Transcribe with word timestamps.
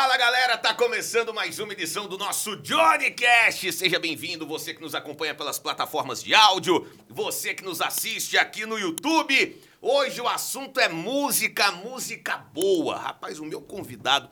Fala 0.00 0.16
galera, 0.16 0.56
tá 0.56 0.72
começando 0.72 1.34
mais 1.34 1.58
uma 1.58 1.74
edição 1.74 2.08
do 2.08 2.16
nosso 2.16 2.56
Johnny 2.56 3.10
Cast. 3.10 3.70
Seja 3.70 3.98
bem-vindo, 3.98 4.46
você 4.46 4.72
que 4.72 4.80
nos 4.80 4.94
acompanha 4.94 5.34
pelas 5.34 5.58
plataformas 5.58 6.22
de 6.22 6.34
áudio, 6.34 6.90
você 7.06 7.52
que 7.52 7.62
nos 7.62 7.82
assiste 7.82 8.38
aqui 8.38 8.64
no 8.64 8.78
YouTube. 8.78 9.60
Hoje 9.78 10.18
o 10.22 10.26
assunto 10.26 10.80
é 10.80 10.88
música, 10.88 11.70
música 11.72 12.38
boa. 12.38 12.96
Rapaz, 12.96 13.38
o 13.38 13.44
meu 13.44 13.60
convidado 13.60 14.30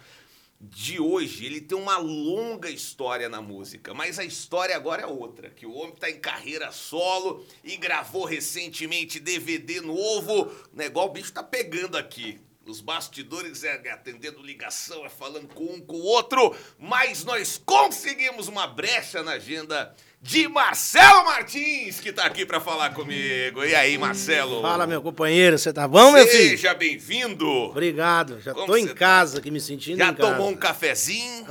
de 0.58 0.98
hoje, 0.98 1.44
ele 1.44 1.60
tem 1.60 1.76
uma 1.76 1.98
longa 1.98 2.70
história 2.70 3.28
na 3.28 3.42
música, 3.42 3.92
mas 3.92 4.18
a 4.18 4.24
história 4.24 4.74
agora 4.74 5.02
é 5.02 5.06
outra, 5.06 5.50
que 5.50 5.66
o 5.66 5.74
homem 5.74 5.94
tá 5.96 6.08
em 6.08 6.18
carreira 6.18 6.72
solo 6.72 7.46
e 7.62 7.76
gravou 7.76 8.24
recentemente 8.24 9.20
DVD 9.20 9.82
novo. 9.82 10.44
O 10.44 10.76
negócio, 10.76 11.10
o 11.10 11.12
bicho 11.12 11.30
tá 11.30 11.42
pegando 11.42 11.98
aqui. 11.98 12.40
Os 12.68 12.82
bastidores 12.82 13.64
é 13.64 13.80
atendendo 13.90 14.42
ligação, 14.42 15.04
é 15.06 15.08
falando 15.08 15.48
com 15.48 15.64
um 15.64 15.80
com 15.80 15.96
o 15.96 16.02
outro, 16.02 16.54
mas 16.78 17.24
nós 17.24 17.60
conseguimos 17.64 18.46
uma 18.46 18.66
brecha 18.66 19.22
na 19.22 19.32
agenda 19.32 19.94
de 20.20 20.46
Marcelo 20.48 21.24
Martins, 21.24 21.98
que 22.00 22.12
tá 22.12 22.24
aqui 22.24 22.44
para 22.44 22.60
falar 22.60 22.92
comigo. 22.92 23.64
E 23.64 23.74
aí, 23.74 23.96
Marcelo? 23.96 24.60
Fala, 24.60 24.86
meu 24.86 25.00
companheiro, 25.00 25.58
você 25.58 25.72
tá 25.72 25.88
bom, 25.88 26.12
meu 26.12 26.26
filho? 26.26 26.50
Seja 26.50 26.74
bem-vindo. 26.74 27.48
Obrigado, 27.48 28.38
já 28.40 28.52
Como 28.52 28.66
tô 28.66 28.76
em 28.76 28.86
você 28.86 28.94
casa 28.94 29.34
tá? 29.34 29.38
aqui 29.38 29.50
me 29.50 29.60
sentindo 29.60 29.96
Já 29.96 30.10
em 30.10 30.14
casa. 30.14 30.32
tomou 30.34 30.50
um 30.50 30.56
cafezinho? 30.56 31.46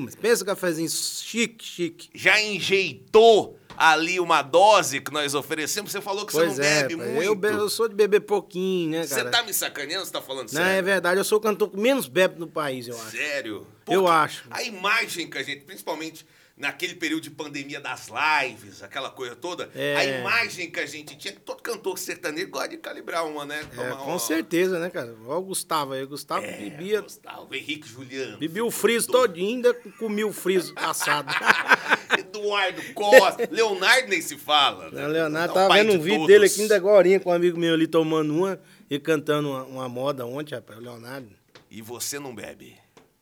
Mas 0.00 0.16
pensa 0.16 0.42
um 0.42 0.46
cafezinho 0.46 0.88
chique, 0.90 1.64
chique. 1.64 2.08
Já 2.14 2.40
enjeitou 2.40 3.56
ali 3.76 4.18
uma 4.20 4.42
dose 4.42 5.00
que 5.00 5.12
nós 5.12 5.34
oferecemos? 5.34 5.90
Você 5.92 6.00
falou 6.00 6.24
que 6.26 6.32
pois 6.32 6.52
você 6.54 6.60
não 6.60 6.66
é, 6.66 6.82
bebe 6.82 6.96
pai, 6.96 7.06
muito. 7.08 7.22
eu, 7.24 7.34
be- 7.34 7.48
eu 7.48 7.68
sou 7.68 7.88
de 7.88 7.94
beber 7.94 8.20
pouquinho, 8.20 8.90
né, 8.90 9.06
Você 9.06 9.16
cara? 9.16 9.30
tá 9.30 9.42
me 9.42 9.52
sacaneando? 9.52 10.04
Você 10.06 10.12
tá 10.12 10.20
falando 10.22 10.52
Não, 10.52 10.60
é 10.62 10.64
sério? 10.66 10.84
verdade, 10.84 11.20
eu 11.20 11.24
sou 11.24 11.38
o 11.38 11.40
cantor 11.40 11.70
que 11.70 11.76
menos 11.78 12.08
bebe 12.08 12.38
no 12.40 12.46
país, 12.46 12.88
eu 12.88 12.96
acho. 13.00 13.10
Sério? 13.10 13.66
Eu 13.88 14.08
acho. 14.08 14.44
A 14.50 14.62
imagem 14.62 15.28
que 15.30 15.38
a 15.38 15.42
gente, 15.42 15.60
principalmente 15.64 16.26
naquele 16.56 16.94
período 16.94 17.22
de 17.24 17.30
pandemia 17.30 17.78
das 17.80 18.08
lives, 18.08 18.82
aquela 18.82 19.10
coisa 19.10 19.36
toda, 19.36 19.70
É. 19.74 19.96
a 19.96 20.04
imagem 20.20 20.70
que 20.70 20.80
a 20.80 20.86
gente 20.86 21.14
tinha, 21.16 21.34
que 21.34 21.40
todo 21.40 21.62
cantor 21.62 21.98
sertanejo 21.98 22.48
gosta 22.48 22.68
de 22.70 22.78
calibrar 22.78 23.26
uma, 23.26 23.44
né? 23.44 23.60
É, 23.60 23.76
Tomar 23.76 23.96
com 23.98 24.10
uma- 24.12 24.18
certeza, 24.18 24.78
né, 24.78 24.88
cara? 24.88 25.14
Olha 25.26 25.36
o 25.38 25.42
Gustavo 25.42 25.92
aí, 25.92 26.02
o 26.02 26.08
Gustavo 26.08 26.46
É, 26.46 26.52
bebia, 26.52 27.02
Gustavo, 27.02 27.54
Henrique 27.54 27.86
Juliano. 27.86 28.38
bebia 28.38 28.64
o 28.64 28.70
friso 28.70 29.08
todinho, 29.08 29.56
ainda 29.56 29.74
comia 29.98 30.26
o 30.26 30.32
friso 30.32 30.72
assado. 30.76 31.28
Eduardo 32.18 32.82
Costa, 32.94 33.48
Leonardo 33.52 34.08
nem 34.08 34.20
se 34.22 34.36
fala. 34.38 34.90
né? 34.90 35.06
Leonardo 35.06 35.52
É 35.52 35.54
tava 35.54 35.74
vendo 35.74 35.92
um 35.92 35.98
vídeo 36.00 36.18
todos. 36.20 36.26
dele 36.28 36.46
aqui 36.46 36.62
ainda 36.62 36.76
agora 36.76 37.20
com 37.20 37.30
um 37.30 37.32
amigo 37.32 37.58
meu 37.58 37.74
ali 37.74 37.86
tomando 37.86 38.34
uma 38.34 38.58
e 38.88 38.98
cantando 38.98 39.50
uma, 39.50 39.64
uma 39.64 39.88
moda 39.88 40.24
ontem, 40.26 40.54
rapaz, 40.54 40.78
o 40.78 40.82
Leonardo. 40.82 41.28
E 41.70 41.82
você 41.82 42.18
não 42.18 42.34
bebe? 42.34 42.76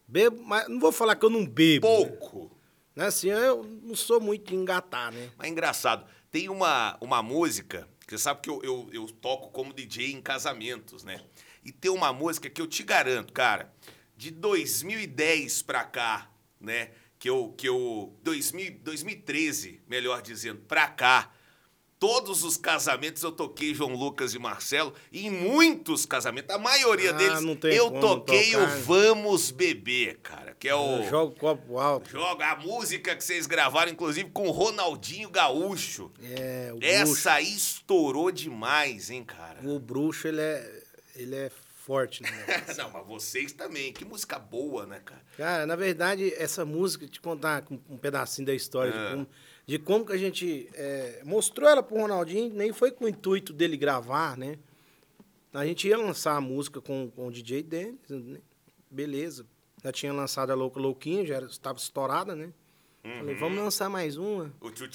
Bebo, 0.07 0.43
mas 0.45 0.69
não 0.69 0.79
vou 0.79 0.93
falar 0.93 1.17
que 1.17 1.25
eu 1.25 1.31
não 1.31 1.45
bebo. 1.45 1.87
Pouco. 1.87 2.45
Né, 2.45 2.51
Assim, 2.97 3.29
eu 3.29 3.65
não 3.83 3.97
sou 3.97 4.21
muito 4.21 4.49
de 4.49 4.55
engatar, 4.55 5.13
né? 5.13 5.31
Mas 5.37 5.49
é 5.49 5.51
engraçado, 5.51 6.07
tem 6.31 6.49
uma, 6.49 6.97
uma 7.01 7.23
música, 7.23 7.89
você 8.07 8.19
sabe 8.19 8.41
que 8.41 8.49
eu, 8.49 8.61
eu, 8.63 8.89
eu 8.93 9.07
toco 9.07 9.51
como 9.51 9.73
DJ 9.73 10.13
em 10.13 10.23
casamentos, 10.23 11.03
né? 11.03 11.21
E 11.65 11.73
tem 11.73 11.91
uma 11.91 12.13
música 12.13 12.49
que 12.49 12.61
eu 12.61 12.67
te 12.67 12.85
garanto, 12.85 13.33
cara, 13.33 13.75
de 14.17 14.31
2010 14.31 15.63
pra 15.63 15.83
cá, 15.83 16.31
né? 16.61 16.93
Que 17.19 17.29
eu, 17.29 17.53
que 17.57 17.69
eu 17.69 18.17
2000, 18.23 18.79
2013, 18.83 19.83
melhor 19.89 20.23
dizendo, 20.23 20.61
pra 20.61 20.87
cá, 20.87 21.34
todos 22.05 22.45
os 22.45 22.59
casamentos 22.59 23.23
eu 23.23 23.33
toquei 23.33 23.75
João 23.75 23.95
Lucas 23.95 24.35
e 24.35 24.39
Marcelo, 24.39 24.93
e 25.11 25.27
em 25.27 25.31
muitos 25.31 26.05
casamentos, 26.05 26.55
a 26.55 26.59
maioria 26.59 27.11
Ah, 27.11 27.13
deles, 27.15 27.41
eu 27.75 27.91
toquei 27.91 28.53
tocar, 28.53 28.77
o? 28.79 28.81
Vamos 28.83 29.51
Beber, 29.51 30.19
cara, 30.19 30.55
que 30.59 30.69
é 30.69 30.75
o... 30.75 30.99
Eu 30.99 31.09
jogo 31.09 31.35
copo 31.39 31.79
alto. 31.79 32.11
Joga 32.11 32.51
a 32.51 32.57
música 32.57 33.17
que 33.17 33.25
vocês 33.25 33.47
gravaram, 33.47 33.91
inclusive, 33.91 34.29
com 34.31 34.47
o 34.47 34.51
Ronaldinho 34.51 35.31
Gaúcho. 35.31 36.11
É, 36.23 36.73
o 36.75 36.79
Essa 36.83 37.33
aí 37.35 37.55
estourou 37.55 38.31
demais, 38.31 39.09
hein, 39.09 39.25
cara? 39.25 39.55
bruxo. 39.63 39.75
O 39.77 39.79
bruxo, 39.81 40.29
ele 40.29 40.43
é, 40.43 40.83
ele 41.17 41.37
é 41.37 41.51
forte, 41.87 42.23
né? 42.23 42.31
Não, 42.77 42.91
mas 42.91 43.07
vocês 43.07 43.53
também. 43.55 43.95
Que 43.95 44.05
música 44.05 44.39
boa, 44.39 44.85
né, 44.85 45.01
cara? 45.03 45.23
Cara, 45.39 45.67
na 45.67 45.77
verdade, 45.77 46.35
essa 46.37 46.65
música, 46.67 47.07
te 47.09 47.21
contar 47.21 47.65
um 47.71 47.79
um 47.89 47.97
pedacinho 47.97 48.47
da 48.47 48.55
história 48.55 48.93
Ah. 48.95 49.05
de, 49.09 49.11
como, 49.15 49.29
de 49.67 49.79
como 49.79 50.05
que 50.05 50.13
a 50.13 50.17
gente 50.19 50.69
é, 50.75 51.23
mostrou 51.25 51.69
ela 51.69 51.83
pro 51.83 51.97
Ronaldinho, 51.97 52.53
nem 52.55 52.73
foi 52.73 52.91
com 52.91 53.05
o 53.05 53.09
intuito 53.09 53.53
dele 53.53 53.77
gravar, 53.77 54.37
né? 54.37 54.59
A 55.53 55.65
gente 55.65 55.87
ia 55.87 55.97
lançar 55.97 56.37
a 56.37 56.41
música 56.41 56.81
com, 56.81 57.11
com 57.11 57.29
o 57.29 57.33
DJ 57.33 57.63
Dennis, 57.63 57.99
né? 58.11 58.41
beleza. 58.91 59.47
Já 59.83 59.93
tinha 59.93 60.13
lançado 60.13 60.51
a 60.51 60.55
Louca 60.55 60.81
Louquinha, 60.81 61.25
já 61.25 61.39
estava 61.41 61.79
estourada, 61.79 62.35
né? 62.35 62.53
Uhum. 63.05 63.19
Falei, 63.19 63.35
vamos 63.35 63.59
lançar 63.59 63.91
mais 63.91 64.17
uma. 64.17 64.53
O 64.61 64.71
Tio 64.71 64.89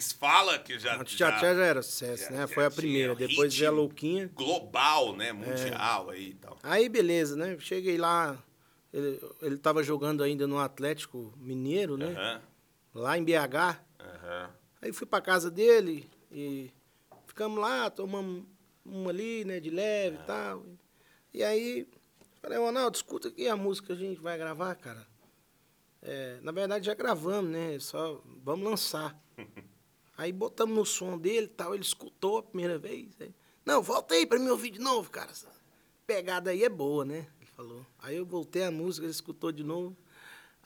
se 0.00 0.14
fala 0.14 0.58
que 0.58 0.78
já... 0.78 0.94
A 0.94 1.04
Tia 1.04 1.30
Tia 1.38 1.54
já 1.54 1.64
era 1.64 1.82
sucesso, 1.82 2.24
já- 2.24 2.30
né? 2.30 2.36
já 2.38 2.48
Foi 2.48 2.64
a 2.64 2.70
primeira. 2.70 3.14
Depois 3.14 3.54
veio 3.54 3.70
a 3.70 3.72
Louquinha. 3.74 4.30
Global, 4.34 5.14
né? 5.14 5.30
Mundial 5.32 6.08
aí 6.08 6.30
e 6.30 6.34
tal. 6.34 6.58
Aí, 6.62 6.88
beleza, 6.88 7.36
né? 7.36 7.56
Cheguei 7.58 7.98
lá, 7.98 8.42
ele, 8.92 9.20
ele 9.42 9.58
tava 9.58 9.82
jogando 9.82 10.22
ainda 10.22 10.46
no 10.46 10.58
Atlético 10.58 11.34
Mineiro, 11.36 11.98
né? 11.98 12.06
Aham, 12.16 12.40
Lá 12.94 13.18
em 13.18 13.22
BH. 13.24 13.78
Aham. 14.14 14.50
Aí 14.82 14.92
fui 14.92 15.06
pra 15.06 15.20
casa 15.20 15.50
dele 15.50 16.10
e 16.30 16.70
ficamos 17.26 17.58
lá, 17.60 17.90
tomamos 17.90 18.44
uma 18.84 19.10
ali, 19.10 19.44
né, 19.44 19.60
de 19.60 19.70
leve 19.70 20.16
e 20.16 20.26
tal. 20.26 20.64
E 21.32 21.44
aí, 21.44 21.86
falei, 22.40 22.58
Ronaldo, 22.58 22.96
escuta 22.96 23.28
aqui 23.28 23.46
a 23.46 23.56
música 23.56 23.88
que 23.88 23.92
a 23.92 24.06
gente 24.06 24.20
vai 24.20 24.36
gravar, 24.38 24.74
cara. 24.74 25.06
É, 26.02 26.38
na 26.42 26.50
verdade, 26.50 26.86
já 26.86 26.94
gravamos, 26.94 27.50
né? 27.50 27.78
Só 27.78 28.22
vamos 28.42 28.64
lançar. 28.64 29.18
Aí 30.16 30.32
botamos 30.32 30.76
no 30.76 30.84
som 30.84 31.16
dele 31.16 31.46
e 31.46 31.48
tal, 31.48 31.74
ele 31.74 31.82
escutou 31.82 32.38
a 32.38 32.42
primeira 32.42 32.78
vez. 32.78 33.18
aí, 33.20 33.34
Não, 33.64 33.82
volta 33.82 34.14
aí 34.14 34.26
pra 34.26 34.38
me 34.38 34.50
ouvir 34.50 34.70
de 34.70 34.78
novo, 34.78 35.10
cara. 35.10 35.30
Essa 35.30 35.48
pegada 36.06 36.50
aí 36.50 36.62
é 36.62 36.68
boa, 36.68 37.06
né? 37.06 37.26
Ele 37.40 37.46
falou. 37.46 37.86
Aí 37.98 38.16
eu 38.16 38.26
voltei 38.26 38.64
a 38.64 38.70
música, 38.70 39.06
ele 39.06 39.12
escutou 39.12 39.50
de 39.50 39.64
novo. 39.64 39.96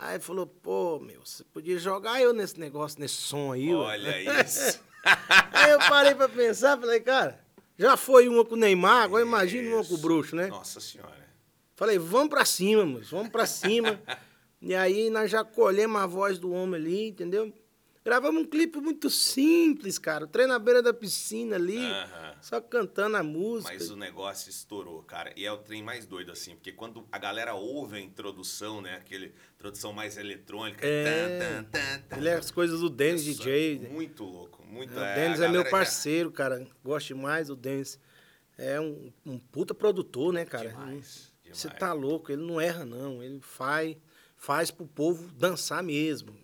Aí 0.05 0.21
falou, 0.21 0.47
pô, 0.47 0.99
meu, 0.99 1.25
você 1.25 1.43
podia 1.45 1.79
jogar 1.79 2.21
eu 2.21 2.35
nesse 2.35 2.61
negócio, 2.61 3.01
nesse 3.01 3.15
som 3.15 3.53
aí, 3.53 3.75
ué." 3.75 3.75
Olha 3.75 4.21
isso. 4.45 4.79
Aí 5.51 5.71
eu 5.71 5.79
parei 5.79 6.15
pra 6.15 6.29
pensar, 6.29 6.79
falei, 6.79 7.01
cara, 7.01 7.43
já 7.79 7.97
foi 7.97 8.29
uma 8.29 8.45
com 8.45 8.55
o 8.55 8.59
Neymar, 8.59 9.05
agora 9.05 9.25
imagina 9.25 9.75
uma 9.75 9.83
com 9.83 9.95
o 9.95 9.99
Bruxo, 9.99 10.37
né? 10.37 10.49
Nossa 10.49 10.79
senhora. 10.79 11.27
Falei, 11.75 11.99
vamos 11.99 12.29
pra 12.29 12.45
cima, 12.45 12.85
moço, 12.85 13.17
vamos 13.17 13.33
pra 13.33 13.47
cima. 13.47 13.99
e 14.61 14.75
aí 14.75 15.09
nós 15.09 15.31
já 15.31 15.43
colhemos 15.43 15.99
a 15.99 16.07
voz 16.07 16.39
do 16.39 16.53
homem 16.53 16.79
ali, 16.79 17.09
entendeu? 17.09 17.51
Gravamos 18.05 18.43
um 18.43 18.45
clipe 18.45 18.79
muito 18.81 19.09
simples, 19.09 19.99
cara. 19.99 20.25
O 20.25 20.29
trem 20.29 20.47
na 20.47 20.59
beira 20.59 20.83
da 20.83 20.93
piscina 20.93 21.57
ali, 21.57 21.79
só 22.43 22.61
cantando 22.61 23.17
a 23.17 23.23
música. 23.23 23.73
Mas 23.73 23.89
o 23.91 23.97
negócio 23.97 24.51
estourou, 24.51 25.03
cara. 25.03 25.33
E 25.35 25.47
é 25.47 25.51
o 25.51 25.57
trem 25.57 25.83
mais 25.83 26.05
doido, 26.05 26.31
assim, 26.31 26.55
porque 26.55 26.71
quando 26.71 27.09
a 27.11 27.19
galera 27.19 27.55
ouve 27.55 27.97
a 27.97 28.01
introdução, 28.01 28.83
né? 28.83 28.97
Aquele 28.97 29.33
introdução 29.57 29.91
mais 29.95 30.19
eletrônica. 30.19 30.87
É. 30.87 31.39
tan, 31.39 31.65
tan, 31.65 32.01
tan, 32.11 32.17
Ele 32.19 32.29
é 32.29 32.35
as 32.35 32.51
coisas 32.51 32.81
do 32.81 32.91
Dennis 32.91 33.23
Isso, 33.27 33.39
DJ. 33.39 33.79
né? 33.79 33.89
Muito 33.89 34.23
louco. 34.23 34.63
Muito, 34.67 34.93
É, 34.93 35.01
o 35.01 35.05
é, 35.05 35.15
Denis 35.15 35.41
a 35.41 35.45
é 35.45 35.49
meu 35.49 35.63
galera 35.63 35.65
já- 35.65 35.71
parceiro, 35.71 36.31
cara. 36.31 36.67
Gosto 36.85 37.07
demais 37.09 37.49
do 37.49 37.57
Denis. 37.57 37.99
É 38.59 38.79
um, 38.79 39.11
um 39.25 39.39
puta 39.39 39.73
produtor, 39.75 40.31
né, 40.31 40.45
cara? 40.45 40.69
Demais, 40.69 41.33
Você 41.51 41.69
demais. 41.69 41.81
tá 41.81 41.93
louco, 41.95 42.31
ele 42.31 42.43
não 42.43 42.61
erra, 42.61 42.85
não. 42.85 43.23
Ele 43.23 43.41
faz, 43.41 43.97
faz 44.37 44.71
pro 44.71 44.87
povo 44.87 45.33
dançar 45.33 45.83
mesmo. 45.83 46.44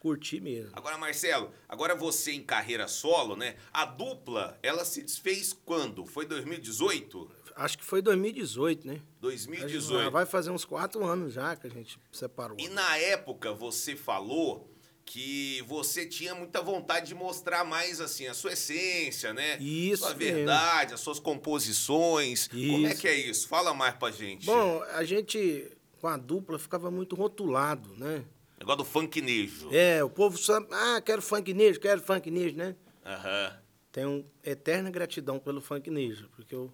Curtir 0.00 0.40
mesmo. 0.40 0.70
Agora, 0.72 0.96
Marcelo, 0.96 1.52
agora 1.68 1.94
você 1.94 2.32
em 2.32 2.42
carreira 2.42 2.88
solo, 2.88 3.36
né? 3.36 3.54
A 3.70 3.84
dupla, 3.84 4.58
ela 4.62 4.82
se 4.82 5.02
desfez 5.02 5.52
quando? 5.52 6.06
Foi 6.06 6.24
2018? 6.24 7.30
Acho 7.54 7.76
que 7.76 7.84
foi 7.84 8.00
2018, 8.00 8.86
né? 8.86 8.94
Acho 8.94 9.02
que 9.02 9.20
2018. 9.20 10.04
já 10.04 10.08
Vai 10.08 10.24
fazer 10.24 10.50
uns 10.50 10.64
quatro 10.64 11.04
anos 11.04 11.34
já 11.34 11.54
que 11.54 11.66
a 11.66 11.70
gente 11.70 12.00
separou. 12.10 12.56
E 12.58 12.68
na 12.68 12.96
época 12.96 13.52
você 13.52 13.94
falou 13.94 14.70
que 15.04 15.60
você 15.66 16.06
tinha 16.06 16.34
muita 16.34 16.62
vontade 16.62 17.08
de 17.08 17.14
mostrar 17.14 17.64
mais 17.64 18.00
assim 18.00 18.26
a 18.26 18.32
sua 18.32 18.52
essência, 18.54 19.34
né? 19.34 19.58
Isso 19.58 20.04
Sua 20.04 20.14
mesmo. 20.14 20.36
verdade, 20.36 20.94
as 20.94 21.00
suas 21.00 21.18
composições. 21.20 22.48
Como 22.48 22.86
é 22.86 22.92
Isso. 22.92 23.00
que 23.02 23.08
é 23.08 23.14
isso? 23.16 23.48
Fala 23.48 23.74
mais 23.74 23.94
pra 23.96 24.10
gente. 24.10 24.46
Bom, 24.46 24.82
a 24.94 25.04
gente, 25.04 25.70
com 26.00 26.06
a 26.06 26.16
dupla, 26.16 26.58
ficava 26.58 26.90
muito 26.90 27.14
rotulado, 27.16 27.94
né? 27.96 28.24
Negócio 28.60 28.78
do 28.78 28.84
funknejo. 28.84 29.70
É, 29.74 30.04
o 30.04 30.10
povo 30.10 30.36
sabe, 30.36 30.66
ah, 30.70 31.00
quero 31.00 31.22
funk 31.22 31.52
nejo, 31.54 31.80
quero 31.80 32.00
funk 32.02 32.30
nejo, 32.30 32.56
né? 32.56 32.76
Aham. 33.04 33.56
Tenho 33.90 34.26
eterna 34.44 34.90
gratidão 34.90 35.38
pelo 35.38 35.60
funk 35.60 35.90
nejo, 35.90 36.28
porque 36.36 36.54
eu 36.54 36.70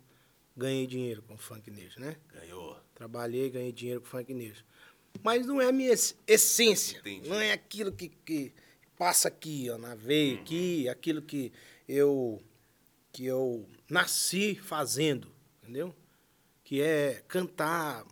ganhei 0.56 0.86
dinheiro 0.86 1.22
com 1.22 1.34
o 1.34 1.38
funk 1.38 1.70
nejo, 1.70 2.00
né? 2.00 2.16
Ganhou. 2.34 2.76
Trabalhei, 2.94 3.48
ganhei 3.50 3.72
dinheiro 3.72 4.00
com 4.00 4.08
funk 4.08 4.34
nejo. 4.34 4.64
Mas 5.22 5.46
não 5.46 5.62
é 5.62 5.68
a 5.68 5.72
minha 5.72 5.92
ess- 5.92 6.16
essência. 6.26 6.98
Entendi. 6.98 7.28
Não 7.28 7.38
é 7.40 7.52
aquilo 7.52 7.92
que, 7.92 8.08
que 8.08 8.52
passa 8.98 9.28
aqui, 9.28 9.70
ó, 9.70 9.78
na 9.78 9.94
veia, 9.94 10.34
aqui, 10.40 10.88
aquilo 10.88 11.22
que 11.22 11.52
eu 11.88 12.42
que 13.12 13.24
eu 13.24 13.66
nasci 13.88 14.56
fazendo, 14.56 15.28
entendeu? 15.62 15.94
Que 16.62 16.82
é 16.82 17.22
cantar 17.26 18.04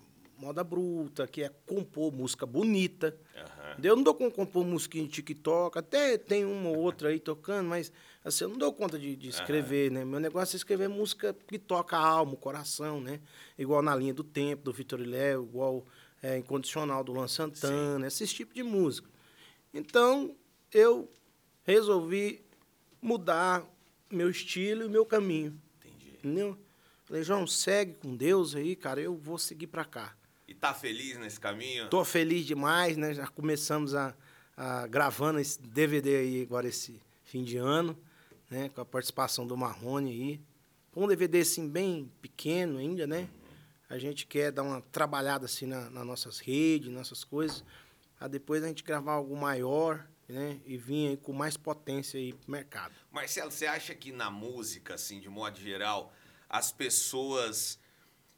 moda 0.44 0.62
bruta, 0.62 1.26
que 1.26 1.42
é 1.42 1.50
compor 1.66 2.12
música 2.12 2.44
bonita. 2.44 3.16
Aham. 3.34 3.76
Eu 3.82 3.96
não 3.96 4.02
dou 4.02 4.14
conta 4.14 4.30
de 4.30 4.36
compor 4.36 4.64
música 4.64 4.98
em 4.98 5.06
TikTok, 5.06 5.78
até 5.78 6.18
tem 6.18 6.44
uma 6.44 6.68
ou 6.68 6.76
outra 6.76 7.08
aí 7.08 7.18
tocando, 7.18 7.66
mas 7.68 7.90
assim, 8.22 8.44
eu 8.44 8.50
não 8.50 8.58
dou 8.58 8.72
conta 8.72 8.98
de, 8.98 9.16
de 9.16 9.28
escrever, 9.28 9.90
né? 9.90 10.04
Meu 10.04 10.20
negócio 10.20 10.54
é 10.54 10.58
escrever 10.58 10.88
música 10.88 11.34
que 11.46 11.58
toca 11.58 11.96
a 11.96 12.06
alma, 12.06 12.34
o 12.34 12.36
coração, 12.36 13.00
né? 13.00 13.20
Igual 13.58 13.80
na 13.80 13.96
linha 13.96 14.12
do 14.12 14.22
tempo, 14.22 14.64
do 14.64 14.72
Vitor 14.72 15.00
Léo, 15.00 15.44
igual 15.44 15.84
é, 16.22 16.36
Incondicional 16.36 17.02
do 17.02 17.12
Luan 17.12 17.28
Santana, 17.28 18.06
esse 18.06 18.26
tipo 18.26 18.54
de 18.54 18.62
música. 18.62 19.08
Então, 19.72 20.36
eu 20.72 21.10
resolvi 21.62 22.44
mudar 23.00 23.64
meu 24.10 24.28
estilo 24.28 24.84
e 24.84 24.88
meu 24.88 25.06
caminho, 25.06 25.58
Entendi. 25.78 26.18
entendeu? 26.18 26.58
Falei, 27.04 27.22
João, 27.22 27.46
segue 27.46 27.94
com 27.94 28.14
Deus 28.14 28.54
aí, 28.54 28.76
cara, 28.76 29.00
eu 29.00 29.16
vou 29.16 29.38
seguir 29.38 29.66
pra 29.66 29.84
cá. 29.84 30.14
E 30.46 30.54
tá 30.54 30.74
feliz 30.74 31.18
nesse 31.18 31.40
caminho? 31.40 31.88
Tô 31.88 32.04
feliz 32.04 32.44
demais, 32.44 32.96
né? 32.96 33.14
Já 33.14 33.26
começamos 33.26 33.94
a, 33.94 34.14
a 34.56 34.86
gravando 34.86 35.38
esse 35.38 35.60
DVD 35.60 36.16
aí 36.16 36.42
agora 36.42 36.68
esse 36.68 37.00
fim 37.24 37.42
de 37.42 37.56
ano, 37.56 37.98
né? 38.50 38.68
Com 38.68 38.80
a 38.80 38.84
participação 38.84 39.46
do 39.46 39.56
Marrone 39.56 40.10
aí. 40.10 40.40
Um 40.94 41.08
DVD 41.08 41.40
assim 41.40 41.68
bem 41.68 42.10
pequeno 42.20 42.78
ainda, 42.78 43.06
né? 43.06 43.28
A 43.88 43.98
gente 43.98 44.26
quer 44.26 44.52
dar 44.52 44.62
uma 44.62 44.80
trabalhada 44.80 45.46
assim 45.46 45.66
na, 45.66 45.88
nas 45.90 46.06
nossas 46.06 46.38
redes, 46.38 46.88
nossas 46.90 47.24
coisas, 47.24 47.64
para 48.18 48.28
depois 48.28 48.62
a 48.62 48.68
gente 48.68 48.82
gravar 48.82 49.12
algo 49.14 49.36
maior, 49.36 50.06
né? 50.28 50.60
E 50.66 50.76
vir 50.76 51.08
aí 51.08 51.16
com 51.16 51.32
mais 51.32 51.56
potência 51.56 52.18
aí 52.18 52.32
pro 52.32 52.50
mercado. 52.50 52.94
Marcelo, 53.10 53.50
você 53.50 53.66
acha 53.66 53.94
que 53.94 54.12
na 54.12 54.30
música, 54.30 54.94
assim, 54.94 55.20
de 55.20 55.28
modo 55.28 55.58
geral, 55.58 56.12
as 56.48 56.70
pessoas 56.70 57.78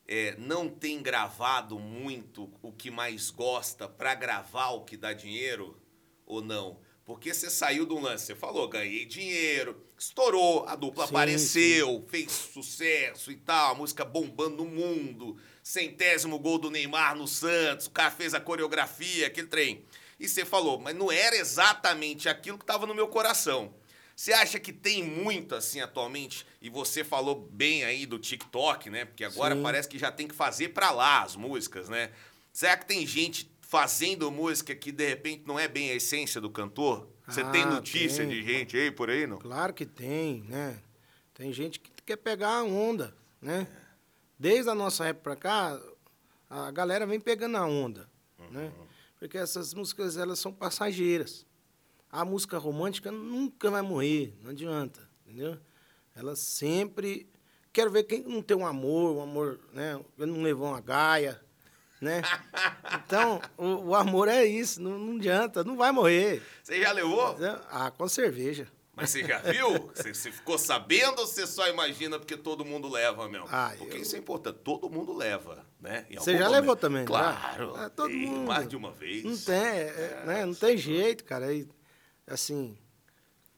é, 0.09 0.37
não 0.39 0.69
têm 0.69 1.03
gravado 1.03 1.79
muito 1.79 2.53
o 2.63 2.73
que 2.73 2.91
mais 2.91 3.31
gosta 3.31 3.89
pra 3.89 4.15
gravar 4.15 4.71
o 4.71 4.85
que 4.85 4.97
dá 4.97 5.13
dinheiro 5.13 5.81
ou 6.25 6.41
não? 6.41 6.79
Porque 7.05 7.33
você 7.33 7.49
saiu 7.49 7.87
do 7.87 7.99
lance, 8.01 8.27
você 8.27 8.35
falou, 8.35 8.69
ganhei 8.69 9.05
dinheiro, 9.05 9.81
estourou, 9.97 10.67
a 10.67 10.75
dupla 10.75 11.07
Sim, 11.07 11.11
apareceu, 11.11 12.05
fez 12.09 12.33
sucesso 12.33 13.31
e 13.31 13.37
tal, 13.37 13.73
a 13.73 13.75
música 13.77 14.05
bombando 14.05 14.65
no 14.65 14.71
mundo, 14.71 15.37
centésimo 15.63 16.39
gol 16.39 16.59
do 16.59 16.71
Neymar 16.71 17.15
no 17.17 17.29
Santos, 17.29 17.87
o 17.87 17.93
cara 17.93 18.11
fez 18.11 18.35
a 18.35 18.41
coreografia, 18.41 19.29
aquele 19.29 19.47
trem. 19.47 19.85
E 20.19 20.29
você 20.29 20.45
falou, 20.45 20.81
mas 20.81 20.97
não 20.97 21.13
era 21.13 21.37
exatamente 21.37 22.29
aquilo 22.29 22.59
que 22.59 22.65
estava 22.65 22.87
no 22.87 22.95
meu 22.95 23.07
coração. 23.07 23.73
Você 24.17 24.33
acha 24.33 24.59
que 24.59 24.73
tem 24.73 25.05
muito 25.05 25.55
assim 25.55 25.79
atualmente? 25.83 26.47
E 26.63 26.71
você 26.71 27.05
falou 27.05 27.49
bem 27.53 27.85
aí 27.85 28.07
do 28.07 28.19
TikTok, 28.19 28.89
né? 28.89 29.05
Porque 29.05 29.23
agora 29.23 29.55
Sim. 29.55 29.63
parece 29.63 29.87
que 29.87 29.99
já 29.99 30.11
tem 30.11 30.27
que 30.27 30.35
fazer 30.35 30.71
pra 30.71 30.91
lá 30.91 31.23
as 31.23 31.37
músicas, 31.37 31.91
né? 31.91 32.11
Será 32.51 32.79
que 32.79 32.87
tem 32.87 33.07
gente 33.07 33.51
fazendo 33.61 34.31
música 34.31 34.75
que 34.75 34.91
de 34.91 35.07
repente 35.07 35.43
não 35.47 35.59
é 35.59 35.69
bem 35.69 35.91
a 35.91 35.95
essência 35.95 36.41
do 36.41 36.49
cantor? 36.49 37.07
Você 37.29 37.45
tem 37.45 37.65
Ah, 37.65 37.67
notícia 37.67 38.25
tem. 38.27 38.29
de 38.31 38.43
gente 38.43 38.75
aí 38.75 38.91
por 38.91 39.11
aí, 39.11 39.27
não? 39.27 39.39
Claro 39.39 39.75
que 39.75 39.85
tem, 39.85 40.41
né? 40.49 40.79
Tem 41.35 41.53
gente 41.53 41.79
que 41.79 41.91
quer 42.07 42.17
pegar 42.17 42.61
a 42.61 42.65
onda, 42.65 43.15
né? 43.39 43.69
Desde 44.39 44.71
a 44.71 44.75
nossa 44.75 45.05
época 45.05 45.23
pra 45.25 45.37
cá, 45.37 45.79
a 46.49 46.71
galera 46.71 47.05
vem 47.07 47.21
pegando 47.21 47.59
a 47.59 47.67
onda, 47.67 48.09
né? 48.51 48.73
Porque 49.19 49.37
essas 49.37 49.75
músicas, 49.75 50.17
elas 50.17 50.39
são 50.39 50.53
passageiras. 50.55 51.45
A 52.11 52.25
música 52.25 52.59
romântica 52.59 53.11
nunca 53.11 53.71
vai 53.71 53.83
morrer, 53.83 54.35
não 54.43 54.51
adianta, 54.51 55.01
entendeu? 55.27 55.59
Ela 56.15 56.35
sempre... 56.37 57.29
Quero 57.73 57.91
ver 57.91 58.05
quem 58.05 58.23
não 58.23 58.41
tem 58.41 58.57
um 58.57 58.67
amor, 58.67 59.17
um 59.17 59.23
amor, 59.23 59.61
né? 59.73 60.01
Quem 60.17 60.27
não 60.27 60.41
levou 60.43 60.69
uma 60.69 60.81
gaia, 60.81 61.41
né? 62.01 62.23
Então, 63.07 63.41
o, 63.57 63.89
o 63.91 63.95
amor 63.95 64.27
é 64.29 64.45
isso, 64.45 64.81
não, 64.83 64.99
não 64.99 65.17
adianta, 65.17 65.63
não 65.63 65.77
vai 65.77 65.93
morrer. 65.93 66.43
Você 66.63 66.81
já 66.81 66.91
levou? 66.91 67.37
Ah, 67.71 67.91
com 67.91 68.09
cerveja. 68.09 68.67
Mas 68.97 69.11
você 69.11 69.23
já 69.23 69.39
viu? 69.39 69.91
Você, 69.95 70.15
você 70.15 70.33
ficou 70.33 70.57
sabendo 70.57 71.21
ou 71.21 71.27
você 71.27 71.47
só 71.47 71.69
imagina 71.69 72.19
porque 72.19 72.37
todo 72.37 72.65
mundo 72.65 72.89
leva, 72.89 73.29
meu? 73.29 73.45
Ah, 73.53 73.75
porque 73.77 73.99
eu- 73.99 74.01
isso 74.03 74.17
é 74.17 74.19
importante. 74.19 74.59
Todo 74.65 74.89
mundo 74.89 75.15
leva, 75.15 75.65
né? 75.79 76.07
Você 76.17 76.33
já 76.33 76.47
momento. 76.47 76.53
levou 76.53 76.77
também, 76.77 77.03
já? 77.03 77.07
Claro. 77.07 77.75
Ah, 77.77 77.91
todo 77.91 78.11
Ei, 78.11 78.27
mundo. 78.27 78.47
Mais 78.49 78.67
de 78.67 78.75
uma 78.75 78.91
vez. 78.91 79.23
Não 79.23 79.37
tem, 79.37 79.55
é, 79.55 80.23
né? 80.25 80.47
Não 80.47 80.55
tem 80.55 80.79
jeito, 80.79 81.25
cara. 81.25 81.53
E, 81.53 81.69
assim, 82.27 82.77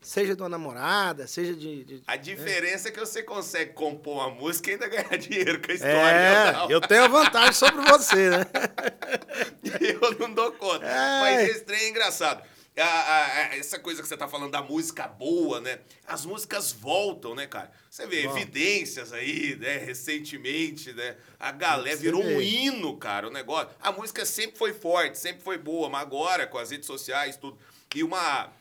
seja 0.00 0.35
de 0.37 0.43
uma 0.43 0.49
namorada, 0.49 1.26
seja 1.26 1.55
de. 1.55 1.85
de- 1.85 2.03
A 2.06 2.17
diferença 2.17 2.88
é 2.88 2.93
que 2.93 3.00
você 3.00 3.23
consegue 3.23 3.73
compor 3.73 4.15
uma 4.17 4.31
música 4.31 4.70
e 4.70 4.73
ainda 4.75 4.88
ganhar 4.88 5.17
dinheiro 5.19 5.61
com 5.61 5.70
a 5.70 5.75
história. 5.75 5.97
É, 5.97 6.53
não. 6.53 6.70
eu 6.70 6.81
tenho 6.81 7.05
a 7.05 7.09
vantagem 7.09 7.53
sobre 7.55 7.81
você, 7.91 8.31
né? 8.31 8.47
Eu 10.03 10.19
não 10.19 10.32
dou 10.32 10.53
conta. 10.53 10.85
É. 10.87 11.20
Mas 11.20 11.49
esse 11.50 11.65
trem 11.65 11.81
é 11.81 11.88
engraçado. 11.88 12.43
A- 12.76 12.82
a- 12.85 13.26
a- 13.50 13.56
essa 13.56 13.79
coisa 13.79 14.00
que 14.00 14.06
você 14.09 14.17
tá 14.17 14.29
falando 14.29 14.53
da 14.53 14.62
música 14.62 15.09
boa, 15.09 15.61
né? 15.61 15.81
As 16.06 16.25
músicas 16.25 16.70
voltam, 16.73 17.35
né, 17.35 17.47
cara? 17.47 17.73
Você 17.91 18.06
vê 18.06 18.23
Voltam. 18.23 18.41
evidências 18.43 19.12
aí, 19.12 19.56
né? 19.56 19.79
Recentemente, 19.79 20.93
né? 20.93 21.17
A 21.41 21.50
galera 21.50 21.97
virou 21.97 22.23
um 22.23 22.41
hino, 22.41 22.97
cara, 22.97 23.26
o 23.26 23.31
negócio. 23.32 23.69
A 23.81 23.91
música 23.91 24.25
sempre 24.25 24.56
foi 24.56 24.73
forte, 24.73 25.19
sempre 25.19 25.43
foi 25.43 25.59
boa, 25.59 25.88
mas 25.91 26.03
agora, 26.03 26.47
com 26.47 26.56
as 26.59 26.70
redes 26.70 26.87
sociais, 26.87 27.37
tudo. 27.37 27.59
E 27.94 28.03
uma. 28.05 28.53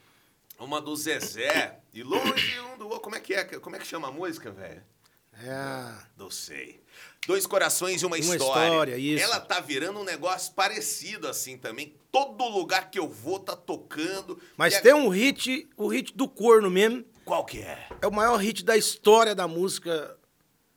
Uma 0.59 0.81
do 0.81 0.95
Zezé. 0.95 1.79
E 1.93 2.03
longe 2.03 2.59
um 2.61 2.77
do 2.77 2.85
outro. 2.85 3.01
Como 3.01 3.15
é 3.15 3.19
que 3.19 3.33
é? 3.33 3.43
Como 3.45 3.75
é 3.75 3.79
que 3.79 3.87
chama 3.87 4.07
a 4.07 4.11
música, 4.11 4.51
velho? 4.51 4.83
É, 5.43 5.51
a- 5.51 6.03
Não 6.17 6.31
sei. 6.31 6.81
Dois 7.27 7.45
corações 7.45 8.01
e 8.01 8.05
uma, 8.05 8.15
Uma 8.15 8.19
história. 8.19 8.63
história, 8.67 8.97
isso. 8.97 9.23
Ela 9.23 9.39
tá 9.39 9.59
virando 9.59 9.99
um 9.99 10.03
negócio 10.03 10.53
parecido 10.53 11.27
assim 11.27 11.57
também. 11.57 11.93
Todo 12.11 12.47
lugar 12.47 12.89
que 12.89 12.97
eu 12.97 13.07
vou 13.07 13.39
tá 13.39 13.55
tocando. 13.55 14.39
mas 14.55 14.73
E 14.73 14.77
a- 14.77 14.81
tem 14.81 14.93
um 14.93 15.09
hit, 15.09 15.69
o 15.77 15.87
hit 15.87 16.15
do 16.15 16.27
corno 16.27 16.71
mesmo. 16.71 17.05
Qual 17.25 17.43
que 17.45 17.59
é? 17.59 17.87
É 18.01 18.07
o 18.07 18.11
maior 18.11 18.37
hit 18.37 18.63
da 18.63 18.75
história 18.77 19.35
da 19.35 19.47
música. 19.47 20.17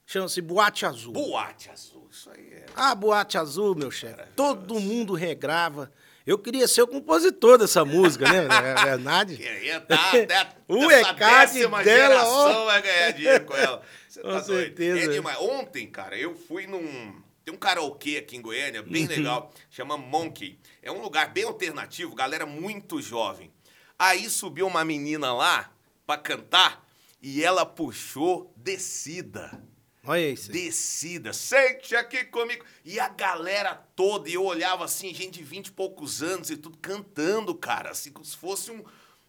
Chama-se 0.05 0.41
Boate 0.43 0.85
Azul. 0.85 1.13
Boate 1.13 1.71
Azul. 1.71 2.09
Isso 2.11 2.29
aí 2.31 2.49
é. 2.53 2.67
Ah, 2.75 2.95
Boate 2.95 3.39
Azul, 3.39 3.75
meu 3.77 3.91
chefe. 3.91 4.21
Todo 4.35 4.81
mundo 4.81 5.15
regrava. 5.15 5.91
Eu 6.27 6.39
queria 6.39 6.69
ser 6.69 6.83
o 6.83 6.87
compositor 6.87 7.59
dessa 7.59 7.85
música, 7.85 8.31
né? 8.31 8.47
É 8.81 8.85
verdade. 8.85 9.37
Queria 9.37 9.81
tá, 9.81 10.11
até 10.11 10.49
O 10.69 10.91
ECAD 10.91 11.53
dela, 11.59 11.83
geração 11.83 12.63
ó. 12.63 12.65
vai 12.67 12.83
ganhar 12.83 13.11
dinheiro 13.13 13.45
com 13.47 13.55
ela. 13.57 13.83
Você 14.09 14.21
Com 14.21 14.29
tá 14.29 14.41
doido. 14.41 14.47
certeza. 14.65 14.99
É 15.11 15.15
demais. 15.15 15.39
Ontem, 15.39 15.87
cara, 15.87 16.17
eu 16.19 16.35
fui 16.35 16.67
num. 16.67 17.21
Tem 17.45 17.55
um 17.55 17.57
karaokê 17.59 18.19
aqui 18.19 18.37
em 18.37 18.43
Goiânia, 18.43 18.83
bem 18.83 19.05
Uhum. 19.05 19.09
legal, 19.09 19.53
chama 19.71 19.97
Monkey. 19.97 20.59
É 20.83 20.93
um 20.93 21.01
lugar 21.01 21.33
bem 21.33 21.45
alternativo, 21.45 22.15
galera 22.15 22.45
muito 22.45 23.01
jovem. 23.01 23.51
Aí 23.99 24.29
subiu 24.29 24.67
uma 24.67 24.85
menina 24.85 25.33
lá 25.33 25.71
pra 26.07 26.17
cantar 26.19 26.85
e 27.23 27.43
ela 27.43 27.65
puxou 27.67 28.53
descida. 28.57 29.63
Olha 30.11 30.29
isso. 30.29 30.51
Descida, 30.51 31.33
sente 31.33 31.95
aqui 31.95 32.25
comigo. 32.25 32.65
E 32.85 32.99
a 32.99 33.09
galera 33.09 33.77
toda, 33.95 34.29
e 34.29 34.35
eu 34.35 34.45
olhava 34.45 34.85
assim, 34.85 35.15
gente 35.15 35.39
de 35.39 35.45
20 35.45 35.69
e 35.69 35.71
poucos 35.71 36.21
anos 36.21 36.51
e 36.51 36.57
tudo 36.57 36.77
cantando, 36.79 37.55
cara, 37.55 37.91
assim, 37.91 38.11
como 38.11 38.25
se 38.25 38.37
fosse 38.37 38.73
um, 38.73 38.83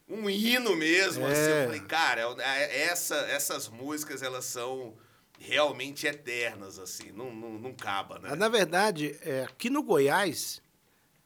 um 0.09 0.27
hino 0.27 0.75
mesmo. 0.75 1.23
Assim. 1.23 1.39
É. 1.39 1.61
Eu 1.61 1.65
falei, 1.65 1.81
cara, 1.81 2.21
é- 2.39 2.81
essa, 2.85 3.15
essas 3.15 3.69
músicas, 3.69 4.23
elas 4.23 4.43
são 4.45 4.97
realmente 5.39 6.07
eternas, 6.07 6.79
assim, 6.79 7.11
não, 7.11 7.31
não, 7.31 7.59
não 7.59 7.69
acaba, 7.69 8.17
né? 8.17 8.33
Na 8.33 8.49
verdade, 8.49 9.15
é, 9.21 9.43
aqui 9.43 9.69
no 9.69 9.83
Goiás 9.83 10.63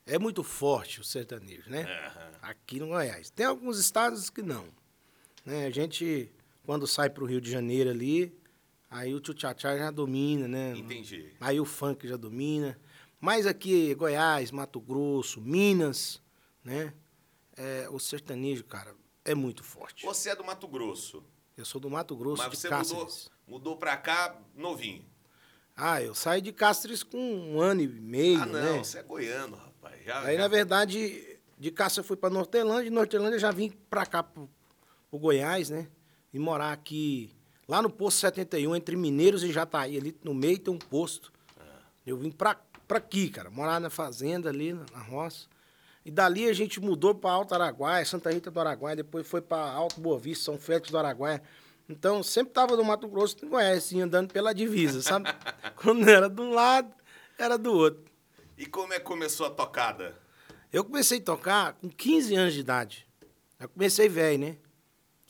é 0.06 0.20
muito 0.20 0.44
forte 0.44 1.00
o 1.00 1.04
sertanejo, 1.06 1.70
né? 1.70 1.84
Aham. 1.84 2.32
Aqui 2.42 2.78
no 2.78 2.88
Goiás. 2.88 3.30
Tem 3.30 3.46
alguns 3.46 3.80
estados 3.80 4.30
que 4.30 4.42
não. 4.42 4.66
Né? 5.46 5.66
A 5.66 5.70
gente, 5.70 6.30
quando 6.66 6.86
sai 6.86 7.10
pro 7.10 7.26
Rio 7.26 7.40
de 7.40 7.50
Janeiro 7.50 7.90
ali, 7.90 8.38
aí 8.96 9.14
o 9.14 9.20
tchutchá 9.20 9.54
já 9.78 9.92
domina, 9.92 10.48
né? 10.48 10.74
Entendi. 10.78 11.34
Aí 11.40 11.60
o 11.60 11.66
funk 11.66 12.08
já 12.08 12.16
domina. 12.18 12.80
Mas 13.20 13.46
aqui, 13.46 13.94
Goiás, 13.96 14.52
Mato 14.52 14.80
Grosso, 14.80 15.42
Minas, 15.42 16.22
né? 16.64 16.94
É, 17.58 17.88
o 17.90 18.00
sertanejo, 18.00 18.64
cara, 18.66 18.96
é 19.24 19.34
muito 19.34 19.64
forte. 19.64 20.06
Você 20.06 20.30
é 20.30 20.36
do 20.36 20.44
Mato 20.44 20.68
Grosso, 20.68 21.24
Eu 21.58 21.64
sou 21.66 21.80
do 21.80 21.90
Mato 21.90 22.16
Grosso, 22.16 22.44
mas 22.44 22.52
de 22.52 22.58
você 22.58 22.70
mudou, 22.70 23.06
Cáceres. 23.06 23.30
mudou 23.48 23.78
pra 23.78 23.96
cá 23.98 24.40
novinho. 24.56 25.06
Ah, 25.76 26.02
eu 26.02 26.14
saí 26.16 26.42
de 26.42 26.52
Cáceres 26.54 27.04
com 27.04 27.18
um 27.18 27.60
ano 27.62 27.82
e 27.82 27.88
meio, 27.88 28.42
ah, 28.42 28.46
não, 28.46 28.54
né? 28.78 28.78
você 28.84 29.00
é 29.00 29.04
goiano, 29.04 29.56
rapaz. 29.58 30.04
Já, 30.06 30.22
Aí, 30.22 30.36
já- 30.36 30.42
na 30.42 30.48
verdade, 30.48 31.40
de 31.58 31.72
Cáceres 31.72 31.98
eu 31.98 32.04
fui 32.04 32.16
para 32.18 32.30
Nortelândia, 32.30 32.86
de 32.86 32.90
Nortelândia 32.92 33.36
eu 33.36 33.40
já 33.40 33.52
vim 33.52 33.70
para 33.90 34.06
cá, 34.06 34.22
pro, 34.24 34.50
pro 35.10 35.20
Goiás, 35.20 35.70
né? 35.70 35.90
E 36.34 36.40
morar 36.40 36.72
aqui, 36.74 37.35
lá 37.68 37.82
no 37.82 37.90
posto 37.90 38.20
71, 38.20 38.76
entre 38.76 38.96
Mineiros 38.96 39.44
e 39.44 39.52
Jataí, 39.52 39.98
ali 39.98 40.18
no 40.24 40.34
meio 40.34 40.60
tem 40.60 40.74
um 40.74 40.78
posto. 40.78 41.32
Eu 42.06 42.18
vim 42.18 42.32
pra, 42.32 42.60
pra 42.88 43.00
aqui, 43.00 43.30
cara, 43.30 43.50
morar 43.50 43.80
na 43.80 43.90
fazenda 43.90 44.50
ali, 44.50 44.74
na, 44.74 45.02
roça. 45.02 45.48
E 46.06 46.12
dali 46.12 46.48
a 46.48 46.54
gente 46.54 46.80
mudou 46.80 47.16
para 47.16 47.32
Alto 47.32 47.56
Araguaia, 47.56 48.06
Santa 48.06 48.32
Rita 48.32 48.52
do 48.52 48.60
Araguaia, 48.60 48.96
depois 48.96 49.28
foi 49.28 49.42
para 49.42 49.72
Alto 49.72 50.00
Boa 50.00 50.20
Vista, 50.20 50.46
São 50.46 50.58
Félix 50.58 50.92
do 50.92 50.98
Araguaia. 50.98 51.42
Então, 51.90 52.24
sempre 52.24 52.54
tava 52.54 52.76
no 52.76 52.84
Mato 52.84 53.08
Grosso 53.08 53.38
no 53.44 53.50
Goiás, 53.50 53.78
assim, 53.78 54.02
andando 54.02 54.32
pela 54.32 54.54
divisa, 54.54 55.02
sabe? 55.02 55.30
Quando 55.76 56.08
era 56.08 56.28
de 56.28 56.42
um 56.42 56.52
lado, 56.52 56.92
era 57.38 57.58
do 57.58 57.74
outro. 57.74 58.04
E 58.58 58.66
como 58.66 58.94
é 58.94 59.00
que 59.00 59.06
começou 59.06 59.46
a 59.46 59.52
tocada? 59.52 60.16
Eu 60.72 60.84
comecei 60.84 61.20
a 61.20 61.24
tocar 61.24 61.74
com 61.74 61.90
15 61.90 62.36
anos 62.36 62.54
de 62.54 62.60
idade. 62.60 63.08
Eu 63.60 63.70
comecei 63.70 64.10
velho, 64.10 64.40
né? 64.40 64.58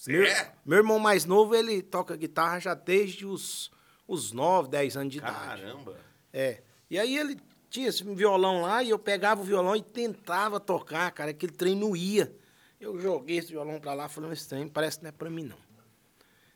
Meu, 0.08 0.24
É? 0.24 0.54
meu 0.66 0.78
irmão 0.80 1.00
mais 1.00 1.26
novo, 1.26 1.56
ele 1.56 1.82
toca 1.82 2.16
guitarra 2.16 2.60
já 2.60 2.74
desde 2.74 3.26
os, 3.26 3.72
os 4.08 4.32
9, 4.32 4.70
10 4.70 4.98
anos 4.98 5.12
de 5.12 5.18
idade. 5.20 5.62
Caramba. 5.62 5.98
É. 6.32 6.62
E 6.90 7.00
aí 7.00 7.18
ele 7.18 7.40
tinha 7.70 7.88
esse 7.90 8.04
violão 8.04 8.62
lá 8.62 8.84
e 8.84 8.90
eu 8.90 9.00
pegava 9.00 9.42
o 9.42 9.44
violão 9.44 9.76
e 9.76 9.82
tentava 9.82 10.60
tocar, 10.60 11.10
cara, 11.12 11.32
aquele 11.32 11.52
trem 11.54 11.76
não 11.76 11.96
ia. 11.96 12.34
Eu 12.80 13.00
joguei 13.00 13.38
esse 13.38 13.50
violão 13.52 13.80
pra 13.80 13.94
lá, 13.94 14.08
falei, 14.08 14.32
esse 14.32 14.48
trem 14.48 14.68
parece 14.68 14.98
que 14.98 15.04
não 15.04 15.10
é 15.10 15.12
pra 15.12 15.30
mim, 15.30 15.44
não. 15.44 15.58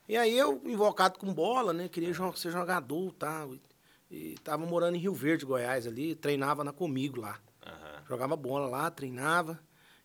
E 0.07 0.17
aí 0.17 0.35
eu, 0.37 0.61
invocado 0.65 1.19
com 1.19 1.31
bola, 1.33 1.71
né, 1.71 1.87
queria 1.87 2.11
ser 2.35 2.51
jogador 2.51 3.09
e 3.09 3.13
tal. 3.13 3.53
E, 3.53 3.61
e 4.11 4.35
tava 4.43 4.65
morando 4.65 4.95
em 4.95 4.99
Rio 4.99 5.13
Verde, 5.13 5.45
Goiás 5.45 5.85
ali, 5.85 6.15
treinava 6.15 6.63
na 6.63 6.73
comigo 6.73 7.21
lá. 7.21 7.39
Aham. 7.65 8.03
Jogava 8.07 8.35
bola 8.35 8.67
lá, 8.67 8.89
treinava 8.89 9.59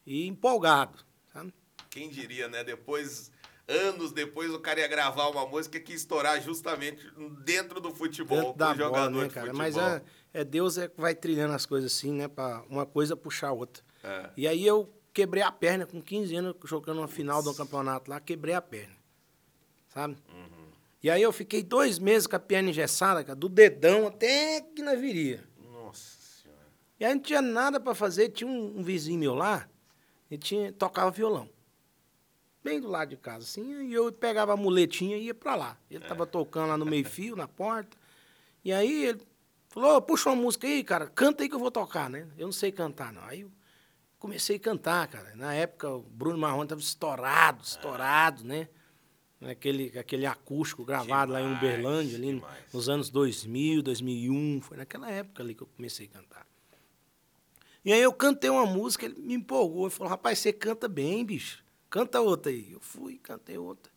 e 0.07 0.27
empolgado, 0.27 0.99
sabe? 1.33 1.53
Quem 1.95 2.09
diria, 2.09 2.49
né? 2.49 2.65
Depois, 2.65 3.31
anos 3.69 4.11
depois, 4.11 4.53
o 4.53 4.59
cara 4.59 4.81
ia 4.81 4.89
gravar 4.89 5.29
uma 5.29 5.47
música 5.47 5.79
que 5.79 5.93
ia 5.93 5.97
estourar 5.97 6.43
justamente 6.43 7.09
dentro 7.45 7.81
do 7.81 7.95
futebol. 7.95 8.37
Dentro 8.37 8.59
da 8.59 8.75
jogador 8.75 9.11
bola, 9.13 9.23
né, 9.23 9.29
de 9.29 9.35
cara? 9.35 9.47
futebol. 9.47 9.65
Mas 9.65 9.77
é, 9.77 10.03
é 10.33 10.45
Deus 10.45 10.77
é 10.77 10.89
que 10.89 11.01
vai 11.01 11.15
trilhando 11.15 11.55
as 11.55 11.65
coisas 11.65 11.93
assim, 11.93 12.13
né? 12.13 12.27
Pra 12.27 12.65
uma 12.69 12.85
coisa 12.85 13.15
puxar 13.15 13.51
a 13.51 13.53
outra. 13.53 13.85
É. 14.03 14.29
E 14.37 14.49
aí 14.49 14.67
eu 14.67 14.93
quebrei 15.13 15.45
a 15.45 15.53
perna 15.53 15.87
com 15.87 16.03
15 16.03 16.35
anos, 16.35 16.57
jogando 16.65 16.99
uma 16.99 17.07
final 17.07 17.45
do 17.45 17.55
campeonato 17.55 18.11
lá, 18.11 18.19
quebrei 18.19 18.57
a 18.57 18.61
perna. 18.61 18.97
Sabe? 19.87 20.17
Uhum. 20.35 20.67
E 21.01 21.09
aí 21.09 21.23
eu 21.23 21.31
fiquei 21.31 21.63
dois 21.63 22.01
meses 22.01 22.27
com 22.27 22.35
a 22.35 22.41
perna 22.41 22.71
engessada, 22.71 23.23
cara, 23.23 23.37
do 23.37 23.49
dedão 23.49 24.09
até 24.09 24.61
que 24.63 24.83
na 24.83 24.97
viria. 24.97 25.45
Nossa 25.73 26.17
senhora. 26.43 26.67
E 26.99 27.05
aí 27.05 27.15
não 27.15 27.23
tinha 27.23 27.41
nada 27.41 27.79
pra 27.79 27.95
fazer, 27.95 28.31
tinha 28.31 28.51
um, 28.51 28.81
um 28.81 28.83
vizinho 28.83 29.21
meu 29.21 29.35
lá, 29.37 29.69
ele 30.29 30.41
tinha, 30.41 30.73
tocava 30.73 31.13
violão. 31.13 31.55
Bem 32.65 32.81
do 32.81 32.89
lado 32.89 33.11
de 33.11 33.17
casa, 33.19 33.45
assim, 33.45 33.89
e 33.89 33.93
eu 33.93 34.11
pegava 34.11 34.55
a 34.55 34.57
muletinha 34.57 35.19
e 35.19 35.25
ia 35.27 35.35
pra 35.35 35.55
lá. 35.55 35.77
Ele 35.91 36.03
tava 36.03 36.27
tocando 36.27 36.69
lá 36.69 36.79
no 36.79 36.87
meio-fio, 36.87 37.37
na 37.37 37.47
porta. 37.47 37.95
E 38.65 38.73
aí 38.73 39.05
ele 39.05 39.21
falou, 39.69 39.97
"Ô, 39.97 40.01
puxa 40.03 40.31
uma 40.31 40.37
música 40.43 40.67
aí, 40.67 40.83
cara, 40.83 41.07
canta 41.07 41.43
aí 41.43 41.49
que 41.49 41.55
eu 41.55 41.59
vou 41.59 41.71
tocar, 41.71 42.09
né? 42.09 42.27
Eu 42.39 42.47
não 42.47 42.53
sei 42.53 42.73
cantar, 42.73 43.13
não. 43.13 43.23
Aí 43.25 43.43
eu 43.43 43.53
comecei 44.19 44.57
a 44.57 44.61
cantar, 44.61 45.07
cara. 45.09 45.37
Na 45.37 45.53
época 45.53 45.91
o 45.91 46.01
Bruno 46.01 46.39
Marrone 46.39 46.67
tava 46.67 46.81
estourado, 46.81 47.63
estourado, 47.63 48.43
né? 48.45 48.67
Aquele, 49.43 49.99
aquele 49.99 50.25
acústico 50.25 50.87
gravado 50.87 51.33
lá 51.33 51.43
em 51.43 51.45
Demais, 51.45 51.59
Uberlândia, 51.63 52.17
ali 52.17 52.27
demais. 52.29 52.65
nos 52.73 52.89
anos 52.89 53.11
2000, 53.11 53.83
2001. 53.83 54.63
Foi 54.63 54.79
naquela 54.79 55.11
época 55.11 55.43
ali 55.43 55.55
que 55.55 55.63
eu 55.63 55.67
comecei 55.67 56.07
a 56.07 56.19
cantar. 56.19 56.47
E 57.85 57.93
aí 57.93 58.01
eu 58.01 58.13
cantei 58.15 58.49
uma 58.49 58.65
música, 58.65 59.05
ele 59.05 59.21
me 59.21 59.35
empolgou. 59.35 59.83
Ele 59.85 59.91
falou, 59.91 60.09
rapaz, 60.09 60.39
você 60.39 60.51
canta 60.51 60.89
bem, 60.89 61.23
bicho. 61.27 61.64
Canta 61.95 62.21
outra 62.21 62.51
aí. 62.51 62.73
Eu 62.73 62.81
fui, 62.81 63.19
cantei 63.19 63.57
outra. 63.57 63.93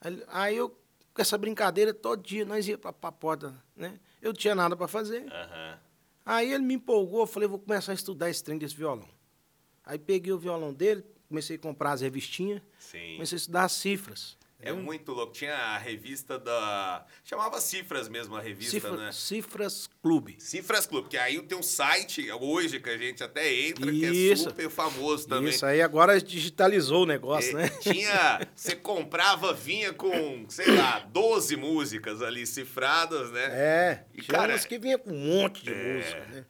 Aí, 0.00 0.24
aí 0.26 0.56
eu, 0.56 0.70
com 1.14 1.22
essa 1.22 1.38
brincadeira, 1.38 1.94
todo 1.94 2.20
dia 2.20 2.44
nós 2.44 2.66
ia 2.66 2.76
pra, 2.76 2.92
pra 2.92 3.12
porta, 3.12 3.54
né? 3.76 4.00
Eu 4.20 4.30
não 4.30 4.36
tinha 4.36 4.56
nada 4.56 4.76
pra 4.76 4.88
fazer. 4.88 5.32
Aham. 5.32 5.78
Aí 6.26 6.52
ele 6.52 6.64
me 6.64 6.74
empolgou, 6.74 7.20
eu 7.20 7.26
falei, 7.28 7.48
vou 7.48 7.60
começar 7.60 7.92
a 7.92 7.94
estudar 7.94 8.28
esse 8.28 8.42
trem 8.42 8.58
desse 8.58 8.74
violão. 8.74 9.08
Aí 9.84 10.00
peguei 10.00 10.32
o 10.32 10.38
violão 10.38 10.74
dele, 10.74 11.04
comecei 11.28 11.54
a 11.54 11.58
comprar 11.60 11.92
as 11.92 12.00
revistinhas, 12.00 12.60
Sim. 12.76 13.14
comecei 13.14 13.36
a 13.36 13.38
estudar 13.38 13.64
as 13.66 13.72
cifras. 13.72 14.36
É 14.62 14.72
muito 14.72 15.12
louco. 15.12 15.32
Tinha 15.32 15.54
a 15.54 15.78
revista 15.78 16.38
da. 16.38 17.04
Chamava 17.24 17.60
Cifras 17.60 18.08
mesmo 18.08 18.36
a 18.36 18.40
revista, 18.40 18.70
Cifra- 18.72 18.96
né? 18.96 19.10
Cifras 19.12 19.90
Clube. 20.02 20.36
Cifras 20.38 20.86
Club, 20.86 21.08
que 21.08 21.16
aí 21.16 21.40
tem 21.42 21.58
um 21.58 21.62
site 21.62 22.30
hoje 22.32 22.78
que 22.80 22.88
a 22.90 22.96
gente 22.96 23.22
até 23.24 23.52
entra, 23.68 23.90
que 23.90 24.04
é 24.04 24.10
Isso. 24.10 24.44
super 24.44 24.70
famoso 24.70 25.26
também. 25.28 25.50
Isso 25.50 25.66
aí 25.66 25.82
agora 25.82 26.20
digitalizou 26.20 27.02
o 27.02 27.06
negócio, 27.06 27.58
É, 27.58 27.62
né? 27.64 27.68
Tinha. 27.80 28.40
Você 28.54 28.76
comprava, 28.76 29.52
vinha 29.52 29.92
com, 29.92 30.44
sei 30.48 30.76
lá, 30.76 31.00
12 31.00 31.56
músicas 31.56 32.22
ali 32.22 32.46
cifradas, 32.46 33.30
né? 33.32 33.44
É, 33.52 34.04
E, 34.14 34.22
tinha 34.22 34.38
cara, 34.38 34.58
que 34.58 34.78
vinha 34.78 34.98
com 34.98 35.10
um 35.10 35.18
monte 35.42 35.64
de 35.64 35.72
é, 35.72 35.94
música, 35.94 36.26
né? 36.30 36.46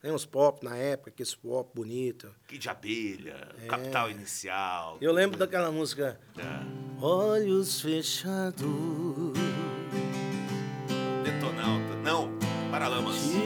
Tem 0.00 0.10
uns 0.10 0.26
pop 0.26 0.64
na 0.64 0.76
época, 0.76 1.10
aqueles 1.10 1.32
pop 1.32 1.70
bonito. 1.72 2.34
Kid 2.48 2.58
de 2.58 2.68
abelha, 2.68 3.48
capital 3.68 4.10
inicial. 4.10 4.98
É. 5.00 5.06
Eu 5.06 5.12
lembro 5.12 5.38
daquela 5.38 5.70
música 5.70 6.18
É. 6.36 6.42
Olhos 7.04 7.80
fechados 7.80 8.62
Detonauta. 11.24 11.96
Não, 12.04 12.30
Paralamas. 12.70 13.16
te 13.16 13.38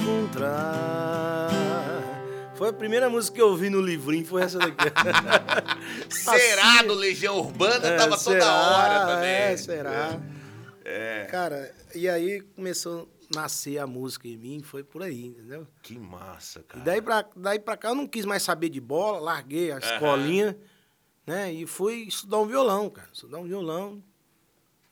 encontrar. 0.00 1.50
Foi 2.54 2.68
a 2.68 2.72
primeira 2.72 3.10
música 3.10 3.34
que 3.34 3.42
eu 3.42 3.48
ouvi 3.48 3.68
no 3.68 3.80
livrinho, 3.80 4.24
foi 4.24 4.42
essa 4.42 4.60
daqui. 4.60 4.76
Será 6.08 6.74
Assim, 6.78 6.86
do 6.86 6.94
Legião 6.94 7.36
Urbana? 7.40 7.84
é, 7.84 7.96
tava 7.96 8.16
toda 8.16 8.40
será? 8.40 8.52
hora 8.54 9.06
também. 9.16 9.30
É, 9.30 9.56
será? 9.56 10.20
É. 10.84 11.24
Cara, 11.28 11.74
e 11.92 12.08
aí 12.08 12.40
começou 12.54 13.08
a 13.34 13.40
nascer 13.40 13.78
a 13.78 13.88
música 13.88 14.28
em 14.28 14.36
mim, 14.36 14.60
foi 14.62 14.84
por 14.84 15.02
aí, 15.02 15.26
entendeu? 15.26 15.66
Que 15.82 15.98
massa, 15.98 16.62
cara. 16.62 16.80
E 16.80 16.84
daí 16.84 17.02
pra, 17.02 17.24
daí 17.34 17.58
pra 17.58 17.76
cá 17.76 17.88
eu 17.88 17.96
não 17.96 18.06
quis 18.06 18.24
mais 18.24 18.44
saber 18.44 18.68
de 18.68 18.80
bola, 18.80 19.18
larguei 19.18 19.72
a 19.72 19.78
escolinha, 19.78 20.56
né? 21.30 21.52
E 21.52 21.64
fui 21.64 22.02
estudar 22.02 22.38
um 22.38 22.46
violão, 22.46 22.90
cara. 22.90 23.08
Estudar 23.12 23.38
um 23.38 23.44
violão. 23.44 24.02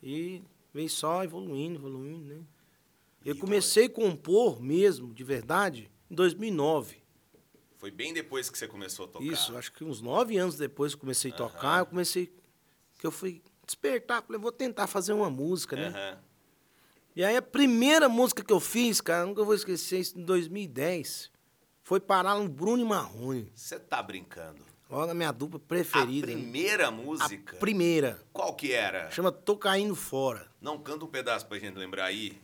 E 0.01 0.41
veio 0.73 0.89
só 0.89 1.21
evoluindo, 1.21 1.77
evoluindo, 1.77 2.33
né? 2.33 2.41
Eu 3.25 3.35
E 3.35 3.37
comecei 3.37 3.87
a 3.87 3.89
compor 3.89 4.61
mesmo, 4.61 5.13
de 5.13 5.23
verdade, 5.23 5.91
em 6.09 6.15
2009. 6.15 7.03
Foi 7.77 7.91
bem 7.91 8.13
depois 8.13 8.49
que 8.49 8.57
você 8.57 8.67
começou 8.67 9.05
a 9.05 9.07
tocar. 9.09 9.25
Isso, 9.25 9.57
acho 9.57 9.73
que 9.73 9.83
uns 9.83 10.01
nove 10.01 10.37
anos 10.37 10.55
depois 10.55 10.93
que 10.93 10.97
eu 10.97 11.01
comecei 11.01 11.31
a 11.31 11.35
tocar, 11.35 11.79
eu 11.79 11.85
comecei. 11.85 12.33
Que 12.97 13.05
eu 13.05 13.11
fui 13.11 13.41
despertar, 13.65 14.23
falei, 14.23 14.39
vou 14.39 14.51
tentar 14.51 14.87
fazer 14.87 15.11
uma 15.11 15.29
música, 15.29 15.75
né? 15.75 15.87
Aham. 15.87 16.23
E 17.15 17.23
aí 17.23 17.35
a 17.35 17.41
primeira 17.41 18.07
música 18.07 18.43
que 18.43 18.53
eu 18.53 18.59
fiz, 18.61 19.01
cara, 19.01 19.25
nunca 19.25 19.43
vou 19.43 19.53
esquecer, 19.53 19.99
isso 19.99 20.17
em 20.17 20.23
2010, 20.23 21.29
foi 21.83 21.99
parar 21.99 22.37
no 22.39 22.47
Bruno 22.47 22.81
e 22.81 22.85
Marrone. 22.85 23.51
Você 23.53 23.77
tá 23.77 24.01
brincando. 24.01 24.68
Logo 24.89 25.11
a 25.11 25.13
minha 25.13 25.31
dupla 25.31 25.57
A 25.57 25.67
preferida. 25.67 26.27
né? 26.27 26.33
primeira 26.33 26.89
música? 26.89 27.55
A 27.55 27.59
primeira. 27.59 28.19
Qual 28.33 28.53
que 28.55 28.71
era? 28.73 29.09
Chama 29.11 29.31
Tô 29.31 29.55
Caindo 29.55 29.95
Fora. 29.95 30.47
Não, 30.59 30.79
canta 30.79 31.05
um 31.05 31.07
pedaço 31.07 31.45
pra 31.45 31.59
gente 31.59 31.77
lembrar 31.77 32.05
aí. 32.05 32.41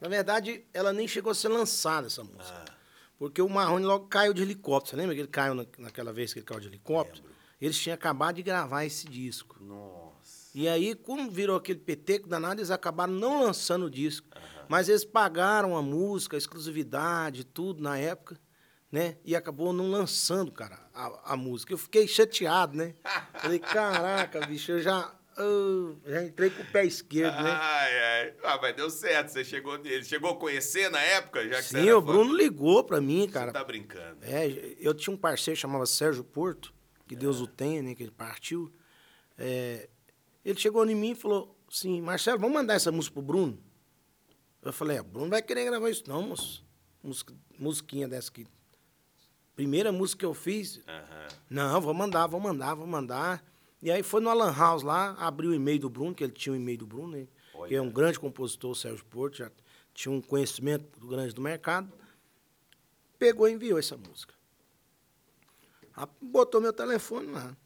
Na 0.00 0.08
verdade, 0.08 0.64
ela 0.74 0.92
nem 0.92 1.06
chegou 1.06 1.30
a 1.30 1.34
ser 1.34 1.48
lançada, 1.48 2.08
essa 2.08 2.22
música. 2.24 2.64
Ah, 2.68 2.72
Porque 3.18 3.40
o 3.40 3.48
Marrone 3.48 3.86
logo 3.86 4.08
caiu 4.08 4.34
de 4.34 4.42
helicóptero. 4.42 4.90
Você 4.90 4.96
lembra 4.96 5.14
que 5.14 5.20
ele 5.22 5.28
caiu 5.28 5.54
na- 5.54 5.64
naquela 5.78 6.12
vez 6.12 6.32
que 6.32 6.40
ele 6.40 6.46
caiu 6.46 6.60
de 6.60 6.66
helicóptero? 6.66 7.22
Lembro. 7.22 7.36
Eles 7.60 7.78
tinham 7.78 7.94
acabado 7.94 8.36
de 8.36 8.42
gravar 8.42 8.84
esse 8.84 9.06
disco. 9.08 9.56
nossa. 9.62 10.46
E 10.54 10.66
aí, 10.68 10.94
como 10.94 11.30
virou 11.30 11.56
aquele 11.56 11.78
peteco 11.78 12.26
danado, 12.28 12.60
eles 12.60 12.70
acabaram 12.70 13.12
não 13.12 13.42
lançando 13.42 13.86
o 13.86 13.90
disco. 13.90 14.26
Mas 14.68 14.88
eles 14.88 15.04
pagaram 15.04 15.76
a 15.76 15.82
música, 15.82 16.34
a 16.36 16.38
exclusividade, 16.38 17.44
tudo 17.44 17.82
na 17.82 17.96
época, 17.98 18.38
né? 18.90 19.16
E 19.24 19.34
acabou 19.34 19.72
não 19.72 19.90
lançando, 19.90 20.52
cara, 20.52 20.78
a, 20.94 21.32
a 21.32 21.36
música. 21.36 21.72
Eu 21.72 21.78
fiquei 21.78 22.06
chateado, 22.06 22.76
né? 22.76 22.94
Falei, 23.40 23.58
caraca, 23.58 24.46
bicho, 24.46 24.72
eu 24.72 24.80
já, 24.80 25.14
eu 25.36 26.00
já 26.06 26.24
entrei 26.24 26.50
com 26.50 26.62
o 26.62 26.66
pé 26.72 26.84
esquerdo, 26.84 27.42
né? 27.42 27.50
Ai, 27.50 27.98
ai. 27.98 28.34
Ah, 28.44 28.58
mas 28.60 28.76
deu 28.76 28.88
certo. 28.88 29.28
Você 29.28 29.44
chegou, 29.44 29.74
ele 29.84 30.04
chegou 30.04 30.30
a 30.30 30.36
conhecer 30.36 30.90
na 30.90 31.00
época? 31.00 31.46
Já 31.48 31.56
que 31.56 31.62
você 31.64 31.82
Sim, 31.82 31.90
o 31.90 32.00
fã? 32.00 32.06
Bruno 32.06 32.36
ligou 32.36 32.84
pra 32.84 33.00
mim, 33.00 33.22
Você 33.26 33.32
cara. 33.32 33.52
tá 33.52 33.64
brincando. 33.64 34.18
É, 34.22 34.46
eu 34.78 34.94
tinha 34.94 35.12
um 35.14 35.18
parceiro 35.18 35.56
que 35.56 35.60
chamava 35.60 35.84
Sérgio 35.86 36.24
Porto, 36.24 36.72
que 37.06 37.14
Deus 37.16 37.40
o 37.40 37.46
tenha, 37.46 37.82
né? 37.82 37.94
Que 37.94 38.02
ele 38.02 38.12
partiu. 38.12 38.72
É, 39.36 39.88
ele 40.44 40.58
chegou 40.58 40.86
em 40.88 40.94
mim 40.94 41.10
e 41.10 41.14
falou 41.14 41.58
assim, 41.70 42.00
Marcelo, 42.00 42.38
vamos 42.38 42.54
mandar 42.54 42.74
essa 42.74 42.90
música 42.92 43.14
pro 43.14 43.22
Bruno? 43.22 43.58
Eu 44.62 44.72
falei, 44.72 44.96
é, 44.96 45.02
Bruno 45.02 45.28
vai 45.28 45.42
querer 45.42 45.64
gravar 45.64 45.90
isso 45.90 46.04
não, 46.06 46.22
moço. 46.22 46.64
Música, 47.02 47.34
musiquinha 47.58 48.08
dessa 48.08 48.30
aqui. 48.30 48.46
Primeira 49.56 49.90
música 49.90 50.20
que 50.20 50.26
eu 50.26 50.34
fiz, 50.34 50.80
não, 51.48 51.80
vou 51.80 51.94
mandar, 51.94 52.26
vou 52.26 52.38
mandar, 52.38 52.74
vou 52.74 52.86
mandar. 52.86 53.42
E 53.82 53.90
aí 53.90 54.02
foi 54.02 54.20
no 54.20 54.28
Alan 54.28 54.54
House 54.54 54.82
lá, 54.82 55.16
abriu 55.18 55.50
o 55.50 55.54
e-mail 55.54 55.78
do 55.80 55.88
Bruno, 55.88 56.14
que 56.14 56.22
ele 56.22 56.32
tinha 56.32 56.52
o 56.52 56.56
e-mail 56.56 56.78
do 56.78 56.86
Bruno, 56.86 57.16
né? 57.16 57.26
Que 57.66 57.74
é 57.74 57.80
um 57.80 57.90
grande 57.90 58.20
compositor, 58.20 58.72
o 58.72 58.74
Sérgio 58.74 59.04
Porto, 59.06 59.38
já 59.38 59.50
tinha 59.94 60.12
um 60.12 60.20
conhecimento 60.20 61.00
grande 61.06 61.34
do 61.34 61.40
mercado. 61.40 61.90
Pegou 63.18 63.48
e 63.48 63.52
enviou 63.52 63.78
essa 63.78 63.96
música. 63.96 64.34
Botou 66.20 66.60
meu 66.60 66.72
telefone 66.72 67.28
lá. 67.28 67.56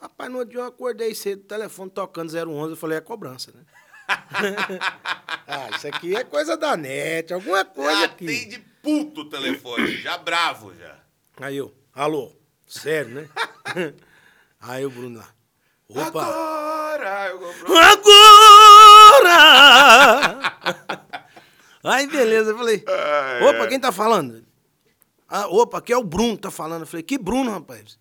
Rapaz, 0.00 0.30
no 0.30 0.38
outro 0.38 0.50
dia 0.50 0.60
eu 0.60 0.66
acordei 0.66 1.14
cedo, 1.14 1.44
telefone 1.44 1.90
tocando 1.90 2.30
011, 2.30 2.72
eu 2.72 2.76
falei, 2.76 2.98
é 2.98 3.00
cobrança, 3.00 3.52
né? 3.52 3.64
ah, 5.46 5.70
isso 5.76 5.86
aqui 5.86 6.16
é 6.16 6.24
coisa 6.24 6.56
da 6.56 6.76
net, 6.76 7.32
alguma 7.32 7.64
coisa 7.64 8.00
Já 8.00 8.04
aqui. 8.06 8.24
atende 8.24 8.67
puto 8.82 9.22
o 9.22 9.28
telefone, 9.28 9.96
já 9.98 10.18
bravo 10.18 10.74
já. 10.74 10.98
Aí 11.40 11.56
eu, 11.56 11.74
alô, 11.94 12.32
sério, 12.66 13.14
né? 13.14 13.28
Aí 14.60 14.84
o 14.84 14.90
Bruno 14.90 15.18
lá, 15.18 15.28
opa, 15.88 16.22
Agora 16.24 17.28
eu 17.28 17.38
compro... 17.38 17.76
agora! 19.18 20.48
Aí, 21.84 22.06
beleza, 22.08 22.50
eu 22.50 22.58
falei, 22.58 22.84
Ah, 22.86 23.38
opa, 23.48 23.64
é. 23.64 23.66
quem 23.68 23.78
tá 23.80 23.92
falando? 23.92 24.44
Ah, 25.28 25.46
opa, 25.46 25.78
aqui 25.78 25.92
é 25.92 25.96
o 25.96 26.02
Bruno 26.02 26.34
que 26.36 26.42
tá 26.42 26.50
falando. 26.50 26.80
Eu 26.82 26.86
falei, 26.86 27.02
que 27.02 27.16
Bruno, 27.18 27.50
rapaz? 27.52 27.98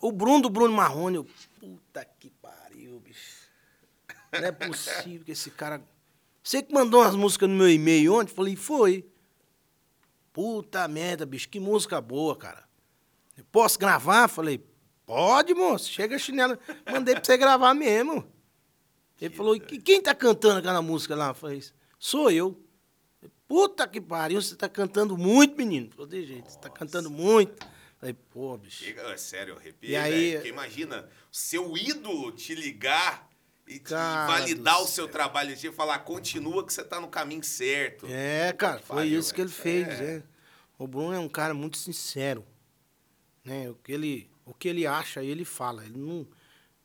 O 0.00 0.10
Bruno 0.10 0.42
do 0.42 0.50
Bruno 0.50 0.74
Marrone. 0.74 1.16
Eu, 1.16 1.26
puta 1.60 2.04
que 2.18 2.30
pariu, 2.30 2.98
bicho. 3.00 3.44
Não 4.32 4.44
é 4.44 4.52
possível 4.52 5.24
que 5.24 5.32
esse 5.32 5.50
cara... 5.50 5.80
Você 6.42 6.62
que 6.62 6.74
mandou 6.74 7.00
umas 7.02 7.14
músicas 7.14 7.48
no 7.48 7.54
meu 7.54 7.68
e-mail 7.68 8.14
ontem? 8.14 8.32
Eu 8.32 8.36
falei, 8.36 8.56
foi. 8.56 9.06
Puta 10.34 10.88
merda, 10.88 11.24
bicho, 11.24 11.48
que 11.48 11.60
música 11.60 12.00
boa, 12.00 12.34
cara. 12.36 12.64
Eu 13.38 13.44
posso 13.52 13.78
gravar? 13.78 14.26
Falei, 14.26 14.60
pode, 15.06 15.54
moço, 15.54 15.88
chega 15.88 16.18
chinelo. 16.18 16.58
Mandei 16.90 17.14
pra 17.14 17.22
você 17.24 17.36
gravar 17.36 17.72
mesmo. 17.72 18.28
Ele 19.20 19.32
falou, 19.32 19.54
e 19.54 19.60
que- 19.60 19.78
quem 19.78 20.02
tá 20.02 20.12
cantando 20.12 20.58
aquela 20.58 20.82
música 20.82 21.14
lá? 21.14 21.28
Eu 21.28 21.34
falei, 21.34 21.62
sou 22.00 22.32
eu. 22.32 22.60
Puta 23.46 23.86
que 23.86 24.00
pariu, 24.00 24.42
você 24.42 24.56
tá 24.56 24.68
cantando 24.68 25.16
muito, 25.16 25.56
menino. 25.56 25.88
Falou, 25.92 26.08
de 26.08 26.26
jeito, 26.26 26.50
você 26.50 26.58
tá 26.58 26.68
cantando 26.68 27.08
muito. 27.08 27.64
Falei, 28.00 28.12
pô, 28.32 28.58
bicho. 28.58 28.82
Chega, 28.82 29.02
é 29.02 29.16
sério, 29.16 29.52
eu 29.54 29.58
arrepio, 29.58 29.88
E 29.90 29.94
aí- 29.96 30.32
porque 30.34 30.48
imagina, 30.48 31.08
seu 31.30 31.76
ídolo 31.76 32.32
te 32.32 32.56
ligar 32.56 33.30
e, 33.66 33.78
Cara 33.78 34.26
validar 34.26 34.80
o 34.82 34.86
seu 34.86 35.04
céu. 35.04 35.08
trabalho 35.08 35.52
e 35.52 35.72
falar, 35.72 36.00
continua 36.00 36.64
que 36.64 36.72
você 36.72 36.84
tá 36.84 37.00
no 37.00 37.08
caminho 37.08 37.42
certo. 37.42 38.06
É, 38.08 38.52
cara, 38.52 38.80
foi 38.80 38.96
Pariu, 38.96 39.18
isso 39.18 39.32
que 39.34 39.40
ele 39.40 39.48
velho. 39.48 39.86
fez. 39.86 40.00
É. 40.00 40.16
é. 40.16 40.22
O 40.78 40.86
Bruno 40.86 41.12
é 41.12 41.18
um 41.18 41.28
cara 41.28 41.54
muito 41.54 41.78
sincero. 41.78 42.44
Né? 43.44 43.70
O, 43.70 43.74
que 43.74 43.92
ele, 43.92 44.30
o 44.44 44.52
que 44.52 44.68
ele 44.68 44.86
acha, 44.86 45.22
ele 45.22 45.44
fala. 45.44 45.84
Ele 45.84 45.98
não, 45.98 46.18
ele 46.18 46.26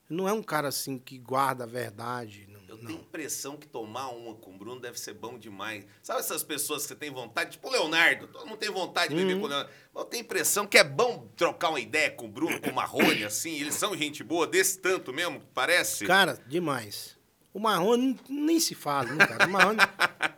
não 0.09 0.27
é 0.27 0.33
um 0.33 0.43
cara 0.43 0.67
assim 0.67 0.97
que 0.97 1.17
guarda 1.17 1.63
a 1.63 1.67
verdade. 1.67 2.47
Eu 2.69 2.77
não. 2.77 2.85
tenho 2.85 2.99
impressão 2.99 3.57
que 3.57 3.67
tomar 3.67 4.09
uma 4.09 4.35
com 4.35 4.51
o 4.51 4.57
Bruno 4.57 4.79
deve 4.79 4.99
ser 4.99 5.13
bom 5.13 5.37
demais. 5.37 5.85
Sabe 6.03 6.19
essas 6.19 6.43
pessoas 6.43 6.83
que 6.83 6.89
você 6.89 6.95
tem 6.95 7.09
vontade? 7.11 7.51
Tipo 7.51 7.67
o 7.67 7.71
Leonardo. 7.71 8.27
Todo 8.27 8.45
mundo 8.45 8.57
tem 8.59 8.69
vontade 8.71 9.09
de 9.13 9.19
beber 9.19 9.33
Uhum. 9.33 9.39
com 9.41 9.45
o 9.47 9.49
Leonardo. 9.49 9.71
Mas 9.93 10.03
eu 10.03 10.09
tenho 10.09 10.21
impressão 10.21 10.67
que 10.67 10.77
é 10.77 10.83
bom 10.83 11.27
trocar 11.35 11.69
uma 11.69 11.79
ideia 11.79 12.11
com 12.11 12.25
o 12.25 12.29
Bruno, 12.29 12.61
com 12.61 12.69
o 12.69 12.75
Marrone, 12.75 13.23
assim. 13.23 13.59
Eles 13.59 13.75
são 13.75 13.95
gente 13.97 14.23
boa, 14.23 14.45
desse 14.47 14.79
tanto 14.79 15.11
mesmo, 15.11 15.41
parece. 15.53 16.05
Cara, 16.05 16.39
demais. 16.47 17.17
O 17.51 17.59
Marrone 17.59 18.17
nem 18.29 18.59
se 18.59 18.75
fala, 18.75 19.11
né, 19.11 19.25
cara? 19.25 19.47
O 19.47 19.49
Marrone 19.51 19.79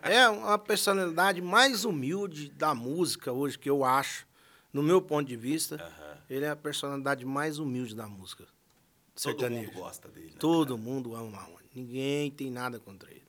é 0.02 0.26
uma 0.30 0.58
personalidade 0.58 1.42
mais 1.42 1.84
humilde 1.84 2.48
da 2.50 2.74
música 2.74 3.30
hoje, 3.30 3.58
que 3.58 3.68
eu 3.68 3.84
acho, 3.84 4.26
no 4.72 4.82
meu 4.82 5.02
ponto 5.02 5.28
de 5.28 5.36
vista. 5.36 5.74
Aham. 5.76 6.18
Ele 6.30 6.46
é 6.46 6.48
a 6.48 6.56
personalidade 6.56 7.26
mais 7.26 7.58
humilde 7.58 7.94
da 7.94 8.06
música. 8.08 8.44
Todo 8.44 9.20
sertaneja. 9.22 9.66
mundo 9.68 9.74
gosta 9.74 10.08
dele. 10.08 10.28
Né? 10.28 10.36
Todo 10.38 10.78
mundo 10.78 11.14
ama 11.14 11.24
o 11.24 11.30
Marrone. 11.30 11.61
Ninguém 11.74 12.30
tem 12.30 12.50
nada 12.50 12.78
contra 12.78 13.10
ele. 13.10 13.22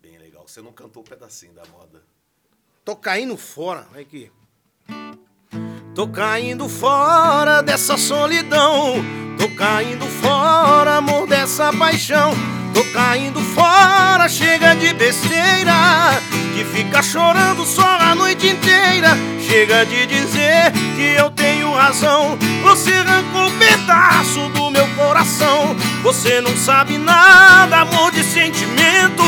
Bem 0.00 0.18
legal. 0.18 0.46
Você 0.46 0.62
não 0.62 0.72
cantou 0.72 1.02
o 1.02 1.06
pedacinho 1.06 1.52
da 1.52 1.64
moda. 1.66 2.02
Tô 2.84 2.94
caindo 2.94 3.36
fora, 3.36 3.86
olha 3.92 4.02
aqui. 4.02 4.30
Tô 5.92 6.06
caindo 6.06 6.68
fora 6.68 7.62
dessa 7.62 7.96
solidão. 7.96 8.94
Tô 9.36 9.48
caindo 9.56 10.06
fora, 10.06 10.96
amor, 10.98 11.26
dessa 11.26 11.72
paixão. 11.72 12.32
Tô 12.72 12.84
caindo 12.92 13.40
fora, 13.40 14.28
chega 14.28 14.74
de 14.74 14.92
besteira. 14.92 16.20
De 16.54 16.64
ficar 16.64 17.02
chorando 17.02 17.64
só 17.64 17.98
a 17.98 18.14
noite 18.14 18.46
inteira. 18.46 19.08
Chega 19.40 19.84
de 19.86 20.06
dizer 20.06 20.72
que 20.94 21.18
eu 21.18 21.30
tenho 21.30 21.72
razão. 21.72 22.38
Você 22.62 22.92
arrancou 22.92 23.46
um 23.46 23.58
pedaço 23.58 24.48
do 24.50 24.70
meu 24.70 24.86
coração. 24.94 25.74
Você 26.02 26.40
não 26.40 26.54
sabe 26.56 26.85
nada, 27.06 27.80
amor 27.82 28.10
de 28.12 28.22
sentimento. 28.22 29.22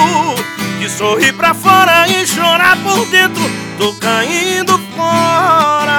De 0.78 0.88
sorrir 0.90 1.32
pra 1.32 1.54
fora 1.54 2.06
e 2.08 2.26
chorar 2.26 2.76
por 2.82 3.06
dentro. 3.10 3.42
Tô 3.78 3.92
caindo 3.98 4.78
fora. 4.96 5.98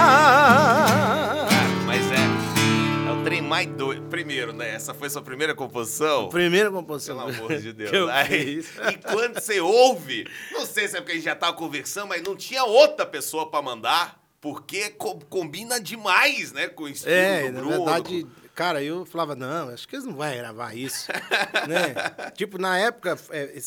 Cara, 1.50 1.70
mas 1.86 2.12
é. 2.12 3.10
É 3.10 3.12
o 3.12 3.24
trem 3.24 3.42
mais 3.42 3.68
doido. 3.68 4.04
Primeiro, 4.10 4.54
né? 4.54 4.74
Essa 4.74 4.94
foi 4.94 5.10
sua 5.10 5.22
primeira 5.22 5.54
composição? 5.56 6.30
Primeira 6.30 6.70
composição. 6.72 7.18
Pelo 7.18 7.30
amor 7.46 7.58
de 7.58 7.72
Deus. 7.74 7.90
que 7.90 7.96
eu 7.96 8.10
Aí, 8.10 8.64
e 8.92 8.98
quando 9.12 9.40
você 9.40 9.60
ouve, 9.60 10.26
não 10.52 10.66
sei 10.66 10.88
se 10.88 10.98
é 10.98 11.02
porque 11.02 11.14
a 11.14 11.16
gente 11.16 11.26
já 11.26 11.36
tava 11.36 11.54
conversando, 11.54 12.08
mas 12.10 12.22
não 12.24 12.36
tinha 12.36 12.64
outra 12.64 13.06
pessoa 13.06 13.50
pra 13.50 13.62
mandar, 13.62 14.18
porque 14.42 14.90
co- 14.92 15.20
combina 15.30 15.80
demais, 15.80 16.52
né, 16.54 16.68
com 16.68 16.84
o 16.84 16.90
estilo 16.90 17.14
É, 17.14 17.48
do 17.50 17.54
na 17.54 17.60
Bruno. 17.62 17.86
verdade, 17.86 18.28
cara, 18.60 18.84
eu 18.84 19.06
falava, 19.06 19.38
não, 19.38 19.70
acho 19.70 19.88
que 19.88 19.96
eles 19.96 20.06
não 20.06 20.16
vão 20.16 20.36
gravar 20.36 20.74
isso, 20.76 21.10
né? 21.66 22.32
Tipo, 22.32 22.58
na 22.58 22.78
época, 22.78 23.18
é, 23.30 23.58
é 23.58 23.62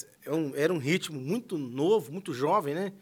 era 0.54 0.70
um 0.70 0.76
ritmo 0.76 1.18
muito 1.18 1.56
novo, 1.56 2.12
muito 2.12 2.34
jovem, 2.34 2.74
né? 2.74 2.92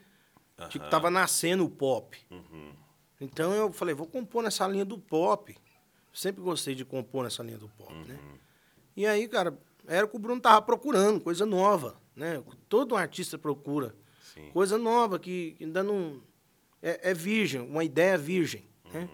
Tipo, 0.68 0.88
tava 0.88 1.10
nascendo 1.10 1.64
o 1.64 1.68
pop. 1.68 2.16
Uhum. 2.30 2.72
Então 3.20 3.52
eu 3.52 3.72
falei, 3.72 3.92
vou 3.92 4.06
compor 4.06 4.44
nessa 4.44 4.68
linha 4.68 4.84
do 4.84 4.98
pop. 4.98 5.56
Sempre 6.12 6.40
gostei 6.42 6.76
de 6.76 6.84
compor 6.84 7.24
nessa 7.24 7.42
linha 7.42 7.58
do 7.58 7.68
pop, 7.70 7.92
né? 7.92 8.14
Uhum. 8.22 8.38
E 8.96 9.04
aí, 9.04 9.26
cara, 9.26 9.58
era 9.88 10.06
o 10.06 10.08
que 10.08 10.14
o 10.14 10.20
Bruno 10.20 10.40
tava 10.40 10.62
procurando, 10.62 11.20
coisa 11.20 11.44
nova, 11.44 12.00
né? 12.14 12.40
Todo 12.68 12.94
artista 12.94 13.36
procura. 13.36 13.96
Sim. 14.32 14.48
Coisa 14.52 14.78
nova 14.78 15.18
que 15.18 15.56
ainda 15.60 15.82
não... 15.82 16.22
É, 16.80 17.10
é 17.10 17.14
virgem, 17.14 17.60
uma 17.60 17.82
ideia 17.82 18.16
virgem, 18.16 18.64
né? 18.94 19.08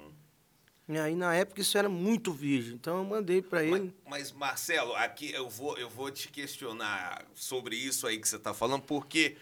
E 0.88 0.96
aí, 0.99 1.16
na 1.16 1.35
época, 1.35 1.61
isso 1.61 1.77
era 1.77 1.88
muito 1.88 2.33
virgem. 2.33 2.75
Então, 2.75 2.99
eu 2.99 3.05
mandei 3.05 3.42
pra 3.42 3.61
Mas, 3.62 3.72
ele. 3.75 3.94
mas, 4.07 4.33
Marcelo, 4.33 4.94
aqui 4.94 5.33
eu 5.33 5.49
vou, 5.49 5.77
eu 5.77 5.90
vou 5.90 6.11
te 6.12 6.29
questionar 6.29 7.25
sobre 7.35 7.75
isso 7.75 8.07
aí 8.07 8.18
que 8.20 8.29
você 8.29 8.38
tá 8.38 8.55
falando, 8.55 8.83
porque 8.83 9.37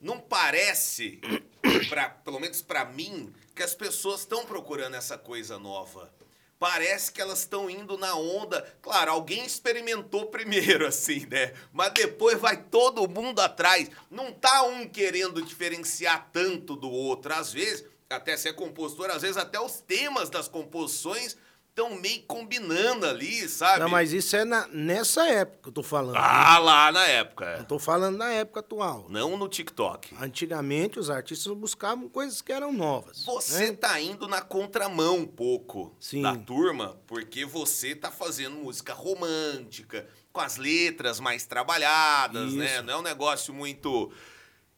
não 0.00 0.20
parece, 0.20 1.20
pra, 1.88 2.08
pelo 2.10 2.38
menos 2.38 2.62
pra 2.62 2.84
mim, 2.84 3.32
que 3.56 3.62
as 3.62 3.74
pessoas 3.74 4.20
estão 4.20 4.46
procurando 4.46 4.94
essa 4.94 5.18
coisa 5.18 5.58
nova. 5.58 6.12
Parece 6.60 7.12
que 7.12 7.20
elas 7.20 7.40
estão 7.40 7.68
indo 7.70 7.96
na 7.98 8.14
onda. 8.16 8.62
Claro, 8.82 9.10
alguém 9.12 9.44
experimentou 9.44 10.26
primeiro, 10.26 10.86
assim, 10.88 11.26
né? 11.26 11.54
Mas 11.72 11.92
depois 11.92 12.38
vai 12.38 12.56
todo 12.56 13.08
mundo 13.08 13.40
atrás. 13.40 13.90
Não 14.10 14.32
tá 14.32 14.62
um 14.62 14.88
querendo 14.88 15.42
diferenciar 15.42 16.30
tanto 16.32 16.74
do 16.76 16.90
outro. 16.90 17.32
Às 17.32 17.52
vezes, 17.52 17.84
até 18.10 18.36
ser 18.36 18.54
compositor, 18.54 19.10
às 19.10 19.22
vezes 19.22 19.36
até 19.36 19.60
os 19.60 19.80
temas 19.80 20.30
das 20.30 20.48
composições 20.48 21.36
estão 21.78 21.94
meio 21.94 22.22
combinando 22.22 23.06
ali, 23.06 23.48
sabe? 23.48 23.80
Não, 23.80 23.88
mas 23.88 24.12
isso 24.12 24.34
é 24.34 24.44
na, 24.44 24.66
nessa 24.68 25.28
época 25.28 25.58
que 25.62 25.68
eu 25.68 25.72
tô 25.72 25.82
falando. 25.82 26.16
Ah, 26.16 26.58
lá 26.58 26.90
na 26.90 27.06
época. 27.06 27.64
tô 27.68 27.78
falando 27.78 28.16
na 28.16 28.30
época 28.30 28.60
atual. 28.60 29.06
Não 29.08 29.36
no 29.36 29.48
TikTok. 29.48 30.16
Antigamente, 30.20 30.98
os 30.98 31.08
artistas 31.08 31.52
buscavam 31.54 32.08
coisas 32.08 32.42
que 32.42 32.50
eram 32.50 32.72
novas. 32.72 33.24
Você 33.24 33.70
né? 33.70 33.76
tá 33.76 34.00
indo 34.00 34.26
na 34.26 34.40
contramão 34.40 35.18
um 35.18 35.26
pouco 35.26 35.94
Sim. 36.00 36.22
da 36.22 36.34
turma, 36.34 36.98
porque 37.06 37.44
você 37.44 37.94
tá 37.94 38.10
fazendo 38.10 38.56
música 38.56 38.92
romântica, 38.92 40.08
com 40.32 40.40
as 40.40 40.56
letras 40.56 41.20
mais 41.20 41.46
trabalhadas, 41.46 42.54
né? 42.54 42.74
Isso. 42.74 42.82
Não 42.82 42.94
é 42.94 42.96
um 42.96 43.02
negócio 43.02 43.54
muito. 43.54 44.10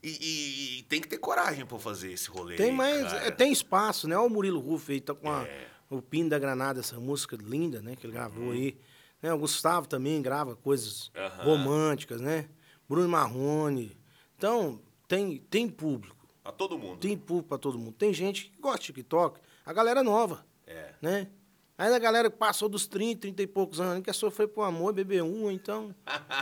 E, 0.03 0.09
e- 0.09 0.79
e 0.79 0.83
tem 0.85 1.01
que 1.01 1.09
ter 1.09 1.19
coragem 1.19 1.67
pra 1.67 1.79
fazer 1.79 2.11
esse 2.13 2.29
rolê. 2.31 2.57
Tem 2.57 2.73
mais, 2.73 3.03
cara. 3.05 3.27
é, 3.27 3.31
tem 3.31 3.53
espaço, 3.53 4.09
né? 4.09 4.17
Olha 4.17 4.27
o 4.27 4.31
Murilo 4.31 4.59
Ruff 4.61 4.91
aí, 4.91 5.01
tá 5.01 5.15
com 5.15 5.31
a- 5.31 5.43
É. 5.47 5.67
o 5.91 6.01
Pino 6.01 6.31
da 6.31 6.39
Granada, 6.39 6.81
essa 6.81 6.99
música 6.99 7.37
linda, 7.41 7.83
né? 7.83 7.97
Que 7.97 8.07
ele 8.07 8.13
gravou 8.15 8.53
aí. 8.53 8.79
Né? 9.23 9.33
O 9.35 9.39
Gustavo 9.39 9.87
também 9.87 10.23
grava 10.23 10.57
coisas 10.57 11.11
Uhum. 11.15 11.45
Românticas, 11.45 12.21
né? 12.21 12.49
Bruno 12.89 13.09
Marrone. 13.09 13.95
Então, 14.39 14.81
tem, 15.07 15.37
tem 15.39 15.69
público. 15.69 16.17
A 16.43 16.51
todo 16.51 16.79
mundo. 16.79 16.99
Tem 16.99 17.17
público 17.19 17.49
pra 17.51 17.59
todo 17.59 17.79
mundo. 17.79 17.93
Tem 17.93 18.15
gente 18.15 18.47
que 18.47 18.59
gosta 18.61 18.79
de 18.79 18.87
TikTok. 18.87 19.39
A 19.67 19.73
galera 19.75 20.03
nova, 20.03 20.47
É. 20.67 20.95
né? 21.03 21.29
Aí 21.81 21.95
a 21.95 21.99
galera 21.99 22.31
que 22.31 22.37
passou 22.37 22.69
dos 22.69 22.87
30, 22.87 23.23
30 23.23 23.43
e 23.43 23.47
poucos 23.47 23.81
anos, 23.81 24.05
quer 24.05 24.15
sofrer 24.15 24.47
por 24.49 24.65
amor, 24.65 24.93
beber 24.93 25.23
um, 25.23 25.51
então 25.51 25.95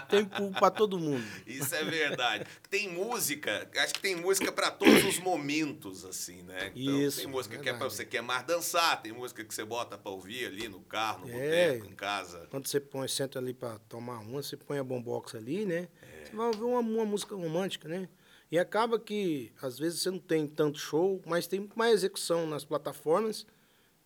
tem 0.09 0.25
pra 0.59 0.69
todo 0.69 0.99
mundo. 0.99 1.25
Isso 1.47 1.73
é 1.77 1.85
verdade. 1.85 2.45
Tem 2.69 2.89
música, 2.93 3.71
acho 3.77 3.95
que 3.95 4.01
tem 4.01 4.17
música 4.17 4.51
pra 4.51 4.69
todos 4.69 5.05
os 5.05 5.21
momentos, 5.21 6.05
assim, 6.05 6.43
né? 6.43 6.73
Então, 6.75 7.01
Isso, 7.03 7.19
tem 7.21 7.29
música 7.29 7.55
que 7.57 7.69
é 7.69 7.73
pra 7.73 7.79
verdade. 7.79 7.95
você 7.95 8.05
quer 8.05 8.21
mais 8.21 8.45
dançar, 8.45 9.01
tem 9.01 9.13
música 9.13 9.45
que 9.45 9.55
você 9.55 9.65
bota 9.65 9.97
pra 9.97 10.11
ouvir 10.11 10.45
ali 10.47 10.69
no 10.69 10.81
carro, 10.81 11.29
no 11.29 11.33
É. 11.33 11.69
boteco, 11.75 11.87
em 11.93 11.95
casa. 11.95 12.49
Quando 12.51 12.67
você 12.67 12.81
põe, 12.81 13.07
senta 13.07 13.39
ali 13.39 13.55
pra 13.55 13.79
tomar 13.89 14.19
uma, 14.19 14.43
você 14.43 14.57
põe 14.57 14.79
a 14.81 14.83
bombox 14.85 15.37
ali, 15.37 15.65
né? 15.65 15.87
É. 16.03 16.25
Você 16.25 16.35
vai 16.35 16.47
ouvir 16.49 16.65
uma, 16.65 16.81
uma 16.81 17.05
música 17.05 17.37
romântica, 17.37 17.87
né? 17.89 18.09
E 18.51 18.59
acaba 18.59 18.99
que, 18.99 19.53
às 19.63 19.79
vezes, 19.79 20.01
você 20.03 20.11
não 20.11 20.19
tem 20.19 20.49
tanto 20.49 20.79
show, 20.81 21.23
mas 21.25 21.47
tem 21.47 21.69
mais 21.77 21.93
execução 21.95 22.45
nas 22.45 22.65
plataformas, 22.65 23.47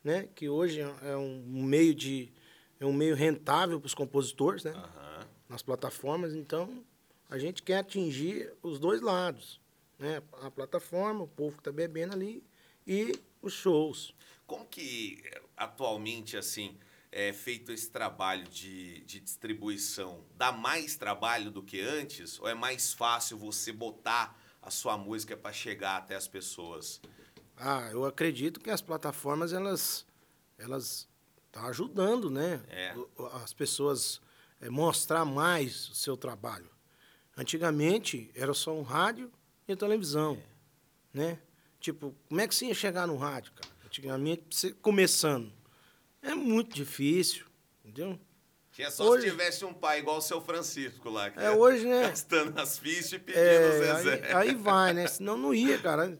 né? 0.03 0.29
Que 0.35 0.49
hoje 0.49 0.81
é 0.81 1.17
um 1.17 1.62
meio 1.62 1.95
de... 1.95 2.33
É 2.81 2.85
um 2.85 2.93
meio 2.93 3.15
rentável 3.15 3.79
para 3.79 3.87
os 3.87 3.95
compositores, 3.95 4.65
né? 4.65 4.73
Aham. 4.73 5.27
nas 5.49 5.62
plataformas, 5.62 6.35
então 6.35 6.83
a 7.31 7.38
gente 7.38 7.62
quer 7.62 7.79
atingir 7.79 8.53
os 8.62 8.79
dois 8.79 9.01
lados, 9.01 9.61
né? 9.99 10.23
A 10.43 10.51
plataforma, 10.51 11.23
o 11.25 11.29
povo 11.29 11.57
que 11.57 11.61
está 11.61 11.71
bebendo 11.71 12.12
ali 12.12 12.43
e 12.87 13.19
os 13.41 13.53
shows. 13.53 14.15
Como 14.47 14.67
que 14.67 15.23
atualmente, 15.57 16.37
assim, 16.37 16.77
é 17.11 17.33
feito 17.33 17.71
esse 17.73 17.91
trabalho 17.91 18.49
de, 18.49 19.01
de 19.05 19.21
distribuição? 19.21 20.25
Dá 20.37 20.51
mais 20.51 20.97
trabalho 20.97 21.51
do 21.51 21.62
que 21.62 21.81
antes? 21.81 22.38
Ou 22.41 22.49
é 22.49 22.55
mais 22.55 22.93
fácil 22.93 23.38
você 23.38 23.73
botar 23.73 24.38
a 24.61 24.71
sua 24.71 24.97
música 24.97 25.37
para 25.37 25.53
chegar 25.53 25.97
até 25.99 26.17
as 26.17 26.27
pessoas? 26.29 27.01
Ah, 27.57 27.88
eu 27.93 28.05
acredito 28.05 28.61
que 28.61 28.71
as 28.71 28.81
plataformas 28.81 29.53
elas 29.53 30.07
elas 30.59 31.09
estão 31.47 31.67
ajudando, 31.67 32.31
né? 32.31 32.62
É. 32.69 32.95
As 33.43 33.53
pessoas 33.53 34.21
é, 34.61 34.69
mostrar 34.71 35.25
mais 35.25 35.88
o 35.91 35.95
seu 35.95 36.17
trabalho. 36.17 36.71
Antigamente 37.37 38.31
era 38.35 38.53
só 38.55 38.73
um 38.75 38.83
rádio 38.83 39.31
e 39.67 39.73
a 39.73 39.77
televisão, 39.77 40.35
É. 41.15 41.19
né? 41.19 41.38
Tipo, 41.81 42.15
como 42.29 42.41
é 42.41 42.47
que 42.47 42.55
você 42.55 42.67
ia 42.67 42.75
chegar 42.75 43.07
no 43.07 43.17
rádio, 43.17 43.53
cara? 43.55 43.69
Antigamente, 43.85 44.45
você 44.51 44.73
começando, 44.73 45.53
é 46.23 46.35
muito 46.35 46.75
difícil, 46.77 47.45
entendeu? 47.85 48.19
Tinha 48.71 48.91
só 48.91 49.05
Hoje- 49.05 49.25
se 49.25 49.31
tivesse 49.31 49.65
um 49.65 49.75
pai 49.75 49.99
igual 49.99 50.19
o 50.19 50.23
seu 50.23 50.41
Francisco 50.41 51.11
lá, 51.11 51.31
que 51.31 51.38
É, 51.41 51.51
hoje, 51.51 51.85
né? 51.87 52.03
gastando 52.09 52.59
as 52.59 52.79
fichas 52.79 53.12
e 53.15 53.19
pedindo 53.19 53.43
É, 53.45 53.97
Zezé. 53.97 54.33
aí, 54.35 54.49
aí 54.51 54.55
vai, 54.55 54.95
né? 54.95 55.07
Senão 55.09 55.37
não 55.37 55.53
ia, 55.53 55.79
cara. 55.79 56.19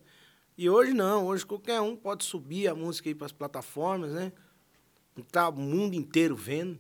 E 0.57 0.69
hoje 0.69 0.93
não, 0.93 1.27
hoje 1.27 1.45
qualquer 1.47 1.81
um 1.81 1.97
pode 1.97 2.25
subir 2.25 2.69
a 2.69 2.75
música 2.75 3.09
aí 3.09 3.15
para 3.15 3.27
as 3.27 3.33
plataformas, 3.33 4.13
né? 4.13 4.33
Tá 5.31 5.49
o 5.49 5.53
mundo 5.53 5.95
inteiro 5.95 6.37
vendo. 6.37 6.79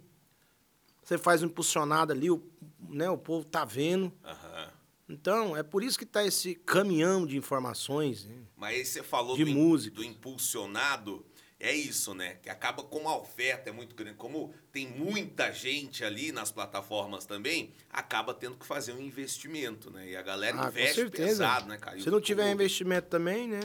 Você 1.03 1.19
faz 1.19 1.43
um 1.43 1.47
impulsionado 1.47 2.13
ali, 2.13 2.31
o, 2.31 2.43
né, 2.89 3.11
o 3.11 3.19
povo 3.19 3.45
tá 3.45 3.65
vendo. 3.65 4.13
Aham. 4.25 4.69
Então, 5.09 5.57
é 5.57 5.63
por 5.63 5.83
isso 5.83 5.99
que 5.99 6.07
tá 6.07 6.25
esse 6.25 6.55
caminhão 6.55 7.27
de 7.27 7.37
informações. 7.37 8.25
Né? 8.25 8.37
Mas 8.57 8.77
aí 8.77 8.85
você 8.85 9.03
falou 9.03 9.37
De 9.37 9.45
do, 9.45 9.51
músicas. 9.51 9.97
do 9.97 10.05
impulsionado, 10.05 11.27
é 11.65 11.73
isso, 11.75 12.13
né? 12.15 12.35
Que 12.43 12.51
acaba 12.51 12.83
como 12.83 13.09
a 13.09 13.17
oferta 13.17 13.71
é 13.71 13.73
muito 13.73 13.95
grande, 13.95 14.17
como 14.17 14.53
tem 14.73 14.87
muita 14.89 15.53
gente 15.53 16.05
ali 16.05 16.33
nas 16.33 16.51
plataformas 16.51 17.25
também, 17.25 17.73
acaba 17.91 18.35
tendo 18.35 18.57
que 18.57 18.67
fazer 18.67 18.93
um 18.93 19.01
investimento, 19.01 19.91
né? 19.91 20.09
E 20.11 20.17
a 20.17 20.23
galera 20.23 20.61
Ah, 20.65 20.69
investe 20.69 21.09
pesado, 21.11 21.67
né, 21.69 21.79
cara? 21.79 21.99
Se 22.01 22.11
não 22.11 22.21
tiver 22.21 22.51
investimento 22.51 23.09
também, 23.09 23.47
né? 23.49 23.61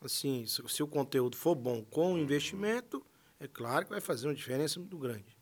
Assim, 0.00 0.44
se, 0.46 0.82
o 0.82 0.86
conteúdo 0.86 1.36
for 1.36 1.54
bom 1.54 1.82
com 1.84 2.18
investimento, 2.18 3.04
é 3.40 3.48
claro 3.48 3.84
que 3.86 3.90
vai 3.90 4.00
fazer 4.00 4.26
uma 4.28 4.34
diferença 4.34 4.78
muito 4.78 4.96
grande. 4.98 5.36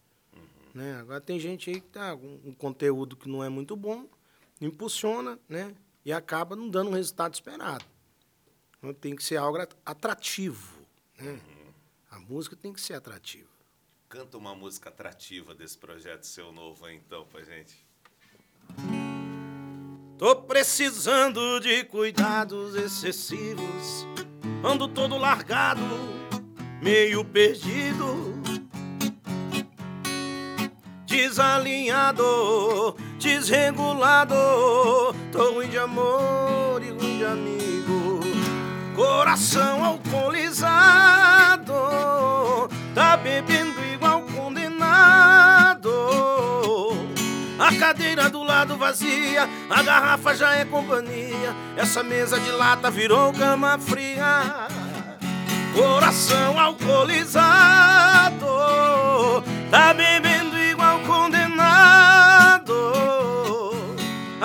Né? 0.72 0.96
Agora 0.96 1.20
tem 1.20 1.38
gente 1.38 1.70
aí 1.70 1.80
que 1.80 1.88
tá 1.88 2.16
com 2.16 2.40
um 2.44 2.52
conteúdo 2.52 3.16
que 3.16 3.28
não 3.28 3.42
é 3.44 3.48
muito 3.48 3.76
bom, 3.76 4.08
impulsiona, 4.60 5.38
né? 5.48 5.74
E 6.04 6.12
acaba 6.12 6.54
não 6.56 6.68
dando 6.68 6.90
o 6.90 6.94
resultado 6.94 7.32
esperado. 7.34 7.84
Então 8.78 8.92
tem 8.92 9.14
que 9.16 9.22
ser 9.24 9.36
algo 9.36 9.58
at- 9.58 9.74
atrativo, 9.86 10.73
né? 11.18 11.38
A 12.10 12.18
música 12.18 12.56
tem 12.56 12.72
que 12.72 12.80
ser 12.80 12.94
atrativa. 12.94 13.48
Canta 14.08 14.38
uma 14.38 14.54
música 14.54 14.88
atrativa 14.90 15.54
desse 15.54 15.76
projeto 15.76 16.24
seu 16.24 16.52
novo 16.52 16.84
aí, 16.86 16.96
então, 16.96 17.26
pra 17.26 17.42
gente. 17.42 17.84
Tô 20.16 20.36
precisando 20.36 21.58
de 21.58 21.84
cuidados 21.84 22.76
excessivos. 22.76 24.06
Ando 24.62 24.86
todo 24.86 25.18
largado, 25.18 25.82
meio 26.80 27.24
perdido. 27.24 28.34
Desalinhado, 31.06 32.96
desregulado. 33.18 34.34
Tô 35.32 35.54
ruim 35.54 35.68
de 35.68 35.78
amor 35.78 36.82
e 36.82 36.90
ruim 36.90 37.18
de 37.18 37.24
amigo. 37.24 38.03
Coração 39.16 39.84
alcoolizado, 39.84 41.72
tá 42.92 43.16
bebendo 43.16 43.80
igual 43.94 44.22
condenado. 44.22 45.88
A 47.56 47.72
cadeira 47.78 48.28
do 48.28 48.42
lado 48.42 48.76
vazia, 48.76 49.48
a 49.70 49.82
garrafa 49.84 50.34
já 50.34 50.56
é 50.56 50.64
companhia. 50.64 51.54
Essa 51.76 52.02
mesa 52.02 52.40
de 52.40 52.50
lata 52.50 52.90
virou 52.90 53.32
cama 53.32 53.78
fria. 53.78 54.66
Coração 55.72 56.58
alcoolizado, 56.58 58.48
tá 59.70 59.94
bebendo 59.94 60.33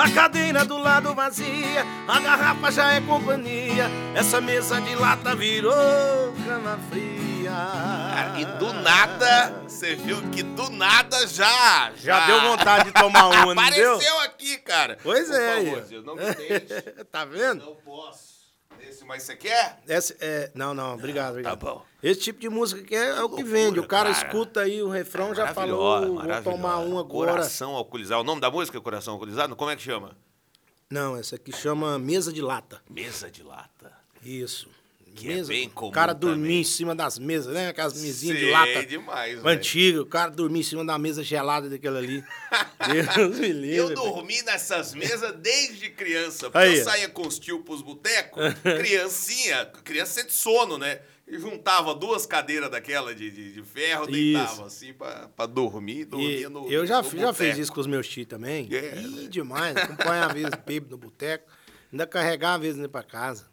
A 0.09 0.11
cadeira 0.11 0.65
do 0.65 0.75
lado 0.77 1.13
vazia, 1.13 1.85
a 2.07 2.19
garrafa 2.19 2.71
já 2.71 2.93
é 2.93 2.99
companhia. 2.99 3.85
Essa 4.15 4.41
mesa 4.41 4.81
de 4.81 4.95
lata 4.95 5.35
virou 5.35 6.33
cama 6.45 6.79
fria. 6.89 7.51
Cara, 7.51 8.39
e 8.39 8.45
do 8.57 8.73
nada, 8.73 9.61
você 9.67 9.95
viu 9.95 10.19
que 10.31 10.41
do 10.41 10.67
nada 10.71 11.27
já. 11.27 11.91
Já 11.95 12.25
deu 12.25 12.41
vontade 12.41 12.85
de 12.85 12.91
tomar 12.91 13.27
uma, 13.27 13.53
não 13.53 13.69
deu? 13.69 13.93
Apareceu 13.93 14.19
aqui, 14.21 14.57
cara. 14.57 14.97
Pois 15.03 15.27
Por 15.27 15.39
é, 15.39 15.55
favor, 15.55 15.77
aí. 15.77 15.87
Gil, 15.87 16.01
não 16.01 16.15
me 16.15 16.33
deixe. 16.33 16.81
tá 17.11 17.23
vendo? 17.25 17.65
Não 17.65 17.75
posso. 17.75 18.28
Esse, 18.81 19.05
mas 19.05 19.23
você 19.23 19.35
quer? 19.35 19.79
Essa, 19.87 20.15
é, 20.19 20.51
não, 20.53 20.73
não, 20.73 20.93
obrigado, 20.93 21.31
obrigado. 21.31 21.59
Tá 21.59 21.65
bom. 21.73 21.85
Esse 22.01 22.21
tipo 22.21 22.39
de 22.39 22.49
música 22.49 22.81
que 22.81 22.95
é, 22.95 23.09
é 23.09 23.23
o 23.23 23.29
que 23.29 23.43
vende. 23.43 23.79
O 23.79 23.87
cara, 23.87 24.13
cara. 24.13 24.27
escuta 24.27 24.61
aí 24.61 24.81
o 24.81 24.89
refrão, 24.89 25.35
já 25.35 25.45
Maravilhosa, 25.45 26.05
falou, 26.05 26.23
vou 26.23 26.41
tomar 26.43 26.79
um 26.79 26.97
agora. 26.97 27.31
Coração 27.31 27.75
alcoolizado. 27.75 28.21
O 28.21 28.23
nome 28.23 28.39
da 28.39 28.49
música 28.49 28.77
é 28.77 28.81
Coração 28.81 29.13
Alcoolizado? 29.13 29.55
Como 29.55 29.69
é 29.69 29.75
que 29.75 29.81
chama? 29.81 30.15
Não, 30.89 31.15
essa 31.15 31.35
aqui 31.35 31.51
chama 31.51 31.99
mesa 31.99 32.33
de 32.33 32.41
lata. 32.41 32.81
Mesa 32.89 33.29
de 33.29 33.43
lata. 33.43 33.91
Isso. 34.23 34.69
Que 35.19 35.31
é 35.31 35.43
bem 35.43 35.69
comum 35.69 35.89
O 35.89 35.93
cara 35.93 36.13
dormia 36.13 36.59
em 36.59 36.63
cima 36.63 36.95
das 36.95 37.19
mesas, 37.19 37.53
né? 37.53 37.69
Aquelas 37.69 37.93
mesinhas 38.01 38.37
de 38.37 38.43
Sei 38.45 38.51
lata 38.51 38.85
demais, 38.85 39.45
antiga. 39.45 40.01
O 40.01 40.05
cara 40.05 40.31
dormia 40.31 40.61
em 40.61 40.63
cima 40.63 40.85
da 40.85 40.97
mesa 40.97 41.23
gelada 41.23 41.69
daquela 41.69 41.99
ali. 41.99 42.23
Deus 43.15 43.39
me 43.39 43.51
livre. 43.51 43.75
Eu 43.77 43.93
dormi 43.93 44.41
nessas 44.43 44.93
mesas 44.93 45.33
desde 45.37 45.89
criança. 45.89 46.49
Porque 46.49 46.67
Aí. 46.67 46.77
eu 46.77 46.83
saía 46.83 47.09
com 47.09 47.27
os 47.27 47.37
tios 47.39 47.61
pros 47.63 47.81
botecos, 47.81 48.41
criancinha, 48.63 49.65
criança 49.83 50.21
sente 50.21 50.33
sono, 50.33 50.77
né? 50.77 50.99
E 51.27 51.37
juntava 51.37 51.93
duas 51.93 52.25
cadeiras 52.25 52.71
daquela 52.71 53.13
de, 53.13 53.29
de, 53.29 53.53
de 53.53 53.61
ferro, 53.61 54.07
deitava 54.07 54.51
Isso. 54.51 54.63
assim 54.63 54.93
pra, 54.93 55.29
pra 55.35 55.45
dormir, 55.45 55.99
E 55.99 56.05
dormia 56.05 56.49
no 56.49 56.71
eu 56.71 56.87
já, 56.87 57.03
no 57.03 57.19
já 57.19 57.31
fiz 57.31 57.55
isso 57.59 57.71
com 57.71 57.79
os 57.79 57.85
meus 57.85 58.07
tios 58.07 58.25
também. 58.25 58.67
É, 58.71 58.99
Ih, 58.99 59.27
demais. 59.27 59.77
Acompanhar 59.77 60.27
às 60.27 60.33
vezes 60.33 60.49
bêbado 60.65 60.91
no 60.91 60.97
boteco. 60.97 61.47
Ainda 61.91 62.05
carregar 62.05 62.55
às 62.55 62.61
vezes 62.61 62.87
pra 62.87 63.03
casa. 63.03 63.47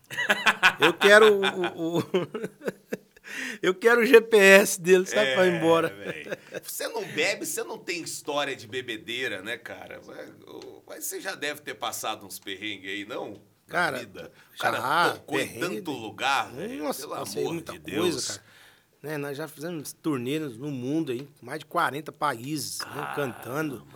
Eu 0.81 0.93
quero 0.93 1.41
o... 1.41 1.99
o- 1.99 2.03
eu 3.63 3.75
quero 3.75 4.03
o 4.03 4.07
GPS 4.07 4.81
dele, 4.81 5.07
sabe, 5.07 5.35
pra 5.35 5.47
ir 5.47 5.55
embora. 5.57 5.89
É, 5.89 6.13
velho. 6.13 6.39
Você 6.63 6.89
não 6.89 7.05
bebe, 7.05 7.47
você 7.47 7.63
não 7.65 7.79
tem 7.79 8.03
história 8.03 8.55
de 8.55 8.67
bebedeira, 8.67 9.43
né, 9.43 9.57
cara? 9.57 10.01
Mas 10.87 11.05
você 11.05 11.21
já 11.21 11.35
deve 11.35 11.61
ter 11.63 11.75
passado 11.75 12.27
uns 12.27 12.39
perrengues 12.39 12.91
aí, 12.91 13.05
não? 13.05 13.41
Cara, 13.67 13.99
vida. 13.99 14.31
O 14.55 14.59
cara 14.59 14.77
já, 14.81 15.11
tocou 15.15 15.41
em 15.41 15.59
tanto 15.59 15.91
lugar, 15.91 16.53
velho. 16.53 16.85
Nossa, 16.85 17.01
Pelo 17.03 17.15
amor 17.15 17.53
muita 17.53 17.73
de 17.73 17.81
coisa, 17.81 18.01
Deus. 18.01 18.29
cara. 18.29 18.43
Né, 19.03 19.17
nós 19.19 19.37
já 19.37 19.47
fizemos 19.47 19.93
turnês 19.93 20.57
no 20.57 20.71
mundo 20.71 21.13
aí, 21.13 21.29
mais 21.43 21.61
de 21.61 21.67
40 21.67 22.11
países, 22.13 22.79
né, 22.81 23.13
cantando. 23.15 23.87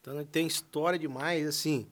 Então 0.00 0.24
tem 0.24 0.46
história 0.46 0.98
demais, 0.98 1.46
assim. 1.46 1.86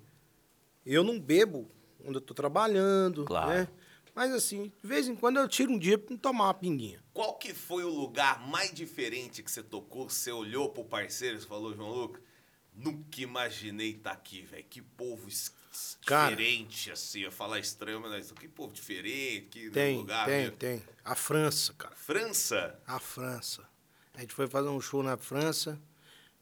Eu 0.87 1.03
não 1.05 1.19
bebo 1.19 1.69
quando 2.05 2.17
eu 2.17 2.21
tô 2.21 2.33
trabalhando, 2.35 3.25
Claro. 3.25 3.49
né? 3.51 3.69
Mas 4.15 4.33
assim, 4.33 4.73
de 4.81 4.87
vez 4.89 5.09
em 5.09 5.17
quando 5.17 5.39
eu 5.39 5.49
tiro 5.49 5.73
um 5.73 5.79
dia 5.79 5.99
pra 5.99 6.17
tomar 6.17 6.45
uma 6.45 6.55
pinguinha. 6.55 7.03
Qual 7.13 7.35
que 7.37 7.53
foi 7.53 7.83
o 7.83 7.89
lugar 7.89 8.47
mais 8.47 8.73
diferente 8.73 9.43
que 9.43 9.51
você 9.51 9.61
tocou? 9.63 10.09
Você 10.09 10.31
olhou 10.31 10.69
pro 10.71 10.85
parceiro 10.85 11.39
e 11.39 11.41
falou, 11.41 11.75
João 11.75 11.91
Lucas, 11.91 12.23
nunca 12.73 13.21
imaginei 13.21 13.91
estar 13.91 14.13
aqui, 14.13 14.43
velho. 14.43 14.65
Que 14.71 14.81
povo 14.81 15.27
Cara. 16.07 16.31
diferente, 16.31 16.93
assim. 16.93 17.21
Eu 17.23 17.33
falar 17.33 17.59
estranho, 17.59 18.01
mas 18.01 18.31
que 18.31 18.47
povo 18.47 18.73
diferente, 18.73 19.49
que 19.51 19.71
Tem, 19.71 19.97
lugar. 19.97 20.27
tem, 20.27 20.43
mesmo. 20.45 20.57
tem. 20.59 20.83
A 21.05 21.17
França, 21.17 21.73
cara. 21.73 21.95
França? 21.97 22.81
A 22.87 23.01
França. 23.01 23.69
A 24.15 24.21
gente 24.21 24.33
foi 24.33 24.47
fazer 24.47 24.69
um 24.69 24.81
show 24.81 25.03
na 25.03 25.17
França 25.17 25.81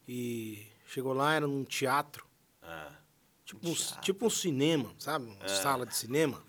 e 0.07 0.67
chegou 0.87 1.13
lá, 1.13 1.33
era 1.33 1.47
num 1.47 1.63
teatro. 1.63 2.23
Ah. 2.61 2.91
Tipo 3.53 3.69
um, 3.69 4.01
tipo 4.01 4.25
um 4.27 4.29
cinema, 4.29 4.91
sabe? 4.97 5.25
Uma 5.25 5.47
sala 5.47 5.85
de 5.85 5.95
cinema. 5.95 6.41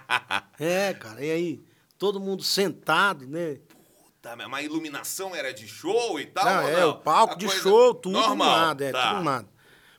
é, 0.58 0.94
cara. 0.94 1.24
E 1.24 1.30
aí, 1.30 1.64
todo 1.98 2.20
mundo 2.20 2.42
sentado, 2.42 3.26
né? 3.26 3.58
Puta, 3.68 4.36
mas 4.36 4.52
a 4.52 4.62
iluminação 4.62 5.34
era 5.34 5.52
de 5.52 5.66
show 5.66 6.20
e 6.20 6.26
tal? 6.26 6.44
não, 6.44 6.68
é, 6.68 6.80
não? 6.80 6.90
o 6.90 6.98
palco 6.98 7.34
A 7.34 7.36
de 7.36 7.48
show, 7.48 7.94
tudo 7.94 8.12
normal, 8.12 8.48
arrumado, 8.48 8.84
é, 8.84 8.92
tá. 8.92 9.02
tudo 9.02 9.14
arrumado. 9.16 9.48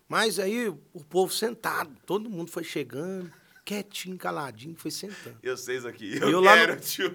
Mas 0.07 0.39
aí 0.39 0.67
o 0.67 1.03
povo 1.07 1.31
sentado, 1.31 1.95
todo 2.05 2.29
mundo 2.29 2.51
foi 2.51 2.63
chegando, 2.63 3.31
quietinho, 3.63 4.17
caladinho, 4.17 4.75
foi 4.75 4.91
sentando. 4.91 5.37
Eu 5.41 5.55
sei 5.55 5.77
isso 5.77 5.87
aqui. 5.87 6.05
E 6.15 6.17
Eu, 6.17 6.29
eu 6.31 6.41
lá 6.41 6.55
quero, 6.55 6.75
no- 6.75 6.81
tio. 6.81 7.11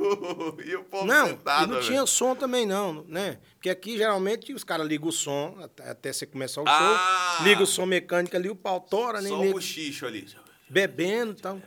E 0.64 0.76
o 0.76 0.84
povo 0.84 1.04
Não, 1.06 1.26
sentado, 1.28 1.64
e 1.64 1.66
não 1.66 1.74
velho. 1.76 1.86
tinha 1.86 2.06
som 2.06 2.34
também 2.34 2.64
não, 2.66 3.02
né? 3.04 3.40
Porque 3.54 3.68
aqui 3.70 3.96
geralmente 3.96 4.52
os 4.52 4.62
caras 4.64 4.86
ligam 4.86 5.08
o 5.08 5.12
som 5.12 5.56
até, 5.78 6.12
você 6.12 6.24
começar 6.26 6.62
o 6.62 6.64
Ah! 6.68 7.36
show, 7.38 7.46
liga 7.46 7.62
o 7.62 7.66
som 7.66 7.84
mecânico 7.86 8.36
ali, 8.36 8.48
o 8.48 8.56
pau 8.56 8.80
tora, 8.80 9.20
nem 9.20 9.30
Só 9.32 9.38
o 9.38 9.42
nego 9.42 9.54
bochicho 9.54 10.06
ali. 10.06 10.26
bebendo 10.70 11.32
e 11.32 11.36
tal. 11.42 11.60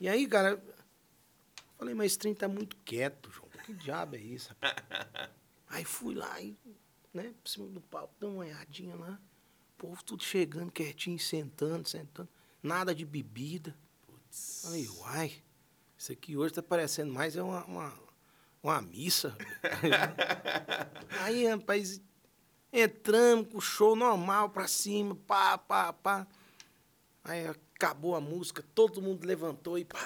E 0.00 0.08
aí, 0.08 0.26
cara, 0.26 0.62
falei, 1.78 1.94
mas 1.94 2.06
esse 2.12 2.18
trem 2.18 2.34
tá 2.34 2.46
muito 2.48 2.76
quieto, 2.84 3.30
João. 3.30 3.48
Que 3.64 3.72
diabo 3.74 4.16
é 4.16 4.20
isso? 4.20 4.50
rapaz? 4.60 4.74
aí 5.68 5.84
fui 5.84 6.14
lá 6.14 6.40
e, 6.40 6.56
né, 7.12 7.32
por 7.42 7.48
cima 7.50 7.66
do 7.68 7.80
palco, 7.80 8.14
dei 8.20 8.28
uma 8.28 8.40
olhadinha 8.44 8.94
lá. 8.96 9.18
O 9.74 9.78
povo 9.86 10.04
tudo 10.04 10.22
chegando 10.22 10.70
quietinho, 10.70 11.18
sentando, 11.18 11.88
sentando. 11.88 12.28
Nada 12.62 12.94
de 12.94 13.04
bebida. 13.06 13.74
Falei, 14.30 14.88
uai, 14.88 15.32
isso 15.96 16.12
aqui 16.12 16.36
hoje 16.36 16.54
tá 16.54 16.62
parecendo 16.62 17.12
mais 17.12 17.36
é 17.36 17.42
uma, 17.42 17.64
uma, 17.64 17.92
uma 18.62 18.80
missa. 18.82 19.36
Aí, 21.22 21.46
rapaz, 21.46 22.00
entramos 22.72 23.48
com 23.50 23.58
o 23.58 23.60
show 23.60 23.96
normal 23.96 24.50
pra 24.50 24.68
cima, 24.68 25.16
pá, 25.26 25.58
pá, 25.58 25.92
pá. 25.92 26.26
Aí 27.24 27.46
acabou 27.74 28.14
a 28.14 28.20
música, 28.20 28.64
todo 28.74 29.02
mundo 29.02 29.26
levantou 29.26 29.78
e 29.78 29.84
pá, 29.84 29.98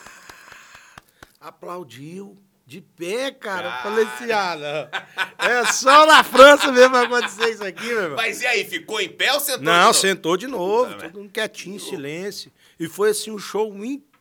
aplaudiu. 1.41 2.37
De 2.67 2.81
pé, 2.81 3.31
cara. 3.31 3.69
Cara. 3.71 3.83
Falei 3.83 4.07
assim, 4.07 4.33
ah, 4.33 4.57
não. 4.57 5.47
É 5.47 5.67
só 5.71 6.07
na 6.07 6.25
França 6.25 6.73
mesmo 6.73 6.97
acontecer 6.97 7.51
isso 7.51 7.63
aqui, 7.63 7.85
meu 7.85 8.01
irmão. 8.01 8.17
Mas 8.17 8.41
e 8.41 8.47
aí, 8.47 8.65
ficou 8.65 9.03
em 9.03 9.11
pé 9.11 9.35
ou 9.35 9.39
sentou? 9.41 9.59
de 9.59 9.65
Não, 9.67 9.85
novo? 9.85 9.95
sentou 9.99 10.37
de 10.39 10.47
novo, 10.47 10.95
todo 10.99 11.19
mundo 11.19 11.31
quietinho, 11.31 11.77
em 11.77 11.79
silêncio. 11.79 12.51
E 12.81 12.89
foi 12.89 13.11
assim 13.11 13.31
o 13.31 13.39
show 13.39 13.71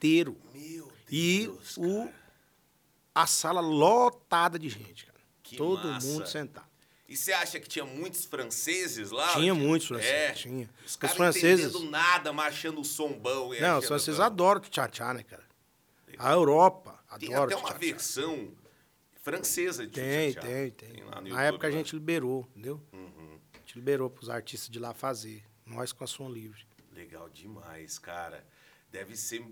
inteiro. 0.03 0.37
Meu 0.53 0.91
E 1.09 1.43
Deus, 1.45 1.77
o, 1.77 1.99
cara. 2.05 2.13
a 3.15 3.27
sala 3.27 3.61
lotada 3.61 4.59
de 4.59 4.67
gente, 4.69 5.05
cara. 5.05 5.17
Que 5.41 5.55
todo 5.55 5.87
massa. 5.87 6.07
mundo 6.07 6.27
sentado. 6.27 6.67
E 7.07 7.15
você 7.15 7.31
acha 7.31 7.59
que 7.59 7.67
tinha 7.69 7.85
muitos 7.85 8.25
franceses 8.25 9.11
lá? 9.11 9.33
Tinha 9.33 9.53
muitos 9.53 9.87
franceses, 9.87 10.11
É. 10.13 10.31
tinha. 10.31 10.69
Os 10.85 10.91
Os 11.01 11.11
franceses- 11.11 11.65
entendendo 11.67 11.89
nada, 11.91 12.33
marchando 12.33 12.81
o 12.81 12.85
som 12.85 13.11
bom. 13.13 13.53
e 13.53 13.61
Não, 13.61 13.79
os 13.79 13.85
franceses 13.87 14.17
bom. 14.19 14.25
adoram 14.25 14.61
o 14.61 14.63
tchá-tchá, 14.63 15.13
né, 15.13 15.23
cara? 15.23 15.43
A 16.17 16.31
Europa 16.31 16.99
Tem 17.19 17.29
adora 17.33 17.53
até 17.53 17.55
o 17.55 17.59
uma 17.65 17.73
versão 17.77 18.51
francesa 19.21 19.85
de 19.85 19.93
Tem, 19.93 20.31
tchá-tchá. 20.33 20.47
tem, 20.47 20.71
tem. 20.71 21.03
lá 21.03 21.21
no 21.21 21.29
Na 21.29 21.43
época 21.43 21.67
a 21.67 21.71
gente 21.71 21.93
liberou, 21.95 22.47
entendeu? 22.51 22.81
Uhum. 22.91 23.39
A 23.53 23.57
gente 23.59 23.75
liberou 23.75 24.09
pros 24.09 24.29
artistas 24.29 24.69
de 24.69 24.79
lá 24.79 24.93
fazer. 24.93 25.43
Nós 25.65 25.91
com 25.91 26.03
a 26.03 26.07
som 26.07 26.29
livre. 26.29 26.65
Legal 26.91 27.29
demais, 27.29 27.97
cara. 27.99 28.45
Deve 28.91 29.15
ser 29.17 29.43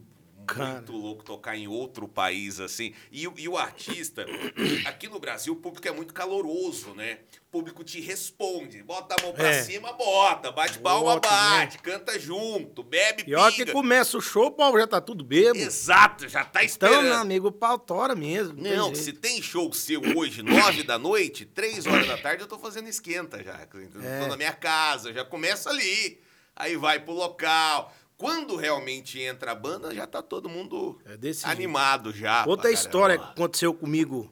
muito 0.47 0.91
louco 0.93 1.23
tocar 1.23 1.55
em 1.55 1.67
outro 1.67 2.07
país 2.07 2.59
assim. 2.59 2.93
E, 3.11 3.27
o- 3.27 3.33
e 3.37 3.47
o 3.47 3.57
artista, 3.57 4.25
aqui 4.85 5.07
no 5.07 5.19
Brasil, 5.19 5.53
o 5.53 5.55
público 5.55 5.87
é 5.87 5.91
muito 5.91 6.13
caloroso, 6.13 6.93
né? 6.93 7.19
O 7.47 7.51
público 7.51 7.83
te 7.83 7.99
responde. 7.99 8.81
Bota 8.83 9.15
a 9.19 9.23
mão 9.23 9.33
pra 9.33 9.49
É. 9.49 9.63
cima, 9.63 9.91
bota. 9.93 10.51
Bate 10.51 10.79
palma, 10.79 11.15
Bota, 11.15 11.29
bate. 11.29 11.77
Canta 11.79 12.17
junto, 12.19 12.81
bebe, 12.83 13.23
E 13.27 13.35
a 13.35 13.41
hora 13.41 13.51
que 13.51 13.65
começa 13.65 14.17
o 14.17 14.21
show, 14.21 14.45
o 14.47 14.51
pau 14.51 14.77
já 14.77 14.87
tá 14.87 15.01
tudo 15.01 15.23
bebo. 15.23 15.57
Exato, 15.57 16.27
já 16.29 16.43
tá 16.45 16.63
Então, 16.63 16.87
esperando. 16.89 17.03
meu 17.03 17.15
amigo, 17.15 17.47
o 17.47 17.51
pau 17.51 17.77
tora 17.77 18.15
mesmo. 18.15 18.61
tem 18.61 18.75
Não, 18.75 18.85
jeito. 18.85 18.99
se 18.99 19.13
tem 19.13 19.41
show 19.41 19.71
seu 19.73 20.01
hoje, 20.17 20.41
nove 20.41 20.83
da 20.83 20.97
noite, 20.97 21.45
três 21.45 21.85
horas 21.85 22.07
da 22.07 22.17
tarde, 22.17 22.43
eu 22.43 22.47
tô 22.47 22.57
fazendo 22.57 22.87
esquenta 22.87 23.43
já. 23.43 23.59
É. 23.61 24.19
Tô 24.21 24.27
na 24.27 24.37
minha 24.37 24.53
casa, 24.53 25.11
já 25.13 25.25
começa 25.25 25.69
ali. 25.69 26.19
Aí 26.55 26.75
vai 26.75 26.99
pro 26.99 27.13
local. 27.13 27.93
Quando 28.21 28.55
realmente 28.55 29.19
entra 29.19 29.51
a 29.51 29.55
banda, 29.55 29.95
já 29.95 30.05
tá 30.05 30.21
todo 30.21 30.47
mundo 30.47 31.01
É 31.05 31.17
animado 31.49 32.13
já. 32.13 32.45
Outra 32.45 32.69
pra 32.69 32.71
história 32.71 33.17
que 33.17 33.23
aconteceu 33.23 33.73
comigo, 33.73 34.31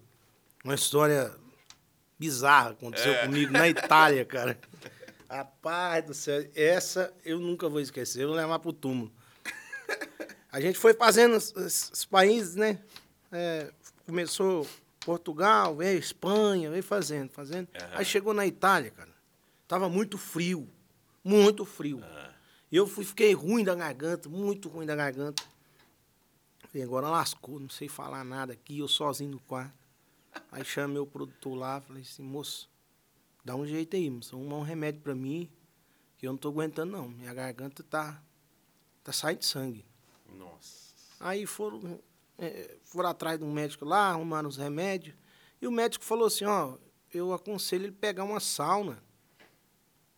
uma 0.64 0.76
história 0.76 1.36
bizarra 2.20 2.70
aconteceu 2.70 3.14
É. 3.14 3.26
comigo 3.26 3.52
na 3.52 3.68
Itália, 3.68 4.24
cara. 4.24 4.60
Rapaz 5.28 6.06
do 6.06 6.14
céu, 6.14 6.48
essa 6.56 7.12
eu 7.26 7.40
nunca 7.40 7.68
vou 7.68 7.80
esquecer, 7.82 8.22
eu 8.22 8.28
vou 8.28 8.38
levar 8.38 8.60
pro 8.60 8.72
túmulo. 8.72 9.12
A 10.52 10.62
gente 10.62 10.78
foi 10.78 10.94
fazendo 10.94 11.36
os, 11.36 11.52
os- 11.56 12.06
países, 12.06 12.54
né? 12.56 12.78
É, 13.32 13.72
começou 14.06 14.68
Portugal, 15.00 15.76
veio 15.76 15.98
Espanha, 15.98 16.70
veio 16.70 16.84
fazendo, 16.84 17.32
fazendo. 17.32 17.68
Aham. 17.76 17.90
Aí 17.94 18.06
chegou 18.06 18.36
na 18.36 18.46
Itália, 18.46 18.92
cara. 18.92 19.10
Tava 19.68 19.90
muito 19.90 20.16
frio, 20.16 20.70
muito 21.24 21.66
frio. 21.66 22.04
E 22.04 22.29
eu 22.78 22.88
fui, 22.88 23.04
fiquei 23.06 23.34
ruim 23.34 23.64
da 23.64 23.74
garganta, 23.76 24.30
muito 24.30 24.70
ruim 24.70 24.86
da 24.86 24.96
garganta. 24.96 25.44
Falei, 26.68 26.84
agora 26.84 27.10
lascou, 27.10 27.60
não 27.60 27.70
sei 27.70 27.88
falar 27.90 28.24
nada 28.24 28.54
aqui, 28.54 28.80
eu 28.80 28.88
sozinho 28.88 29.32
no 29.32 29.40
quarto. 29.40 29.74
Aí 30.52 30.64
chamei 30.64 31.00
o 31.00 31.06
produtor 31.08 31.56
lá, 31.58 31.82
falei 31.82 32.04
assim, 32.04 32.22
moço, 32.22 32.70
dá 33.44 33.56
um 33.56 33.66
jeito 33.66 33.96
aí, 33.96 34.10
moço, 34.10 34.36
arruma 34.36 34.58
um 34.58 34.62
remédio 34.62 35.02
pra 35.02 35.16
mim, 35.16 35.50
que 36.18 36.28
eu 36.28 36.32
não 36.32 36.38
tô 36.38 36.50
aguentando 36.50 36.92
não, 36.92 37.10
minha 37.10 37.34
garganta 37.34 37.82
tá, 37.84 38.22
tá 39.04 39.12
saindo 39.12 39.44
sangue. 39.44 39.84
Nossa. 40.32 40.94
Aí 41.20 41.48
foram, 41.48 42.00
é, 42.38 42.78
foram 42.84 43.10
atrás 43.10 43.40
de 43.40 43.44
um 43.46 43.52
médico 43.52 43.84
lá, 43.86 44.10
arrumaram 44.12 44.48
os 44.48 44.58
remédios, 44.58 45.16
e 45.60 45.66
o 45.68 45.72
médico 45.72 46.06
falou 46.06 46.28
assim, 46.28 46.46
ó, 46.46 46.78
eu 47.12 47.34
aconselho 47.34 47.86
ele 47.86 47.92
pegar 47.92 48.24
uma 48.24 48.40
sauna 48.40 49.02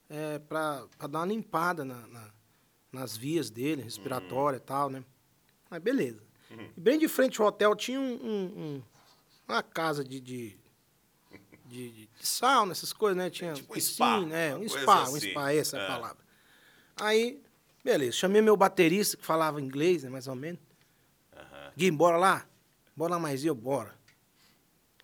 é, 0.10 0.38
pra, 0.40 0.86
pra 0.98 1.08
dar 1.08 1.20
uma 1.20 1.26
limpada 1.28 1.86
na, 1.86 2.06
na- 2.08 2.34
nas 2.92 3.16
vias 3.16 3.50
dele, 3.50 3.82
respiratória 3.82 4.58
e 4.58 4.62
tal, 4.62 4.90
né? 4.90 5.04
Aí 5.70 5.80
beleza. 5.80 6.22
E 6.76 6.80
bem 6.80 7.00
de 7.00 7.08
frente 7.08 7.40
ao 7.42 7.48
hotel 7.48 7.76
tinha 7.76 8.00
um, 8.00 8.14
um- 8.14 8.60
um- 8.62 8.84
uma 9.48 9.64
casa 9.64 10.04
de, 10.04 10.20
de, 10.20 10.58
de- 11.66 11.92
de 11.92 12.10
sauna, 12.20 12.74
essas 12.74 12.92
coisas, 12.92 13.18
né? 13.18 13.30
Tinha 13.30 13.54
tipo 13.54 13.74
um 13.76 13.80
spa, 13.80 14.18
piscina, 14.18 14.36
é, 14.38 14.56
um 14.56 14.68
spa, 14.68 15.10
um 15.10 15.16
assim. 15.16 15.30
spa, 15.32 15.54
essa 15.54 15.78
é 15.78 15.80
a 15.80 15.84
É. 15.84 15.88
palavra. 15.88 16.26
Aí, 16.98 17.42
beleza, 17.84 18.12
chamei 18.18 18.42
meu 18.42 18.58
baterista, 18.58 19.16
que 19.16 19.26
falava 19.26 19.62
inglês, 19.62 20.04
né, 20.04 20.10
mais 20.10 20.28
ou 20.28 20.36
menos. 20.36 20.60
Aham. 21.36 21.72
Gui, 21.78 21.90
bora 21.92 22.18
lá? 22.18 22.46
Bora 22.96 23.14
lá 23.14 23.20
mais 23.20 23.46
eu, 23.46 23.56
bora. 23.56 23.98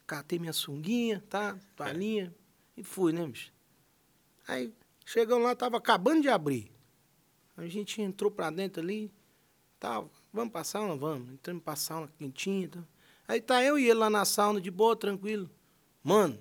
Catei 0.06 0.38
minha 0.40 0.54
sunguinha, 0.54 1.24
tá? 1.30 1.58
Toalhinha. 1.76 2.34
E 2.80 2.84
fui, 2.84 3.12
né, 3.12 3.26
bicho? 3.26 3.52
Aí, 4.48 4.72
chegando 5.04 5.42
lá, 5.42 5.56
tava 5.56 5.78
acabando 5.78 6.22
de 6.22 6.30
abrir. 6.30 6.72
A 7.58 7.66
gente 7.68 8.02
entrou 8.02 8.30
pra 8.30 8.50
dentro 8.52 8.82
ali, 8.82 9.12
tal. 9.80 10.10
Vamos 10.32 10.52
pra 10.52 10.64
sauna? 10.64 10.96
Vamos. 10.96 11.32
Entramos 11.34 11.64
pra 11.64 11.76
sauna 11.76 12.08
quentinha. 12.18 12.70
Tá. 12.70 12.80
Aí 13.28 13.42
tá 13.42 13.64
eu 13.64 13.78
e 13.80 13.86
ele 13.86 13.96
lá 14.00 14.10
na 14.10 14.24
sauna, 14.26 14.62
de 14.62 14.70
boa, 14.72 14.96
tranquilo. 14.96 15.50
Mano, 16.04 16.38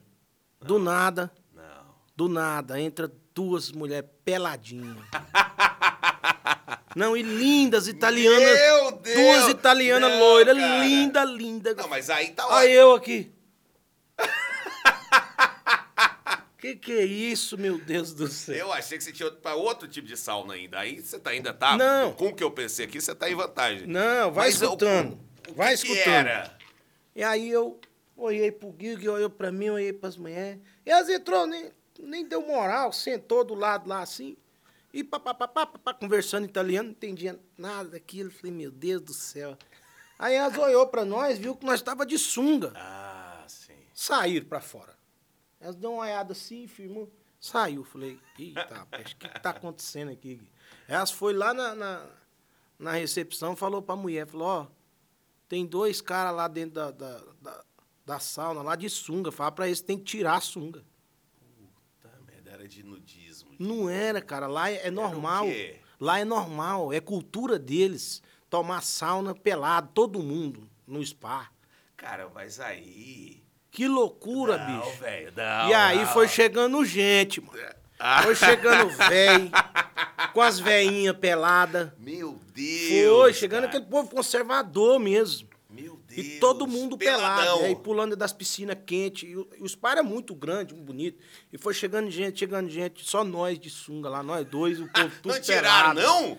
do 0.61 0.79
nada, 0.79 1.33
Não. 1.55 1.95
do 2.15 2.29
nada, 2.29 2.79
entra 2.81 3.11
duas 3.35 3.73
mulheres 3.73 4.09
peladinhas. 4.25 4.97
Não, 6.95 7.15
e 7.17 7.21
lindas, 7.23 7.89
italianas. 7.89 8.41
Meu 8.59 8.93
Deus! 8.93 9.17
Duas 9.17 9.49
italianas 9.49 10.11
Não, 10.11 10.19
loiras, 10.19 10.57
cara. 10.57 10.85
linda, 10.85 11.25
linda. 11.25 11.75
Não, 11.75 11.89
mas 11.89 12.09
aí 12.09 12.31
tá 12.31 12.47
Aí 12.57 12.73
eu 12.73 12.95
aqui. 12.95 13.31
Que 16.59 16.77
que 16.77 16.93
é 16.93 17.05
isso, 17.05 17.57
meu 17.59 17.79
Deus 17.79 18.13
do 18.13 18.29
céu? 18.29 18.55
Eu 18.57 18.73
achei 18.73 18.97
que 18.99 19.05
você 19.05 19.13
tinha 19.13 19.31
para 19.31 19.55
outro 19.55 19.87
tipo 19.87 20.07
de 20.07 20.17
sauna 20.17 20.55
ainda. 20.55 20.79
Aí 20.79 21.01
você 21.01 21.19
tá, 21.19 21.31
ainda 21.31 21.53
tá. 21.53 21.77
Não. 21.77 22.13
Com 22.13 22.29
o 22.29 22.35
que 22.35 22.43
eu 22.43 22.51
pensei 22.51 22.87
aqui, 22.87 23.01
você 23.01 23.15
tá 23.15 23.31
em 23.31 23.35
vantagem. 23.35 23.87
Não, 23.87 24.31
vai 24.33 24.47
Mas 24.47 24.61
escutando. 24.61 25.19
o 25.49 25.55
vai 25.55 25.77
que 25.77 25.83
que 25.83 25.93
escutando. 25.93 26.27
era? 26.29 26.59
E 27.15 27.23
aí 27.23 27.49
eu 27.51 27.81
olhei 28.17 28.51
pro 28.51 28.71
Gui 28.71 29.09
olhou 29.09 29.31
pra 29.31 29.53
mim, 29.53 29.69
olhei 29.69 29.93
pras 29.93 30.17
mulheres. 30.17 30.59
E 30.85 30.91
elas 30.91 31.09
entrou, 31.09 31.47
nem, 31.47 31.71
nem 31.99 32.27
deu 32.27 32.41
moral, 32.47 32.93
sentou 32.93 33.45
do 33.45 33.55
lado 33.55 33.89
lá 33.89 34.01
assim. 34.01 34.37
E 34.93 35.05
pá, 35.05 35.21
pá, 35.21 35.35
pá, 35.35 35.47
pá, 35.47 35.67
pá, 35.67 35.79
pá, 35.79 35.95
conversando 35.95 36.47
italiano, 36.47 36.89
não 36.89 36.93
entendia 36.93 37.39
nada 37.59 37.91
daquilo. 37.91 38.31
Falei, 38.31 38.51
meu 38.53 38.71
Deus 38.71 39.03
do 39.03 39.13
céu. 39.13 39.57
Aí 40.19 40.35
elas 40.35 40.57
olhou 40.57 40.87
pra 40.87 41.05
nós, 41.05 41.37
viu 41.39 41.55
que 41.55 41.67
nós 41.67 41.83
tava 41.83 42.07
de 42.07 42.19
sunga. 42.19 42.73
Ah, 42.75 43.45
sim. 43.47 43.75
Saíram 43.93 44.47
pra 44.47 44.61
fora. 44.61 44.96
Elas 45.61 45.77
dão 45.77 45.95
uma 45.95 46.03
olhada 46.03 46.33
assim, 46.33 46.67
firmou. 46.67 47.13
Saiu. 47.41 47.85
Falei, 47.85 48.19
eita, 48.39 48.87
o 48.93 49.05
que, 49.05 49.29
que 49.29 49.41
tá 49.41 49.51
acontecendo 49.51 50.11
aqui? 50.11 50.37
Gui? 50.37 50.53
Elas 50.89 51.11
foi 51.11 51.33
lá 51.33 51.53
na, 51.55 51.75
na, 51.75 52.07
na 52.79 52.93
recepção, 52.93 53.57
falou 53.57 53.83
pra 53.83 53.97
mulher, 53.97 54.27
falou, 54.27 54.47
ó, 54.47 54.67
tem 55.49 55.65
dois 55.67 56.01
caras 56.01 56.35
lá 56.35 56.49
dentro 56.49 56.75
da, 56.75 56.91
da, 56.91 57.19
da, 57.41 57.65
da 58.05 58.19
sauna, 58.19 58.63
lá 58.63 58.77
de 58.77 58.89
sunga. 58.91 59.31
Fala 59.31 59.53
pra 59.53 59.67
eles 59.67 59.81
que 59.81 59.87
tem 59.87 59.99
que 59.99 60.05
tirar 60.05 60.37
a 60.37 60.41
sunga. 60.41 60.85
Tá, 62.01 62.11
merda, 62.27 62.51
era 62.51 62.69
de 62.69 62.83
nudismo. 62.83 63.51
Não 63.59 63.89
era, 63.89 64.21
cara. 64.21 64.47
Lá 64.47 64.71
é, 64.71 64.89
é 64.89 64.91
normal. 64.91 65.47
Lá 66.01 66.19
é 66.19 66.25
normal. 66.25 66.93
É 66.93 67.01
cultura 67.01 67.59
deles. 67.59 68.23
Tomar 68.51 68.83
sauna 68.83 69.35
pelado, 69.35 69.91
todo 69.93 70.23
mundo, 70.23 70.69
no 70.87 71.05
spa. 71.05 71.51
Cara, 71.97 72.29
mas 72.29 72.61
aí. 72.61 73.46
Que 73.77 73.87
loucura, 73.87 74.57
não, 74.57 74.81
bicho. 74.81 74.97
velho. 75.01 75.33
Não, 75.37 75.69
E 75.69 75.75
aí 75.75 75.99
não. 75.99 76.07
foi 76.07 76.27
chegando 76.29 76.83
gente, 76.83 77.43
mano. 77.43 77.59
Ah, 77.99 78.23
Foi 78.23 78.35
chegando 78.35 78.89
velho, 78.91 79.51
com 80.33 80.41
as 80.41 80.59
veinhas 80.59 81.15
peladas. 81.17 81.91
Meu 81.99 82.39
Deus. 82.55 83.19
Foi 83.21 83.33
chegando 83.35 83.65
cara. 83.65 83.69
aquele 83.77 83.85
povo 83.85 84.09
conservador 84.09 84.99
mesmo. 84.99 85.49
Meu 85.69 85.99
Deus. 86.09 86.27
E 86.27 86.39
todo 86.41 86.67
mundo 86.67 86.97
pelado. 86.97 87.43
peladão. 87.43 87.71
E 87.71 87.77
pulando 87.77 88.17
das 88.17 88.33
piscinas 88.33 88.77
quentes. 88.87 89.29
E, 89.29 89.37
o- 89.37 89.47
os 89.61 89.75
par 89.75 89.99
é 89.99 90.03
muito 90.03 90.35
grande, 90.35 90.73
muito 90.73 90.87
bonito. 90.87 91.19
E 91.53 91.59
foi 91.59 91.75
chegando 91.75 92.11
gente, 92.11 92.39
chegando 92.39 92.69
gente. 92.71 93.05
Só 93.07 93.23
nós 93.25 93.59
de 93.59 93.69
sunga 93.69 94.09
lá, 94.09 94.23
nós 94.23 94.47
dois, 94.47 94.81
o 94.81 94.89
povo 94.91 95.11
tudo 95.23 95.35
Não 95.35 95.41
tiraram, 95.41 95.95
pelado. 95.95 96.01
não? 96.01 96.39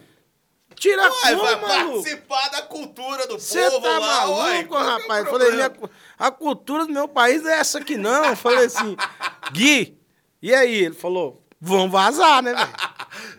Tira 0.79 1.03
Ué, 1.03 1.09
como, 1.35 1.41
vai 1.41 1.59
participar 1.59 2.49
da 2.49 2.61
cultura 2.61 3.25
do 3.27 3.39
Você 3.39 3.63
povo 3.69 3.81
tá 3.81 3.97
lá, 3.97 4.27
maluco, 4.27 4.75
é 4.77 4.83
rapaz? 4.83 5.25
Eu 5.25 5.31
falei, 5.31 5.51
minha, 5.51 5.71
a 6.19 6.31
cultura 6.31 6.85
do 6.85 6.93
meu 6.93 7.07
país 7.07 7.43
é 7.45 7.59
essa 7.59 7.79
aqui 7.79 7.97
não. 7.97 8.25
Eu 8.25 8.35
falei 8.35 8.65
assim, 8.65 8.95
Gui, 9.51 9.97
e 10.41 10.53
aí? 10.53 10.85
Ele 10.85 10.93
falou, 10.93 11.43
vão 11.59 11.89
vazar, 11.89 12.43
né, 12.43 12.53
velho? 12.53 12.69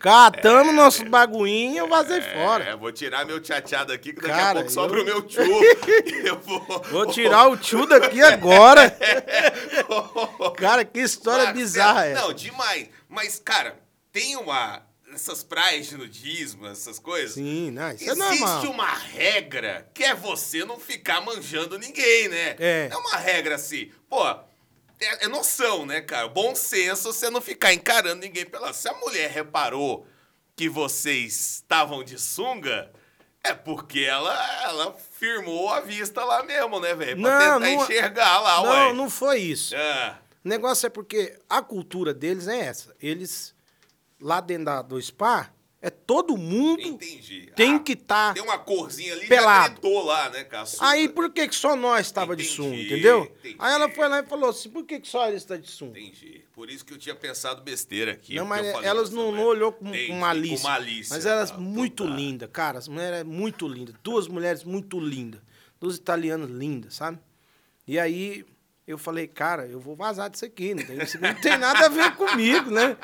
Catamos 0.01 0.74
nosso 0.74 1.05
bagulhinho 1.05 1.79
eu 1.79 1.88
vazei 1.88 2.20
fora. 2.20 2.64
É, 2.64 2.77
vou 2.77 2.90
tirar 2.90 3.24
meu 3.24 3.40
tchatchado 3.40 3.92
aqui, 3.92 4.12
que 4.12 4.20
daqui 4.20 4.33
a 4.33 4.37
Cara, 4.37 4.55
pouco 4.57 4.72
sobra 4.72 4.98
eu- 4.98 5.03
o 5.03 5.07
meu 5.07 5.22
tchu. 5.22 5.40
eu 6.24 6.38
vou... 6.40 6.83
Vou 6.90 7.07
tirar 7.07 7.48
o 7.48 7.57
tio 7.57 7.87
daqui 7.87 8.20
agora. 8.20 8.90
Cara, 10.59 10.85
que 10.85 10.98
história 10.98 11.44
Marcelo, 11.44 11.59
bizarra 11.64 12.07
é. 12.07 12.14
Não, 12.14 12.33
demais. 12.33 12.88
Mas, 13.09 13.38
cara, 13.38 13.79
tem 14.12 14.37
uma... 14.37 14.83
Essas 15.12 15.42
praias 15.42 15.87
de 15.87 15.97
nudismo, 15.97 16.66
essas 16.66 16.99
coisas... 16.99 17.33
Sim, 17.35 17.71
não, 17.71 17.90
isso 17.92 18.05
é 18.05 18.12
Existe 18.12 18.38
normal. 18.40 18.71
uma 18.71 18.92
regra 18.94 19.88
que 19.94 20.05
é 20.05 20.14
você 20.14 20.64
não 20.64 20.79
ficar 20.79 21.21
manjando 21.21 21.79
ninguém, 21.79 22.29
né? 22.29 22.57
É. 22.59 22.90
uma 22.94 23.16
regra 23.16 23.55
assim. 23.57 23.90
Pô, 24.09 24.29
é, 25.01 25.25
é 25.25 25.29
noção, 25.29 25.87
né, 25.87 26.01
cara? 26.01 26.29
Bom 26.29 26.55
senso 26.55 27.12
você 27.12 27.31
não 27.31 27.40
ficar 27.40 27.73
encarando 27.73 28.21
ninguém 28.21 28.44
pela. 28.44 28.73
Se 28.73 28.88
a 28.88 28.94
mulher 28.94 29.31
reparou 29.31 30.07
que 30.55 30.68
vocês 30.68 31.33
estavam 31.62 32.05
de 32.05 32.18
sunga, 32.18 32.90
é 33.42 33.55
porque 33.55 34.01
ela, 34.01 34.35
ela 34.64 34.97
firmou 35.18 35.68
a 35.71 35.81
vista 35.81 36.25
lá 36.25 36.42
mesmo, 36.42 36.81
né, 36.81 36.94
velho? 36.94 37.21
Pra 37.23 37.38
Não, 37.38 37.61
tentar 37.61 37.75
não- 37.77 37.83
enxergar 37.85 38.40
lá, 38.40 38.57
Não, 38.62 38.88
ué. 38.88 38.92
não 38.92 39.09
foi 39.11 39.38
isso. 39.40 39.75
Ah, 39.77 40.18
O 40.44 40.49
negócio 40.49 40.87
é 40.87 40.90
porque 40.90 41.37
a 41.49 41.62
cultura 41.62 42.12
deles 42.12 42.47
é 42.49 42.59
essa. 42.59 42.94
Eles, 43.01 43.55
lá 44.20 44.40
dentro 44.40 44.64
da- 44.66 44.83
do 44.83 45.00
spa, 45.00 45.52
é 45.81 45.90
todo 45.90 46.37
mundo 46.37 46.83
entendi. 46.83 47.52
tem 47.54 47.76
Ah, 47.76 47.78
que 47.78 47.92
estar. 47.92 48.35
Tem 48.35 48.42
uma 48.42 48.59
corzinha 48.59 49.12
ali 49.12 49.28
pelado. 49.28 49.81
lá, 50.04 50.28
né? 50.31 50.44
Aí 50.81 51.09
por 51.09 51.31
que, 51.31 51.46
que 51.46 51.54
só 51.54 51.76
nós 51.76 52.07
estava 52.07 52.35
de 52.35 52.42
sunga, 52.44 52.74
entendeu? 52.74 53.33
entendi. 53.38 53.54
Aí 53.61 53.72
ela 53.74 53.88
foi 53.88 54.09
lá 54.09 54.18
e 54.18 54.26
falou 54.26 54.50
assim: 54.50 54.70
por 54.70 54.85
que, 54.85 54.98
que 54.98 55.07
só 55.07 55.28
eles 55.28 55.42
estão 55.42 55.57
de 55.57 55.70
sunga? 55.70 55.98
Entendi. 56.00 56.44
Por 56.52 56.68
isso 56.68 56.85
que 56.85 56.92
eu 56.92 56.98
tinha 56.98 57.14
pensado 57.14 57.62
besteira 57.62 58.11
aqui. 58.11 58.35
Não, 58.35 58.44
mas 58.44 58.66
elas 58.83 59.11
não, 59.11 59.31
não 59.31 59.44
olhou 59.44 59.70
com, 59.70 59.87
entendi, 59.88 60.09
com 60.09 60.14
malícia. 60.18 60.57
Com 60.59 60.68
malícia. 60.68 61.14
Mas 61.14 61.24
elas 61.24 61.52
tá, 61.52 61.59
muito 61.59 62.04
tá. 62.04 62.11
lindas, 62.11 62.50
cara. 62.52 62.78
As 62.78 62.88
mulheres 62.88 63.22
muito 63.22 63.68
lindas. 63.68 63.94
Duas 64.02 64.26
mulheres 64.26 64.64
muito 64.64 64.98
lindas. 64.98 65.40
Duas 65.81 65.94
italianas 65.94 66.50
lindas, 66.50 66.94
sabe? 66.94 67.20
E 67.87 68.00
aí 68.00 68.44
eu 68.88 68.96
falei, 68.96 69.27
cara, 69.27 69.66
eu 69.66 69.79
vou 69.79 69.94
vazar 69.94 70.31
disso 70.31 70.46
aqui. 70.46 70.74
Não 70.74 70.83
tem, 70.83 70.96
não 70.96 71.35
tem 71.35 71.59
nada 71.59 71.85
a 71.85 71.88
ver 71.90 72.16
comigo, 72.16 72.70
né? 72.70 72.96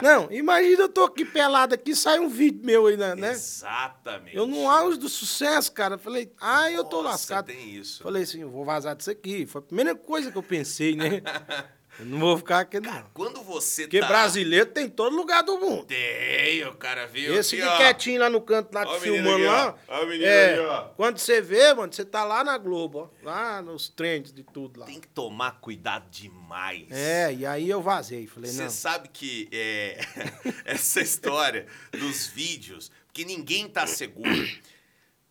Não, 0.00 0.30
imagina 0.30 0.82
eu 0.82 0.88
tô 0.88 1.02
aqui 1.02 1.24
pelado 1.24 1.74
aqui, 1.74 1.96
sai 1.96 2.20
um 2.20 2.28
vídeo 2.28 2.64
meu 2.64 2.86
aí, 2.86 2.96
né? 2.96 3.16
né? 3.16 3.32
Exatamente. 3.32 4.36
Eu 4.36 4.46
no 4.46 4.70
auge 4.70 4.96
do 4.96 5.08
sucesso, 5.08 5.72
cara. 5.72 5.98
Falei, 5.98 6.32
ah, 6.40 6.70
eu 6.70 6.84
tô 6.84 6.98
Nossa, 6.98 7.08
lascado. 7.08 7.46
tem 7.46 7.68
isso. 7.68 8.00
Falei 8.04 8.22
assim, 8.22 8.42
eu 8.42 8.50
vou 8.50 8.64
vazar 8.64 8.94
disso 8.94 9.10
aqui. 9.10 9.44
Foi 9.44 9.58
a 9.58 9.62
primeira 9.62 9.96
coisa 9.96 10.30
que 10.30 10.38
eu 10.38 10.42
pensei, 10.42 10.94
né? 10.94 11.20
Eu 11.98 12.06
não 12.06 12.18
vou 12.18 12.36
ficar 12.36 12.60
aqui, 12.60 12.80
não. 12.80 13.04
Quando 13.14 13.42
você 13.42 13.82
Porque 13.82 14.00
tá... 14.00 14.08
brasileiro 14.08 14.66
tem 14.66 14.86
em 14.86 14.90
todo 14.90 15.14
lugar 15.14 15.42
do 15.42 15.58
mundo. 15.58 15.84
Tem, 15.84 16.64
o 16.66 16.74
cara 16.74 17.06
viu 17.06 17.32
Esse 17.34 17.60
aqui, 17.60 17.76
quietinho 17.76 18.20
lá 18.20 18.28
no 18.28 18.40
canto, 18.40 18.74
lá 18.74 18.82
Ó 18.84 18.98
filmando 18.98 19.36
aqui, 19.36 19.44
lá. 19.44 19.78
ó. 19.88 20.00
Ó 20.00 20.04
o 20.04 20.06
menino 20.08 20.24
é, 20.26 20.52
ali, 20.54 20.60
ó. 20.60 20.82
Quando 20.96 21.18
você 21.18 21.40
vê, 21.40 21.72
mano, 21.72 21.92
você 21.92 22.04
tá 22.04 22.24
lá 22.24 22.42
na 22.42 22.58
Globo, 22.58 23.10
ó. 23.22 23.24
Lá 23.24 23.62
nos 23.62 23.88
trends 23.88 24.32
de 24.32 24.42
tudo 24.42 24.80
lá. 24.80 24.86
Tem 24.86 25.00
que 25.00 25.08
tomar 25.08 25.60
cuidado 25.60 26.10
demais. 26.10 26.86
É, 26.90 27.32
e 27.32 27.46
aí 27.46 27.70
eu 27.70 27.80
vazei. 27.80 28.26
Falei, 28.26 28.50
Você 28.50 28.64
não. 28.64 28.70
sabe 28.70 29.08
que 29.12 29.48
é, 29.52 30.00
essa 30.64 31.00
história 31.00 31.66
dos 31.92 32.26
vídeos, 32.26 32.90
que 33.12 33.24
ninguém 33.24 33.68
tá 33.68 33.86
seguro. 33.86 34.48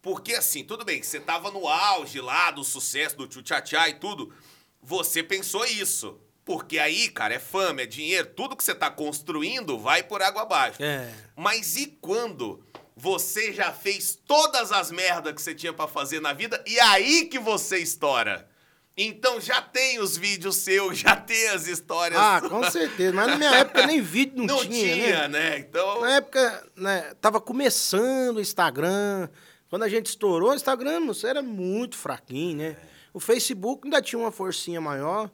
Porque 0.02 0.34
assim, 0.34 0.63
tudo 0.63 0.84
bem, 0.84 0.99
que 0.99 1.06
você 1.06 1.19
tava 1.19 1.52
no 1.52 1.67
auge 1.67 2.19
lá 2.19 2.52
do 2.52 2.63
sucesso 2.63 3.17
do 3.17 3.28
tchutchá 3.28 3.88
e 3.88 3.93
tudo, 3.93 4.34
você 4.82 5.23
pensou 5.23 5.65
isso. 5.65 6.19
Porque 6.45 6.77
aí, 6.77 7.10
cara, 7.10 7.36
é 7.36 7.39
fama, 7.39 7.82
é 7.82 7.86
dinheiro, 7.86 8.27
tudo 8.36 8.56
que 8.56 8.63
você 8.63 8.75
tá 8.75 8.89
construindo 8.89 9.77
vai 9.77 10.03
por 10.03 10.21
água 10.21 10.41
abaixo. 10.41 10.84
É. 10.84 11.10
Mas 11.36 11.77
e 11.77 11.88
quando 12.01 12.63
você 12.95 13.53
já 13.53 13.71
fez 13.71 14.19
todas 14.27 14.71
as 14.71 14.91
merdas 14.91 15.34
que 15.34 15.41
você 15.41 15.56
tinha 15.56 15.73
pra 15.73 15.88
fazer 15.88 16.19
na 16.19 16.34
vida 16.34 16.62
e 16.67 16.79
aí 16.79 17.25
que 17.25 17.39
você 17.39 17.79
estoura? 17.79 18.47
Então 18.95 19.41
já 19.41 19.60
tem 19.62 19.99
os 19.99 20.15
vídeos 20.17 20.58
seus, 20.58 20.97
já 20.99 21.15
tem 21.15 21.49
as 21.49 21.65
histórias. 21.65 22.19
Ah, 22.19 22.41
com 22.47 22.63
certeza. 22.69 23.13
Mas 23.13 23.27
na 23.27 23.36
minha 23.38 23.56
época 23.56 23.88
nem 23.88 24.01
vídeo 24.01 24.38
não, 24.38 24.58
Não 24.58 24.65
tinha, 24.65 24.93
tinha, 24.95 25.27
né? 25.27 25.49
né? 25.49 25.58
Então. 25.60 26.01
Na 26.01 26.15
época, 26.17 26.67
né, 26.75 27.13
tava 27.19 27.41
começando 27.41 28.38
o 28.38 28.41
Instagram. 28.41 29.29
Quando 29.69 29.84
a 29.84 29.89
gente 29.89 30.08
estourou, 30.08 30.51
o 30.51 30.56
Instagram 30.56 30.99
não 30.99 31.15
era 31.23 31.41
muito 31.41 31.97
fraquinho, 31.97 32.58
né? 32.58 32.77
O 33.12 33.19
Facebook 33.19 33.82
ainda 33.86 34.01
tinha 34.01 34.19
uma 34.19 34.32
forcinha 34.32 34.79
maior, 34.79 35.32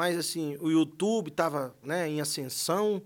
mas 0.00 0.16
assim, 0.16 0.56
o 0.60 0.70
YouTube 0.70 1.30
tava 1.30 1.76
né, 1.82 2.08
em 2.08 2.22
ascensão. 2.22 3.02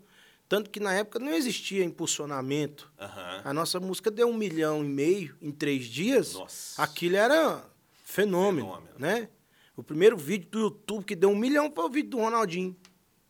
Tanto 0.48 0.70
que 0.70 0.78
na 0.78 0.94
época 0.94 1.18
não 1.18 1.32
existia 1.32 1.82
impulsionamento. 1.84 2.88
Aham. 3.00 3.40
A 3.44 3.52
nossa 3.52 3.80
música 3.80 4.12
deu 4.12 4.28
um 4.28 4.32
milhão 4.32 4.84
e 4.84 4.88
meio 4.88 5.36
em 5.42 5.50
três 5.50 5.86
dias. 5.86 6.34
Nossa. 6.34 6.80
Aquilo 6.80 7.16
era 7.16 7.64
fenômeno, 8.04 8.68
Fenômeno. 8.68 8.94
né? 8.96 9.28
O 9.76 9.82
primeiro 9.82 10.16
vídeo 10.16 10.48
do 10.50 10.58
YouTube 10.60 11.04
que 11.04 11.16
deu 11.16 11.30
um 11.30 11.34
milhão 11.36 11.68
foi 11.74 11.84
o 11.84 11.90
vídeo 11.90 12.10
do 12.10 12.18
Ronaldinho. 12.18 12.76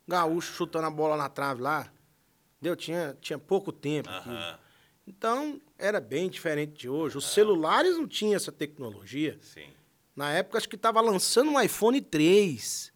Gaúcho 0.07 0.53
chutando 0.53 0.85
a 0.85 0.91
bola 0.91 1.17
na 1.17 1.27
trave 1.27 1.63
lá. 1.63 1.91
Deu? 2.61 2.75
Tinha, 2.75 3.17
tinha 3.19 3.39
pouco 3.39 3.71
tempo. 3.71 4.09
Aham. 4.09 4.59
Então, 5.07 5.59
era 5.79 5.99
bem 5.99 6.29
diferente 6.29 6.73
de 6.81 6.87
hoje. 6.87 7.17
Os 7.17 7.33
celulares 7.33 7.97
não 7.97 8.07
tinham 8.07 8.35
essa 8.35 8.51
tecnologia. 8.51 9.39
Sim. 9.41 9.69
Na 10.15 10.31
época, 10.31 10.59
acho 10.59 10.69
que 10.69 10.75
estava 10.75 11.01
lançando 11.01 11.49
um 11.49 11.59
iPhone 11.59 11.99
3. 11.99 12.93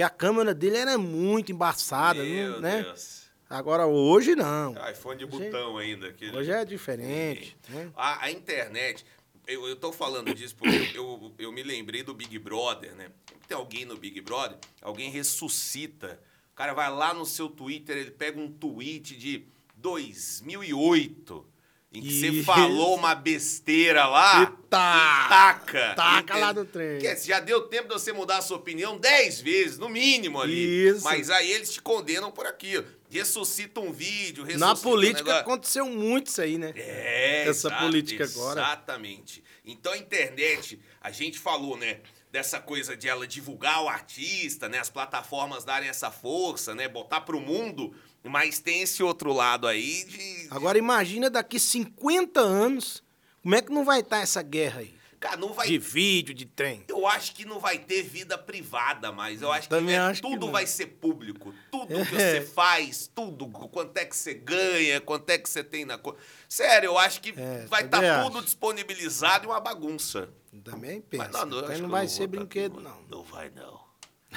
Que 0.00 0.04
a 0.04 0.08
câmera 0.08 0.54
dele 0.54 0.78
era 0.78 0.96
muito 0.96 1.52
embaçada, 1.52 2.24
Meu 2.24 2.58
né? 2.58 2.84
Deus. 2.84 3.24
Agora, 3.50 3.86
hoje, 3.86 4.34
não. 4.34 4.72
iPhone 4.90 5.18
de 5.18 5.26
Hoje- 5.26 5.50
botão 5.50 5.76
ainda. 5.76 6.16
Hoje 6.34 6.50
é 6.50 6.64
diferente. 6.64 7.54
Né? 7.68 7.90
A, 7.94 8.24
a 8.24 8.30
internet, 8.30 9.04
eu, 9.46 9.68
eu 9.68 9.76
tô 9.76 9.92
falando 9.92 10.34
disso 10.34 10.56
porque 10.56 10.96
eu, 10.96 11.34
eu 11.38 11.52
me 11.52 11.62
lembrei 11.62 12.02
do 12.02 12.14
Big 12.14 12.38
Brother, 12.38 12.94
né? 12.94 13.10
Tem 13.46 13.54
alguém 13.54 13.84
no 13.84 13.98
Big 13.98 14.22
Brother, 14.22 14.56
alguém 14.80 15.10
ressuscita. 15.10 16.18
O 16.50 16.54
cara 16.56 16.72
vai 16.72 16.90
lá 16.90 17.12
no 17.12 17.26
seu 17.26 17.50
Twitter, 17.50 17.94
ele 17.98 18.10
pega 18.10 18.40
um 18.40 18.50
tweet 18.50 19.14
de 19.18 19.44
2008, 19.76 21.46
em 21.92 22.00
que 22.00 22.20
você 22.20 22.42
falou 22.44 22.94
uma 22.94 23.14
besteira 23.16 24.06
lá 24.06 24.42
E 24.44 24.68
tá- 24.68 25.26
taca. 25.28 25.94
taca 25.94 26.36
lá 26.36 26.52
no 26.52 26.64
trem. 26.64 27.00
Que 27.00 27.16
já 27.16 27.40
deu 27.40 27.62
tempo 27.62 27.88
de 27.88 27.94
você 27.94 28.12
mudar 28.12 28.38
a 28.38 28.42
sua 28.42 28.56
opinião 28.58 28.96
10 28.96 29.40
vezes, 29.40 29.76
no 29.78 29.88
mínimo 29.88 30.40
ali. 30.40 30.88
Isso. 30.88 31.02
Mas 31.02 31.30
aí 31.30 31.50
eles 31.50 31.72
te 31.72 31.82
condenam 31.82 32.30
por 32.30 32.46
aquilo. 32.46 32.86
Ressuscita 33.10 33.80
um 33.80 33.90
vídeo, 33.92 34.44
ressuscita 34.44 34.66
Na 34.66 34.72
um 34.72 34.76
política 34.76 35.24
negócio. 35.24 35.40
aconteceu 35.40 35.86
muito 35.86 36.28
isso 36.28 36.40
aí, 36.40 36.58
né? 36.58 36.72
É, 36.76 37.42
Essa 37.48 37.66
exato, 37.68 37.84
política 37.84 38.24
agora. 38.24 38.60
Exatamente. 38.60 39.42
Então 39.64 39.92
a 39.92 39.98
internet, 39.98 40.78
a 41.00 41.10
gente 41.10 41.40
falou, 41.40 41.76
né, 41.76 41.98
dessa 42.30 42.60
coisa 42.60 42.96
de 42.96 43.08
ela 43.08 43.26
divulgar 43.26 43.82
o 43.82 43.88
artista, 43.88 44.68
né, 44.68 44.78
as 44.78 44.88
plataformas 44.88 45.64
darem 45.64 45.88
essa 45.88 46.10
força, 46.10 46.74
né, 46.74 46.86
botar 46.88 47.22
pro 47.22 47.40
mundo, 47.40 47.94
mas 48.22 48.60
tem 48.60 48.82
esse 48.82 49.02
outro 49.02 49.32
lado 49.32 49.66
aí 49.66 50.04
de... 50.04 50.48
Agora 50.50 50.78
imagina 50.78 51.28
daqui 51.28 51.58
50 51.58 52.40
anos, 52.40 53.02
como 53.42 53.54
é 53.54 53.62
que 53.62 53.72
não 53.72 53.84
vai 53.84 54.00
estar 54.00 54.20
essa 54.20 54.42
guerra 54.42 54.80
aí? 54.80 54.99
Cara, 55.20 55.36
não 55.36 55.52
vai... 55.52 55.66
De 55.68 55.76
vídeo, 55.78 56.34
de 56.34 56.46
trem. 56.46 56.82
Eu 56.88 57.06
acho 57.06 57.34
que 57.34 57.44
não 57.44 57.60
vai 57.60 57.78
ter 57.78 58.02
vida 58.02 58.38
privada 58.38 59.12
mais. 59.12 59.42
Eu 59.42 59.52
acho 59.52 59.68
que 59.68 59.80
né, 59.82 59.98
acho 60.00 60.22
que 60.22 60.28
tudo 60.30 60.46
não. 60.46 60.52
vai 60.52 60.66
ser 60.66 60.86
público. 60.86 61.54
Tudo 61.70 61.88
que 61.88 62.16
É. 62.16 62.40
você 62.40 62.46
faz, 62.46 63.06
tudo, 63.14 63.46
quanto 63.48 63.94
é 63.98 64.06
que 64.06 64.16
você 64.16 64.32
ganha, 64.32 64.98
quanto 64.98 65.28
é 65.28 65.36
que 65.36 65.48
você 65.48 65.62
tem 65.62 65.84
na 65.84 65.98
conta. 65.98 66.18
Sério, 66.48 66.86
eu 66.88 66.98
acho 66.98 67.20
que 67.20 67.34
É, 67.38 67.66
vai 67.66 67.84
estar 67.84 68.00
também 68.00 68.24
tudo 68.24 68.38
acho. 68.38 68.46
disponibilizado 68.46 69.44
e 69.44 69.48
uma 69.48 69.60
bagunça. 69.60 70.30
Também 70.64 71.02
pensa. 71.02 71.24
Mas 71.24 71.32
não, 71.32 71.60
não 71.62 71.68
que 71.68 71.82
vai 71.82 72.04
eu 72.06 72.08
ser 72.08 72.26
brinquedo, 72.26 72.80
não. 72.80 73.02
Não 73.08 73.22
vai, 73.22 73.50
não. 73.50 73.78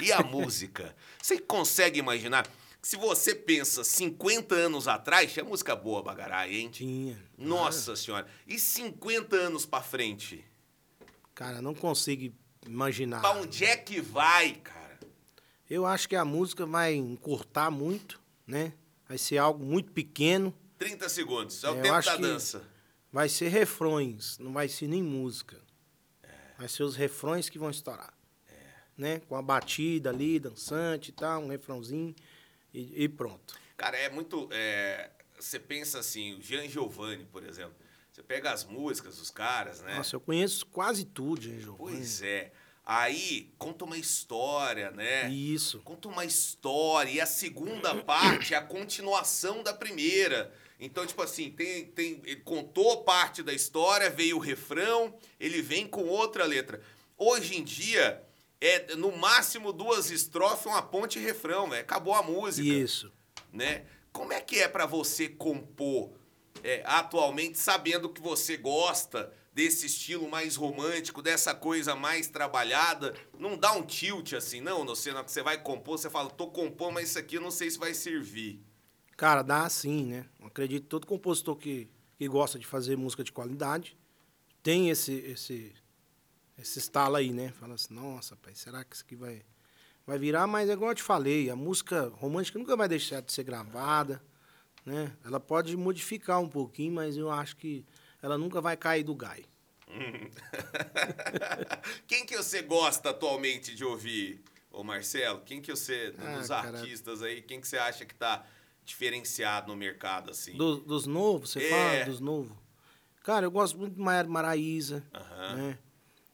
E 0.02 0.12
a 0.12 0.20
música? 0.22 0.94
Você 1.20 1.38
consegue 1.38 1.98
imaginar? 1.98 2.46
que 2.46 2.88
Se 2.88 2.96
você 2.96 3.34
pensa 3.34 3.82
50 3.82 4.54
anos 4.54 4.86
atrás, 4.86 5.32
tinha 5.32 5.44
música 5.46 5.74
boa, 5.74 6.02
Bagarai, 6.02 6.54
hein? 6.54 6.68
Tinha. 6.70 7.18
Nossa 7.38 7.96
senhora. 7.96 8.26
E 8.46 8.58
50 8.58 9.34
anos 9.34 9.64
pra 9.64 9.80
frente? 9.80 10.44
Cara, 11.34 11.60
não 11.60 11.74
consigo 11.74 12.34
imaginar. 12.66 13.20
Pra 13.20 13.32
onde 13.32 13.64
é 13.64 13.76
que 13.76 14.00
vai, 14.00 14.52
cara? 14.54 14.98
Eu 15.68 15.84
acho 15.86 16.08
que 16.08 16.14
a 16.16 16.24
música 16.24 16.64
vai 16.66 16.94
encurtar 16.94 17.70
muito, 17.70 18.20
né? 18.46 18.72
Vai 19.08 19.18
ser 19.18 19.38
algo 19.38 19.64
muito 19.64 19.92
pequeno. 19.92 20.54
30 20.78 21.08
segundos. 21.08 21.64
É 21.64 21.70
o 21.70 21.76
Eu 21.76 21.82
tempo 21.82 22.02
da 22.04 22.16
dança. 22.16 22.62
Vai 23.10 23.28
ser 23.28 23.48
refrões, 23.48 24.38
não 24.38 24.52
vai 24.52 24.68
ser 24.68 24.88
nem 24.88 25.02
música. 25.02 25.60
É. 26.22 26.28
Vai 26.58 26.68
ser 26.68 26.82
os 26.82 26.96
refrões 26.96 27.48
que 27.48 27.58
vão 27.58 27.70
estourar. 27.70 28.12
Né? 28.96 29.20
Com 29.20 29.34
a 29.36 29.42
batida 29.42 30.10
ali, 30.10 30.38
dançante 30.38 31.10
e 31.10 31.12
tal, 31.12 31.42
um 31.42 31.48
refrãozinho 31.48 32.14
e, 32.72 33.04
e 33.04 33.08
pronto. 33.08 33.54
Cara, 33.76 33.96
é 33.96 34.08
muito. 34.08 34.48
é, 34.52 35.10
Você 35.38 35.58
pensa 35.58 35.98
assim, 35.98 36.34
o 36.34 36.42
Jean 36.42 36.68
Giovanni, 36.68 37.24
por 37.24 37.44
exemplo. 37.44 37.74
Você 38.14 38.22
pega 38.22 38.52
as 38.52 38.64
músicas 38.64 39.16
dos 39.16 39.28
caras, 39.28 39.82
né? 39.82 39.96
Nossa, 39.96 40.14
eu 40.14 40.20
conheço 40.20 40.64
quase 40.66 41.04
tudo, 41.04 41.42
gente. 41.42 41.62
Giovanni. 41.62 41.96
Pois 41.96 42.22
é. 42.22 42.52
Aí 42.86 43.52
conta 43.58 43.84
uma 43.84 43.98
história, 43.98 44.92
né? 44.92 45.28
Isso. 45.28 45.80
Conta 45.80 46.06
uma 46.06 46.24
história. 46.24 47.10
E 47.10 47.20
a 47.20 47.26
segunda 47.26 47.92
parte 48.04 48.54
é 48.54 48.56
a 48.56 48.62
continuação 48.62 49.64
da 49.64 49.74
primeira. 49.74 50.54
Então, 50.78 51.04
tipo 51.04 51.20
assim, 51.22 51.50
tem, 51.50 51.86
tem, 51.86 52.22
ele 52.24 52.42
contou 52.42 53.02
parte 53.02 53.42
da 53.42 53.52
história, 53.52 54.08
veio 54.08 54.36
o 54.36 54.40
refrão, 54.40 55.12
ele 55.40 55.60
vem 55.60 55.84
com 55.84 56.04
outra 56.04 56.44
letra. 56.44 56.80
Hoje 57.18 57.56
em 57.56 57.64
dia, 57.64 58.22
é 58.60 58.94
no 58.94 59.10
máximo 59.16 59.72
duas 59.72 60.12
estrofes, 60.12 60.66
uma 60.66 60.82
ponte 60.82 61.18
e 61.18 61.22
refrão, 61.22 61.68
velho. 61.68 61.82
Acabou 61.82 62.14
a 62.14 62.22
música. 62.22 62.68
Isso. 62.68 63.12
Né? 63.52 63.86
Como 64.12 64.32
é 64.32 64.40
que 64.40 64.60
é 64.60 64.68
para 64.68 64.86
você 64.86 65.28
compor 65.28 66.12
é, 66.64 66.82
atualmente, 66.86 67.58
sabendo 67.58 68.08
que 68.08 68.22
você 68.22 68.56
gosta 68.56 69.30
desse 69.52 69.84
estilo 69.84 70.26
mais 70.28 70.56
romântico, 70.56 71.20
dessa 71.20 71.54
coisa 71.54 71.94
mais 71.94 72.26
trabalhada? 72.26 73.14
Não 73.38 73.54
dá 73.58 73.72
um 73.72 73.82
tilt 73.82 74.32
assim, 74.32 74.62
não? 74.62 74.82
Você, 74.86 75.10
na 75.10 75.18
hora 75.18 75.24
que 75.26 75.30
você 75.30 75.42
vai 75.42 75.62
compor, 75.62 75.98
você 75.98 76.08
fala, 76.08 76.30
tô 76.30 76.46
compondo, 76.46 76.94
mas 76.94 77.10
isso 77.10 77.18
aqui 77.18 77.36
eu 77.36 77.42
não 77.42 77.50
sei 77.50 77.70
se 77.70 77.78
vai 77.78 77.92
servir. 77.92 78.64
Cara, 79.14 79.42
dá 79.42 79.68
sim, 79.68 80.06
né? 80.06 80.26
Acredito 80.42 80.84
que 80.84 80.88
todo 80.88 81.06
compositor 81.06 81.54
que, 81.54 81.86
que 82.16 82.26
gosta 82.26 82.58
de 82.58 82.66
fazer 82.66 82.96
música 82.96 83.22
de 83.22 83.30
qualidade 83.30 83.94
tem 84.62 84.88
esse, 84.88 85.12
esse, 85.12 85.70
esse 86.56 86.78
estalo 86.78 87.16
aí, 87.16 87.30
né? 87.30 87.52
Fala 87.60 87.74
assim, 87.74 87.92
nossa, 87.92 88.36
pai, 88.36 88.54
será 88.54 88.82
que 88.82 88.96
isso 88.96 89.04
aqui 89.04 89.14
vai, 89.14 89.44
vai 90.06 90.18
virar? 90.18 90.46
Mas 90.46 90.70
é 90.70 90.72
igual 90.72 90.92
eu 90.92 90.96
te 90.96 91.02
falei, 91.02 91.50
a 91.50 91.54
música 91.54 92.08
romântica 92.14 92.58
nunca 92.58 92.74
vai 92.74 92.88
deixar 92.88 93.20
de 93.20 93.30
ser 93.30 93.44
gravada, 93.44 94.24
né? 94.84 95.12
Ela 95.24 95.40
pode 95.40 95.76
modificar 95.76 96.40
um 96.40 96.48
pouquinho, 96.48 96.94
mas 96.94 97.16
eu 97.16 97.30
acho 97.30 97.56
que 97.56 97.84
ela 98.22 98.36
nunca 98.38 98.60
vai 98.60 98.76
cair 98.76 99.02
do 99.04 99.14
gai. 99.14 99.44
Quem 102.06 102.24
que 102.26 102.36
você 102.36 102.62
gosta 102.62 103.10
atualmente 103.10 103.74
de 103.74 103.84
ouvir, 103.84 104.42
ô 104.70 104.82
Marcelo? 104.82 105.40
Quem 105.40 105.60
que 105.60 105.70
você, 105.70 106.14
Ah, 106.18 106.38
dos 106.38 106.48
cara. 106.48 106.78
artistas 106.78 107.22
aí, 107.22 107.42
quem 107.42 107.60
que 107.60 107.68
você 107.68 107.78
acha 107.78 108.04
que 108.04 108.14
tá 108.14 108.44
diferenciado 108.84 109.68
no 109.68 109.76
mercado, 109.76 110.30
assim? 110.30 110.56
Do- 110.56 110.80
dos 110.80 111.06
novos, 111.06 111.50
você 111.50 111.62
É. 111.64 111.70
fala 111.70 112.04
dos 112.04 112.20
novos? 112.20 112.56
Cara, 113.22 113.46
eu 113.46 113.50
gosto 113.50 113.78
muito 113.78 113.94
de 113.94 114.00
Maiara 114.00 114.28
Maraíza, 114.28 115.02
Aham. 115.14 115.56
né? 115.56 115.78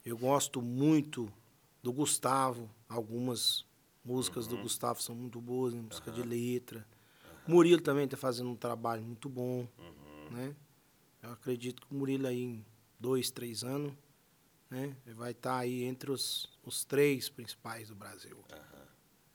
Eu 0.05 0.16
gosto 0.18 0.61
muito 0.61 1.32
do 1.82 1.92
Gustavo. 1.92 2.68
Algumas 2.88 3.64
músicas 4.05 4.46
Uhum. 4.46 4.57
do 4.57 4.62
Gustavo 4.62 5.01
são 5.01 5.14
muito 5.14 5.40
boas, 5.40 5.72
né? 5.74 5.80
música 5.82 6.11
de 6.11 6.22
letra. 6.22 6.84
Murilo 7.51 7.80
também 7.80 8.05
está 8.05 8.16
fazendo 8.16 8.51
um 8.51 8.57
trabalho 8.57 9.03
muito 9.03 9.28
bom, 9.28 9.66
Uhum. 9.78 10.30
né? 10.30 10.55
Eu 11.22 11.32
acredito 11.32 11.86
que 11.86 11.92
o 11.94 11.96
Murilo 11.98 12.26
aí 12.26 12.40
em 12.42 12.64
dois, 12.98 13.30
três 13.30 13.62
anos, 13.62 13.92
né? 14.70 14.96
Ele 15.07 15.14
vai 15.14 15.32
estar 15.32 15.57
aí 15.59 15.84
entre 15.84 16.11
os, 16.11 16.48
os 16.62 16.84
três 16.84 17.28
principais 17.28 17.88
do 17.88 17.94
Brasil. 17.94 18.42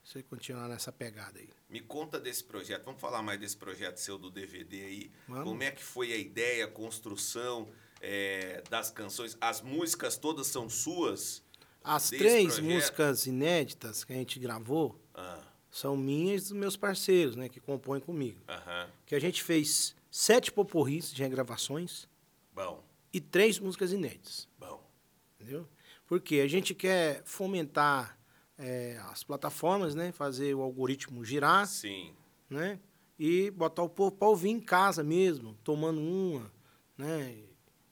Você 0.04 0.22
continuar 0.22 0.68
nessa 0.70 0.92
pegada 0.92 1.40
aí. 1.40 1.50
Me 1.68 1.80
conta 1.82 2.20
desse 2.20 2.44
projeto. 2.44 2.86
Vamos 2.86 3.02
falar 3.02 3.24
mais 3.24 3.40
desse 3.40 3.58
projeto 3.58 3.98
seu 3.98 4.20
do 4.20 4.30
DVD 4.30 4.84
aí. 4.86 5.12
Vamos. 5.28 5.44
Como 5.46 5.64
é 5.64 5.72
que 5.72 5.84
foi 5.84 6.14
a 6.14 6.18
ideia, 6.18 6.66
a 6.66 6.68
construção 6.68 7.68
é, 8.00 8.62
das 8.70 8.92
canções? 8.92 9.36
As 9.42 9.62
músicas 9.62 10.16
todas 10.16 10.46
são 10.46 10.70
suas? 10.70 11.44
As 11.84 12.10
três 12.10 12.54
projeto? 12.56 12.64
músicas 12.72 13.26
inéditas 13.26 14.04
que 14.04 14.14
a 14.14 14.16
gente 14.16 14.40
gravou 14.40 15.00
Ah, 15.14 15.42
são 15.76 15.98
minhas 15.98 16.44
e 16.46 16.54
dos 16.54 16.58
meus 16.58 16.78
parceiros, 16.78 17.36
né? 17.36 17.50
Que 17.50 17.60
compõem 17.60 18.00
comigo. 18.00 18.40
aham. 18.48 18.88
Que 19.06 19.14
a 19.14 19.20
gente 19.20 19.44
fez 19.44 19.94
sete 20.10 20.50
poporris 20.50 21.12
de 21.14 21.22
regravações 21.22 22.08
Bom, 22.54 22.82
e 23.12 23.20
três 23.20 23.60
músicas 23.60 23.92
inéditas. 23.92 24.48
bom. 24.58 24.82
Entendeu? 25.38 25.68
Porque 26.08 26.36
a 26.40 26.48
gente 26.48 26.74
quer 26.74 27.22
fomentar 27.26 28.18
é, 28.58 28.98
as 29.12 29.22
plataformas, 29.22 29.94
né? 29.94 30.14
Fazer 30.14 30.54
o 30.56 30.62
algoritmo 30.62 31.26
girar, 31.26 31.68
Sim. 31.68 32.14
né? 32.50 32.80
E 33.20 33.52
botar 33.52 33.84
o 33.84 33.90
povo 33.90 34.14
para 34.14 34.30
ouvir 34.30 34.52
em 34.52 34.62
casa 34.62 35.04
mesmo, 35.04 35.58
tomando 35.62 36.00
uma, 36.00 36.50
né? 36.98 37.36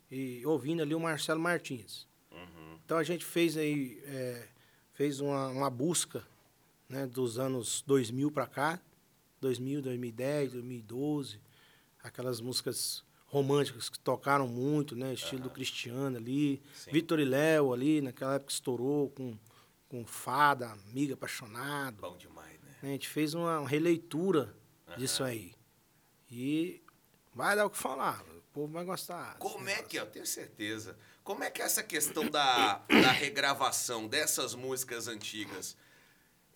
E, 0.09 0.39
e 0.39 0.45
ouvindo 0.45 0.81
ali 0.81 0.95
o 0.95 0.99
Marcelo 1.01 1.41
Martins. 1.41 2.07
Uhum. 2.31 2.77
Então 2.85 2.97
a 2.97 3.03
gente 3.03 3.25
fez 3.25 3.57
aí, 3.57 4.01
é, 4.05 4.47
fez 4.93 5.19
uma, 5.19 5.49
uma 5.49 5.69
busca, 5.69 6.25
né? 6.93 7.07
Dos 7.07 7.39
anos 7.39 7.83
2000 7.87 8.31
para 8.31 8.45
cá, 8.45 8.79
2000, 9.41 9.81
2010, 9.81 10.51
2012, 10.53 11.41
aquelas 12.01 12.39
músicas 12.39 13.03
românticas 13.25 13.89
que 13.89 13.97
tocaram 13.97 14.47
muito, 14.47 14.95
né? 14.95 15.13
Estilo 15.13 15.41
do 15.41 15.49
Cristiano 15.49 16.17
ali, 16.17 16.61
Sim. 16.75 16.91
Vitor 16.91 17.19
e 17.19 17.25
Léo 17.25 17.73
ali, 17.73 17.99
naquela 17.99 18.35
época 18.35 18.51
estourou 18.51 19.09
com, 19.09 19.35
com 19.89 20.05
Fada, 20.05 20.71
Amiga 20.71 21.15
Apaixonado. 21.15 21.99
Bom 21.99 22.15
demais, 22.15 22.61
né? 22.61 22.75
A 22.83 22.85
gente 22.85 23.09
fez 23.09 23.33
uma 23.33 23.67
releitura 23.67 24.55
disso 24.97 25.23
aí. 25.23 25.55
E 26.29 26.83
vai 27.33 27.55
dar 27.55 27.65
o 27.65 27.69
que 27.69 27.77
falar, 27.77 28.21
o 28.21 28.41
povo 28.53 28.71
vai 28.71 28.85
gostar. 28.85 29.37
Como 29.39 29.67
é 29.67 29.81
que, 29.81 29.97
eu 29.97 30.05
tenho 30.05 30.27
certeza, 30.27 30.95
como 31.23 31.43
é 31.43 31.49
que 31.49 31.61
essa 31.61 31.81
questão 31.81 32.29
da, 32.29 32.85
da 32.87 33.11
regravação 33.11 34.07
dessas 34.07 34.53
músicas 34.53 35.07
antigas, 35.07 35.75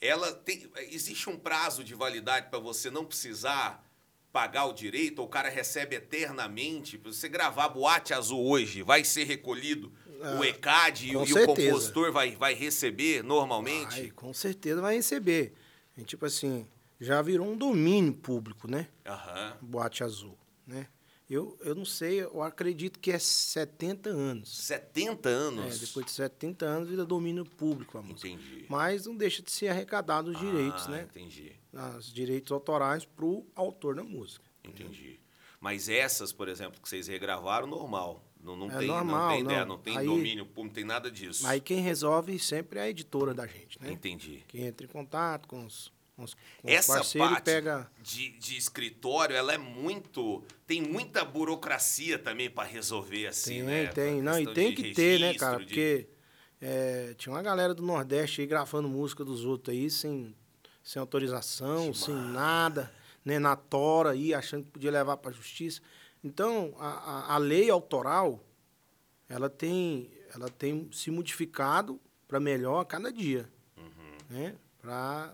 ela 0.02 0.34
tem, 0.34 0.70
existe 0.92 1.30
um 1.30 1.38
prazo 1.38 1.84
de 1.84 1.94
validade 1.94 2.50
para 2.50 2.60
você 2.60 2.90
não 2.90 3.06
precisar 3.06 3.84
pagar 4.32 4.66
o 4.66 4.74
direito, 4.74 5.20
ou 5.20 5.26
o 5.26 5.30
cara 5.30 5.50
recebe 5.50 5.96
eternamente, 5.96 6.98
você 6.98 7.28
gravar 7.28 7.70
Boate 7.70 8.14
Azul 8.14 8.46
hoje, 8.46 8.84
vai 8.84 9.04
ser 9.04 9.24
recolhido 9.24 9.92
o 10.08 10.44
Ah, 10.44 10.48
ECAD 10.48 11.12
e, 11.12 11.16
o 11.18 11.46
compositor 11.46 12.12
vai, 12.12 12.36
vai 12.36 12.54
receber 12.54 13.24
normalmente? 13.24 14.02
Vai, 14.02 14.12
com 14.12 14.34
certeza 14.34 14.82
vai 14.82 14.96
receber. 14.96 15.54
E, 15.98 16.04
tipo 16.04 16.26
assim, 16.26 16.68
já 17.00 17.22
virou 17.22 17.48
um 17.48 17.58
domínio 17.58 18.14
público, 18.14 18.70
né? 18.70 18.88
Aham, 19.06 19.58
Boate 19.62 20.04
Azul, 20.04 20.38
né? 20.66 20.88
Eu, 21.30 21.58
eu 21.62 21.76
não 21.76 21.84
sei, 21.84 22.22
eu 22.24 22.42
acredito 22.42 23.00
que 23.00 23.12
é 23.12 23.20
70 23.20 24.10
anos. 24.10 24.50
70 24.60 25.30
É, 25.30 25.34
anos. 25.34 25.80
depois 25.80 26.06
de 26.06 26.12
70 26.14 26.66
anos 26.66 26.88
vira 26.90 27.04
domínio 27.06 27.44
público 27.44 27.98
a 27.98 28.02
música. 28.02 28.30
Entendi. 28.30 28.66
Mas 28.70 29.06
não 29.06 29.16
deixa 29.16 29.42
de 29.42 29.52
ser 29.52 29.68
arrecadado 29.68 30.32
os 30.32 30.40
direitos, 30.40 30.86
Ah, 30.88 30.92
né? 30.92 31.08
Entendi. 31.10 31.52
Os 31.98 32.12
direitos 32.14 32.52
autorais 32.52 33.04
pro 33.04 33.46
autor 33.56 33.96
da 33.96 34.04
música. 34.04 34.46
Entendi. 34.64 35.20
Mas 35.60 35.90
essas, 35.90 36.32
por 36.32 36.48
exemplo, 36.48 36.80
que 36.82 36.88
vocês 36.88 37.08
regravaram, 37.08 37.68
normal. 37.68 38.24
Não, 38.40 38.56
não 38.56 38.72
É 38.72 38.78
tem, 38.78 38.88
não 38.88 38.96
normal, 38.98 39.30
tem 39.32 39.44
ideia, 39.44 39.60
não. 39.66 39.76
não 39.76 39.78
tem 39.82 39.98
Aí- 39.98 40.06
domínio 40.06 40.46
público, 40.46 40.64
não 40.68 40.74
tem 40.74 40.84
nada 40.86 41.12
disso. 41.12 41.46
Aí 41.46 41.60
quem 41.60 41.82
resolve 41.82 42.38
sempre 42.40 42.80
é 42.80 42.84
a 42.84 42.90
editora 42.90 43.34
da 43.34 43.46
gente, 43.48 43.82
né? 43.82 43.92
Entendi. 43.92 44.46
Que 44.48 44.62
entra 44.62 44.86
em 44.86 44.90
contato 44.90 45.48
com 45.48 45.66
os, 45.66 45.92
os 46.18 46.36
Essa 46.64 47.04
parte 47.18 47.44
pega. 47.46 47.90
de, 48.02 48.30
de 48.40 48.58
escritório, 48.58 49.36
ela 49.36 49.54
é 49.54 49.58
muito. 49.58 50.44
Tem 50.66 50.82
muita 50.82 51.24
burocracia 51.24 52.18
também 52.18 52.50
para 52.50 52.68
resolver 52.68 53.28
assim, 53.28 53.56
Tem, 53.58 53.64
né? 53.64 53.88
tem. 53.88 54.20
A 54.20 54.24
Não, 54.24 54.40
e 54.40 54.54
tem 54.54 54.74
que 54.74 54.94
ter, 54.94 55.20
né, 55.20 55.28
registro, 55.28 55.40
cara? 55.48 55.58
de- 55.60 55.64
Porque 55.66 56.08
é, 56.60 57.14
tinha 57.18 57.34
uma 57.34 57.42
galera 57.42 57.74
do 57.74 57.84
Nordeste 57.84 58.42
aí 58.42 58.48
gravando 58.48 58.90
música 58.90 59.24
dos 59.24 59.46
outros 59.46 59.76
aí 59.76 59.90
sem, 59.92 60.36
sem 60.84 61.00
autorização, 61.00 61.94
sem 61.94 62.16
nada, 62.16 62.92
né? 63.24 63.38
Na 63.38 63.56
tora 63.56 64.12
aí, 64.12 64.34
achando 64.34 64.64
que 64.66 64.72
podia 64.72 64.90
levar 64.92 65.18
pra 65.18 65.32
justiça. 65.32 65.82
Então, 66.24 66.74
a, 66.80 66.88
a, 66.88 67.36
a 67.36 67.38
lei 67.38 67.70
autoral, 67.70 68.44
ela 69.30 69.50
tem, 69.50 70.12
ela 70.34 70.50
tem 70.50 70.90
se 70.92 71.12
modificado 71.12 72.02
para 72.28 72.40
melhor 72.40 72.80
a 72.82 72.86
cada 72.86 73.12
dia, 73.12 73.48
Uhum. 73.78 74.18
né? 74.32 74.56
Para 74.82 75.34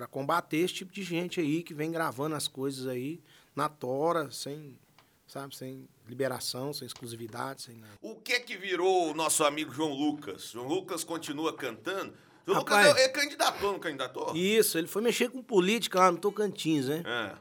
para 0.00 0.06
combater 0.06 0.56
esse 0.56 0.72
tipo 0.72 0.90
de 0.94 1.02
gente 1.02 1.40
aí 1.40 1.62
que 1.62 1.74
vem 1.74 1.92
gravando 1.92 2.34
as 2.34 2.48
coisas 2.48 2.86
aí 2.86 3.20
na 3.54 3.68
tora, 3.68 4.30
sem, 4.30 4.78
sabe, 5.26 5.54
sem 5.54 5.86
liberação, 6.08 6.72
sem 6.72 6.86
exclusividade, 6.86 7.60
sem 7.60 7.76
nada. 7.76 7.92
O 8.00 8.14
que 8.16 8.40
que 8.40 8.56
virou 8.56 9.10
o 9.10 9.14
nosso 9.14 9.44
amigo 9.44 9.70
João 9.74 9.92
Lucas? 9.92 10.52
João 10.52 10.66
Lucas 10.66 11.04
continua 11.04 11.52
cantando. 11.52 12.14
João 12.46 12.60
Rapaz- 12.60 12.88
Lucas 12.88 13.02
é 13.02 13.08
candidatou, 13.10 13.72
não 13.72 13.78
candidatou? 13.78 14.34
Isso, 14.34 14.78
ele 14.78 14.86
foi 14.88 15.02
mexer 15.02 15.28
com 15.28 15.42
política 15.42 15.98
lá 15.98 16.10
no 16.10 16.16
Tocantins, 16.16 16.86
né? 16.88 17.02
É. 17.04 17.36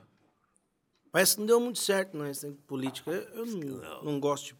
Parece 1.09 1.35
que 1.35 1.39
não 1.39 1.47
deu 1.47 1.61
muito 1.61 1.79
certo, 1.79 2.17
de 2.17 2.51
política. 2.67 3.09
Eu, 3.09 3.21
eu 3.37 3.45
não, 3.45 4.03
Não. 4.03 4.19
gosto 4.19 4.47
de 4.47 4.55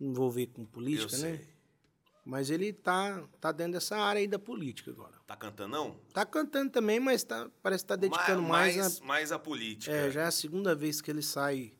me 0.00 0.08
envolver 0.08 0.46
com 0.48 0.64
política, 0.64 1.16
né? 1.18 1.40
Mas 2.28 2.50
ele 2.50 2.74
tá, 2.74 3.24
tá 3.40 3.50
dentro 3.50 3.72
dessa 3.72 3.96
área 3.96 4.20
aí 4.20 4.26
da 4.28 4.38
política 4.38 4.90
agora. 4.90 5.14
Tá 5.26 5.34
cantando, 5.34 5.68
não? 5.74 5.96
Tá 6.12 6.26
cantando 6.26 6.70
também, 6.70 7.00
mas 7.00 7.24
tá, 7.24 7.48
parece 7.62 7.84
que 7.84 7.88
tá 7.88 7.96
dedicando 7.96 8.42
Ma- 8.42 8.48
mais, 8.48 8.76
mais, 8.76 9.00
a. 9.00 9.04
mais 9.06 9.32
a 9.32 9.38
política. 9.38 9.90
É, 9.90 10.10
já 10.10 10.20
é 10.20 10.24
a 10.26 10.30
segunda 10.30 10.74
vez 10.74 11.00
que 11.00 11.10
ele 11.10 11.22
sai 11.22 11.72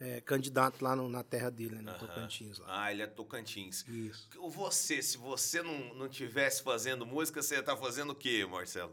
é, 0.00 0.20
candidato 0.20 0.82
lá 0.82 0.96
no- 0.96 1.08
na 1.08 1.22
terra 1.22 1.48
dele, 1.48 1.76
né, 1.76 1.82
no 1.82 1.90
Aham. 1.90 1.98
Tocantins 2.08 2.58
lá. 2.58 2.66
Ah, 2.86 2.90
ele 2.92 3.02
é 3.02 3.06
Tocantins. 3.06 3.84
Isso. 3.86 4.28
Você, 4.50 5.00
se 5.00 5.16
você 5.16 5.62
não, 5.62 5.94
não 5.94 6.08
tivesse 6.08 6.64
fazendo 6.64 7.06
música, 7.06 7.40
você 7.40 7.54
ia 7.54 7.60
estar 7.60 7.76
fazendo 7.76 8.10
o 8.10 8.14
quê, 8.16 8.44
Marcelo? 8.44 8.92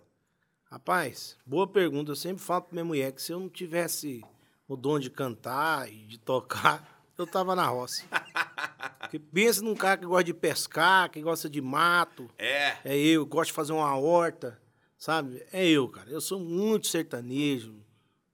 Rapaz, 0.65 1.35
boa 1.43 1.65
pergunta. 1.67 2.11
Eu 2.11 2.15
sempre 2.15 2.43
falo 2.43 2.61
pra 2.61 2.73
minha 2.73 2.85
mulher 2.85 3.11
que 3.11 3.23
se 3.23 3.31
eu 3.33 3.39
não 3.39 3.49
tivesse 3.49 4.23
o 4.67 4.77
dom 4.77 4.99
de 4.99 5.09
cantar 5.09 5.91
e 5.91 6.05
de 6.05 6.19
tocar, 6.19 7.03
eu 7.17 7.25
tava 7.25 7.55
na 7.55 7.65
roça. 7.65 8.03
Que 9.11 9.19
pensa 9.19 9.61
num 9.61 9.75
cara 9.75 9.97
que 9.97 10.05
gosta 10.05 10.23
de 10.23 10.33
pescar, 10.33 11.09
que 11.11 11.21
gosta 11.21 11.49
de 11.49 11.59
mato. 11.61 12.29
É. 12.37 12.77
É 12.85 12.97
eu, 12.97 13.25
gosto 13.25 13.47
de 13.49 13.53
fazer 13.53 13.73
uma 13.73 13.93
horta, 13.97 14.57
sabe? 14.97 15.45
É 15.51 15.67
eu, 15.67 15.89
cara. 15.89 16.09
Eu 16.09 16.21
sou 16.21 16.39
muito 16.39 16.87
sertanejo, 16.87 17.75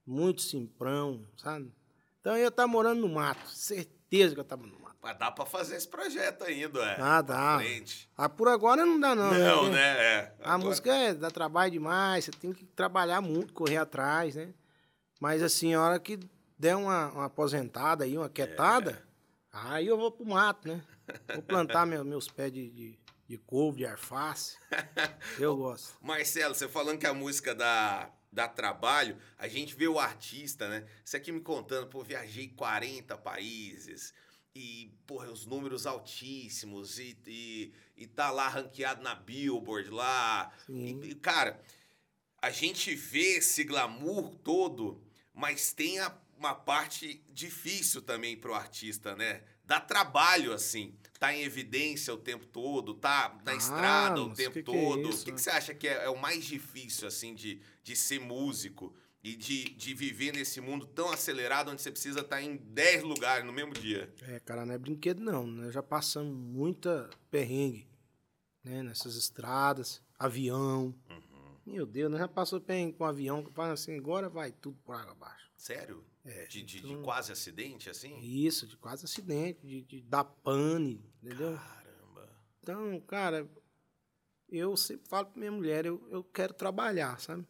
muito 0.06 0.40
simprão, 0.40 1.26
sabe? 1.36 1.72
Então 2.20 2.36
eu 2.36 2.42
ia 2.42 2.46
estar 2.48 2.68
morando 2.68 3.00
no 3.00 3.08
mato, 3.08 3.50
certeza 3.50 4.34
que 4.34 4.40
eu 4.40 4.44
tava 4.44 4.62
no 4.68 4.78
mato. 4.78 4.96
Mas 5.02 5.18
dá 5.18 5.32
pra 5.32 5.44
fazer 5.44 5.74
esse 5.76 5.88
projeto 5.88 6.44
ainda, 6.44 6.78
é. 6.80 6.96
Ah, 7.00 7.22
dá. 7.22 7.58
Ah, 8.16 8.28
por 8.28 8.46
agora 8.46 8.86
não 8.86 9.00
dá, 9.00 9.16
não. 9.16 9.32
Não, 9.32 9.58
Porque 9.60 9.70
né? 9.72 9.80
É. 9.98 10.34
A 10.40 10.54
Agora- 10.54 10.58
música 10.68 10.94
é, 10.94 11.12
dá 11.12 11.28
trabalho 11.30 11.72
demais, 11.72 12.24
você 12.26 12.30
tem 12.30 12.52
que 12.52 12.64
trabalhar 12.66 13.20
muito, 13.20 13.52
correr 13.52 13.78
atrás, 13.78 14.36
né? 14.36 14.54
Mas 15.20 15.42
assim, 15.42 15.74
a 15.74 15.82
hora 15.82 15.98
que 15.98 16.20
der 16.56 16.76
uma, 16.76 17.08
uma 17.10 17.24
aposentada 17.24 18.04
aí, 18.04 18.16
uma 18.16 18.28
quietada, 18.28 19.02
aí 19.52 19.86
eu 19.86 19.96
vou 19.96 20.10
pro 20.12 20.26
mato, 20.26 20.68
né? 20.68 20.84
Vou 21.34 21.42
plantar 21.42 21.86
meu- 21.86 22.04
meus 22.04 22.28
pés 22.28 22.52
de, 22.52 22.70
de, 22.70 22.98
de 23.26 23.38
couve, 23.38 23.78
de 23.78 23.86
alface. 23.86 24.56
Eu 25.38 25.56
gosto. 25.56 25.94
Marcelo, 26.02 26.54
você 26.54 26.68
falando 26.68 26.98
que 26.98 27.06
a 27.06 27.14
música 27.14 27.54
dá, 27.54 28.12
dá 28.30 28.46
trabalho, 28.48 29.16
a 29.38 29.48
gente 29.48 29.74
vê 29.74 29.88
o 29.88 29.98
artista, 29.98 30.68
né? 30.68 30.86
Você 31.04 31.16
aqui 31.16 31.32
me 31.32 31.40
contando, 31.40 31.86
pô, 31.88 32.02
viajei 32.02 32.48
40 32.48 33.16
países 33.16 34.12
e, 34.54 34.92
porra, 35.06 35.30
os 35.30 35.46
números 35.46 35.86
altíssimos 35.86 36.98
e, 36.98 37.16
e, 37.26 37.72
e 37.96 38.06
tá 38.06 38.30
lá 38.30 38.48
ranqueado 38.48 39.02
na 39.02 39.14
Billboard 39.14 39.88
lá. 39.90 40.52
E, 40.68 41.14
cara, 41.14 41.60
a 42.42 42.50
gente 42.50 42.94
vê 42.94 43.38
esse 43.38 43.64
glamour 43.64 44.34
todo, 44.36 45.02
mas 45.32 45.72
tem 45.72 45.98
a- 46.00 46.16
uma 46.38 46.54
parte 46.54 47.22
difícil 47.30 48.00
também 48.02 48.36
pro 48.36 48.54
artista, 48.54 49.14
né? 49.16 49.42
Dá 49.64 49.80
trabalho, 49.80 50.52
assim. 50.52 50.94
Tá 51.18 51.34
em 51.34 51.42
evidência 51.42 52.14
o 52.14 52.16
tempo 52.18 52.46
todo, 52.46 52.94
tá 52.94 53.36
na 53.44 53.52
Ah, 53.52 53.56
estrada 53.56 54.22
o 54.22 54.32
tempo 54.32 54.52
que 54.54 54.62
que 54.62 54.70
é 54.70 54.74
todo. 54.74 55.08
isso, 55.10 55.22
o 55.22 55.24
que, 55.24 55.30
né? 55.32 55.36
que 55.36 55.42
você 55.42 55.50
acha 55.50 55.74
que 55.74 55.88
é, 55.88 56.04
é 56.04 56.08
o 56.08 56.16
mais 56.18 56.44
difícil, 56.44 57.06
assim, 57.08 57.34
de, 57.34 57.60
de 57.82 57.96
ser 57.96 58.20
músico 58.20 58.94
e 59.22 59.34
de, 59.34 59.64
de 59.70 59.94
viver 59.94 60.32
nesse 60.32 60.60
mundo 60.60 60.86
tão 60.86 61.10
acelerado 61.10 61.70
onde 61.70 61.82
você 61.82 61.90
precisa 61.90 62.20
estar 62.20 62.40
em 62.40 62.56
10 62.56 63.02
lugares 63.02 63.44
no 63.44 63.52
mesmo 63.52 63.74
dia? 63.74 64.12
É, 64.22 64.38
cara, 64.40 64.64
não 64.64 64.74
é 64.74 64.78
brinquedo 64.78 65.20
não. 65.20 65.44
Nós 65.46 65.74
já 65.74 65.82
passamos 65.82 66.32
muita 66.34 67.10
perrengue, 67.30 67.86
né? 68.62 68.82
Nessas 68.84 69.16
estradas, 69.16 70.00
avião. 70.18 70.94
Meu 71.66 71.84
Deus, 71.84 72.10
nós 72.10 72.20
já 72.20 72.28
passou 72.28 72.60
perrengue 72.60 72.96
com 72.96 73.04
avião, 73.04 73.42
que 73.44 73.52
fala 73.52 73.72
assim, 73.74 73.98
agora 73.98 74.28
vai 74.30 74.50
tudo 74.52 74.78
por 74.84 74.94
água 74.94 75.12
abaixo. 75.12 75.50
Sério? 75.56 76.02
É, 76.30 76.46
de, 76.46 76.62
de, 76.62 76.80
de 76.80 76.86
então- 76.90 77.02
quase 77.02 77.32
acidente, 77.32 77.88
assim? 77.88 78.18
Isso, 78.20 78.66
de 78.66 78.76
quase 78.76 79.04
acidente, 79.04 79.66
de, 79.66 79.82
de 79.82 80.00
dar 80.02 80.24
pane, 80.24 81.02
entendeu? 81.22 81.54
Caramba. 81.56 82.28
Então, 82.62 83.00
cara, 83.00 83.48
eu 84.48 84.76
sempre 84.76 85.08
falo 85.08 85.26
pra 85.26 85.38
minha 85.38 85.52
mulher, 85.52 85.86
eu, 85.86 86.06
eu 86.10 86.22
quero 86.22 86.52
trabalhar, 86.52 87.18
sabe? 87.18 87.46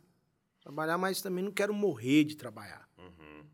Trabalhar, 0.61 0.97
mas 0.97 1.21
também 1.21 1.43
não 1.45 1.51
quero 1.53 1.75
morrer 1.75 2.25
de 2.25 2.37
trabalhar. 2.37 2.89
Uhum. 2.99 3.45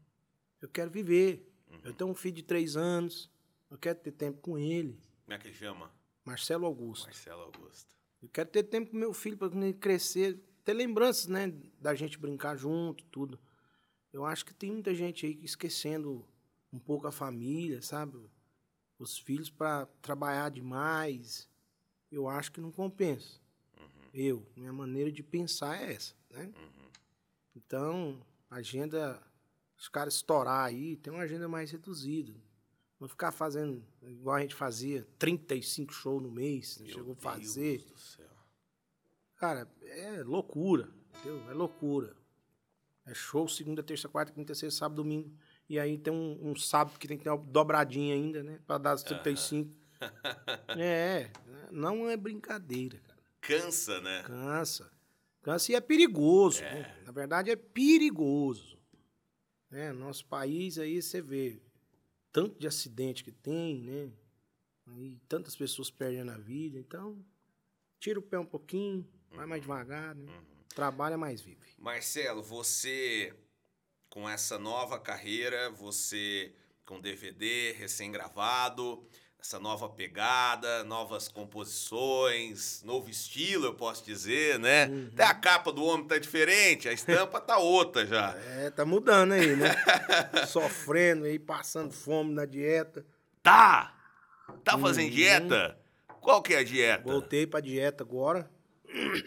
Eu 0.61 0.69
quero 0.69 0.91
viver. 0.91 1.51
Eu 1.83 1.93
tenho 1.93 2.11
um 2.11 2.15
filho 2.15 2.37
de 2.37 2.43
três 2.43 2.77
anos, 2.77 3.31
eu 3.71 3.77
quero 3.77 3.99
ter 3.99 4.13
tempo 4.13 4.41
com 4.41 4.57
ele, 4.59 4.99
Como 5.25 5.35
é 5.35 5.39
que 5.39 5.49
ele 5.49 5.55
chama? 5.55 5.91
Marcelo 6.25 6.65
Augusto. 6.67 7.05
Marcelo 7.05 7.43
Augusto. 7.43 7.95
Eu 8.23 8.29
quero 8.31 8.49
ter 8.49 8.63
tempo 8.63 8.91
com 8.91 8.97
meu 8.97 9.13
filho 9.13 9.37
para 9.37 9.49
ele 9.55 9.75
crescer, 9.75 10.39
ter 10.65 10.73
lembranças, 10.73 11.27
né, 11.27 11.53
da 11.79 11.95
gente 11.95 12.17
brincar 12.19 12.57
junto, 12.57 13.05
tudo. 13.07 13.39
Eu 14.15 14.25
acho 14.25 14.47
que 14.47 14.55
tem 14.55 14.71
muita 14.71 14.95
gente 14.95 15.27
aí 15.27 15.35
que 15.35 15.45
esquecendo 15.45 16.25
um 16.73 16.79
pouco 16.79 17.09
a 17.09 17.11
família, 17.11 17.83
sabe? 17.83 18.17
Os 18.97 19.19
filhos 19.19 19.51
para 19.51 19.87
trabalhar 20.01 20.53
demais. 20.53 21.49
Eu 22.13 22.29
acho 22.29 22.53
que 22.53 22.61
não 22.61 22.71
compensa. 22.71 23.41
Eu, 24.13 24.47
minha 24.55 24.73
maneira 24.73 25.11
de 25.11 25.21
pensar 25.21 25.83
é 25.83 25.95
essa, 25.95 26.15
né? 26.31 26.49
Então, 27.57 28.25
agenda, 28.49 29.21
os 29.77 29.89
caras 29.89 30.15
estourar 30.15 30.65
aí, 30.65 30.95
tem 30.95 31.13
uma 31.13 31.25
agenda 31.25 31.49
mais 31.49 31.73
reduzida. 31.73 32.33
Não 33.01 33.09
ficar 33.09 33.33
fazendo 33.33 33.85
igual 34.01 34.37
a 34.37 34.41
gente 34.41 34.55
fazia, 34.55 35.05
35 35.19 35.93
shows 35.93 36.23
no 36.23 36.31
mês, 36.31 36.79
né? 36.79 36.87
Meu 36.87 36.95
chegou 36.95 37.17
a 37.21 37.37
Deus 37.37 37.49
fazer. 37.49 37.79
do 37.79 37.99
céu. 37.99 38.31
Cara, 39.35 39.69
é 39.83 40.23
loucura, 40.23 40.89
entendeu? 41.09 41.51
É 41.51 41.53
loucura. 41.53 42.24
É 43.07 43.13
show 43.15 43.47
segunda, 43.47 43.83
terça, 43.83 44.09
quarta, 44.09 44.33
quinta, 44.33 44.55
sexta, 44.55 44.79
sábado, 44.81 45.03
domingo. 45.03 45.31
E 45.69 45.79
aí 45.79 45.99
tem 45.99 46.13
um, 46.13 46.51
um 46.51 46.57
sábado 46.57 46.99
que 46.99 47.07
tem 47.07 47.19
que 47.19 47.25
ter 47.25 47.31
uma 47.31 47.39
dobradinha 47.39 48.15
ainda, 48.15 48.43
né? 48.43 48.59
Pra 48.67 48.79
dar 48.79 48.93
as 48.93 49.03
35. 49.05 49.71
é, 50.79 51.31
não 51.71 52.09
é 52.09 52.17
brincadeira, 52.17 52.99
cara. 52.99 53.19
Cansa, 53.41 54.01
né? 54.01 54.23
Cansa. 54.23 54.91
Cansa 55.43 55.73
e 55.73 55.75
é 55.75 55.81
perigoso. 55.81 56.63
né? 56.63 57.03
Na 57.05 57.13
verdade, 57.13 57.51
é 57.51 57.57
perigoso. 57.57 58.79
Né? 59.71 59.93
Nosso 59.93 60.25
país 60.27 60.79
aí, 60.79 61.01
você 61.03 61.21
vê 61.21 61.61
tanto 62.33 62.59
de 62.59 62.67
acidente 62.67 63.23
que 63.23 63.33
tem, 63.33 63.83
né? 63.83 64.11
Aí 64.87 65.19
tantas 65.29 65.55
pessoas 65.57 65.91
perdendo 65.91 66.31
a 66.31 66.39
vida. 66.39 66.79
Então, 66.79 67.23
tira 67.99 68.19
o 68.19 68.23
pé 68.23 68.39
um 68.39 68.47
pouquinho, 68.47 69.07
vai 69.31 69.47
mais 69.47 69.61
devagar, 69.63 70.15
né? 70.15 70.27
Trabalha 70.75 71.17
mais 71.17 71.41
vive. 71.41 71.75
Marcelo, 71.79 72.43
você 72.43 73.33
com 74.11 74.29
essa 74.29 74.59
nova 74.59 74.99
carreira, 74.99 75.71
você 75.71 76.53
com 76.87 77.01
DVD 77.01 77.73
recém-gravado, 77.73 79.05
essa 79.41 79.59
nova 79.59 79.89
pegada, 79.89 80.85
novas 80.85 81.29
composições, 81.29 82.83
novo 82.83 83.11
estilo, 83.11 83.67
eu 83.67 83.75
posso 83.75 84.05
dizer, 84.05 84.59
né? 84.59 84.89
Até 85.13 85.25
a 85.25 85.35
capa 85.35 85.71
do 85.71 85.85
homem 85.85 86.07
tá 86.07 86.17
diferente, 86.17 86.89
a 86.89 86.93
estampa 86.93 87.41
tá 87.41 87.59
outra 87.59 88.07
já. 88.07 88.35
É, 88.37 88.71
tá 88.71 88.85
mudando 88.85 89.33
aí, 89.33 89.55
né? 89.55 89.75
Sofrendo 90.47 91.25
aí, 91.25 91.39
passando 91.39 91.93
fome 91.93 92.33
na 92.33 92.47
dieta. 92.47 93.05
Tá! 93.43 93.95
Tá 94.63 94.79
fazendo 94.79 95.11
dieta? 95.11 95.79
Qual 96.21 96.41
que 96.41 96.55
é 96.55 96.59
a 96.59 96.65
dieta? 96.65 97.03
Voltei 97.03 97.47
pra 97.47 97.61
dieta 97.61 98.03
agora. 98.03 98.51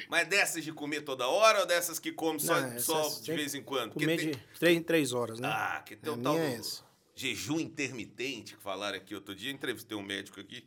Mas 0.09 0.28
dessas 0.28 0.63
de 0.63 0.72
comer 0.72 1.01
toda 1.01 1.28
hora 1.28 1.59
ou 1.61 1.65
dessas 1.65 1.99
que 1.99 2.11
come 2.11 2.39
só, 2.39 2.59
Não, 2.61 2.80
só 2.80 3.09
de 3.22 3.34
vez 3.34 3.53
em 3.53 3.61
quando? 3.61 3.93
Comer 3.93 4.18
tem- 4.18 4.32
de 4.32 4.38
três 4.59 4.78
em 4.78 4.82
três 4.84 5.13
horas, 5.13 5.39
né? 5.39 5.47
Ah, 5.47 5.84
que 5.86 5.95
tem 5.95 6.11
o 6.13 6.18
tal 6.18 6.36
do 6.36 6.39
é 6.41 6.53
essa. 6.55 6.84
jejum 7.15 7.59
intermitente 7.59 8.55
que 8.55 8.61
falaram 8.61 8.97
aqui 8.97 9.13
outro 9.15 9.36
dia. 9.36 9.51
Eu 9.51 9.55
entrevistei 9.55 9.97
um 9.97 10.01
médico 10.03 10.39
aqui. 10.39 10.63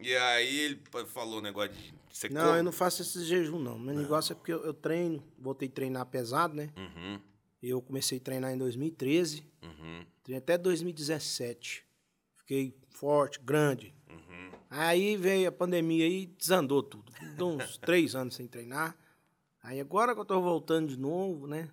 E 0.00 0.14
aí 0.14 0.60
ele 0.60 0.82
falou 1.08 1.38
o 1.38 1.42
negócio 1.42 1.72
de. 1.72 1.92
Você 2.12 2.28
Não, 2.28 2.44
come? 2.46 2.58
eu 2.58 2.62
não 2.62 2.72
faço 2.72 3.02
esse 3.02 3.24
jejum, 3.24 3.58
não. 3.58 3.78
Meu 3.78 3.94
negócio 3.96 4.32
é 4.32 4.34
porque 4.36 4.52
eu, 4.52 4.64
eu 4.64 4.72
treino, 4.72 5.22
voltei 5.38 5.68
a 5.68 5.70
treinar 5.72 6.06
pesado, 6.06 6.54
né? 6.54 6.70
Uhum, 6.76 7.20
Eu 7.60 7.82
comecei 7.82 8.18
a 8.18 8.20
treinar 8.20 8.52
em 8.52 8.58
2013, 8.58 9.44
uhum, 9.62 10.06
treinei 10.22 10.38
até 10.38 10.56
2017. 10.56 11.84
Fiquei 12.38 12.72
forte, 12.90 13.40
grande. 13.42 13.92
Aí 14.70 15.16
veio 15.16 15.48
a 15.48 15.52
pandemia 15.52 16.06
e 16.06 16.26
desandou 16.26 16.82
tudo. 16.82 17.12
Deu 17.36 17.48
uns 17.48 17.76
três 17.78 18.14
anos 18.14 18.34
sem 18.34 18.46
treinar. 18.46 18.96
Aí 19.62 19.80
agora 19.80 20.14
que 20.14 20.20
eu 20.20 20.24
tô 20.24 20.40
voltando 20.40 20.88
de 20.88 20.98
novo, 20.98 21.46
né? 21.46 21.68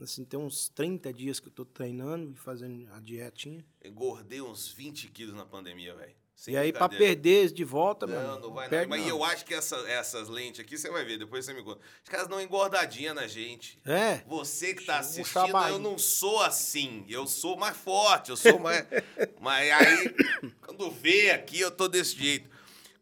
Assim, 0.00 0.24
tem 0.24 0.38
uns 0.38 0.68
30 0.68 1.12
dias 1.12 1.38
que 1.38 1.46
eu 1.46 1.52
tô 1.52 1.64
treinando 1.64 2.32
e 2.32 2.34
fazendo 2.34 2.90
a 2.92 2.98
dietinha. 2.98 3.64
Engordei 3.84 4.40
uns 4.40 4.72
20 4.72 5.08
quilos 5.08 5.34
na 5.34 5.46
pandemia, 5.46 5.94
velho. 5.94 6.16
Sem 6.42 6.54
e 6.54 6.56
aí, 6.56 6.72
brincadeira. 6.72 7.04
perder 7.04 7.52
de 7.52 7.62
volta, 7.62 8.04
Não, 8.04 8.16
mano. 8.16 8.40
não 8.40 8.52
vai 8.52 8.68
não. 8.68 8.88
Mas 8.88 9.00
não. 9.02 9.08
eu 9.10 9.22
acho 9.22 9.44
que 9.44 9.54
essa- 9.54 9.76
essas 9.88 10.28
lentes 10.28 10.58
aqui, 10.58 10.76
você 10.76 10.90
vai 10.90 11.04
ver, 11.04 11.16
depois 11.16 11.44
você 11.44 11.54
me 11.54 11.62
conta. 11.62 11.80
Os 12.02 12.08
caras 12.08 12.26
dão 12.26 12.40
engordadinha 12.40 13.14
na 13.14 13.28
gente. 13.28 13.78
É. 13.84 14.24
Você 14.26 14.74
que 14.74 14.84
tá 14.84 14.98
assistindo, 14.98 15.56
eu 15.68 15.78
não 15.78 15.96
sou 15.96 16.40
assim. 16.42 17.04
Eu 17.08 17.28
sou 17.28 17.56
mais 17.56 17.76
forte, 17.76 18.30
eu 18.30 18.36
sou 18.36 18.58
mais. 18.58 18.84
Mas 19.40 19.70
aí, 19.70 20.14
quando 20.62 20.90
vê 20.90 21.30
aqui, 21.30 21.60
eu 21.60 21.70
tô 21.70 21.86
desse 21.86 22.16
jeito. 22.16 22.50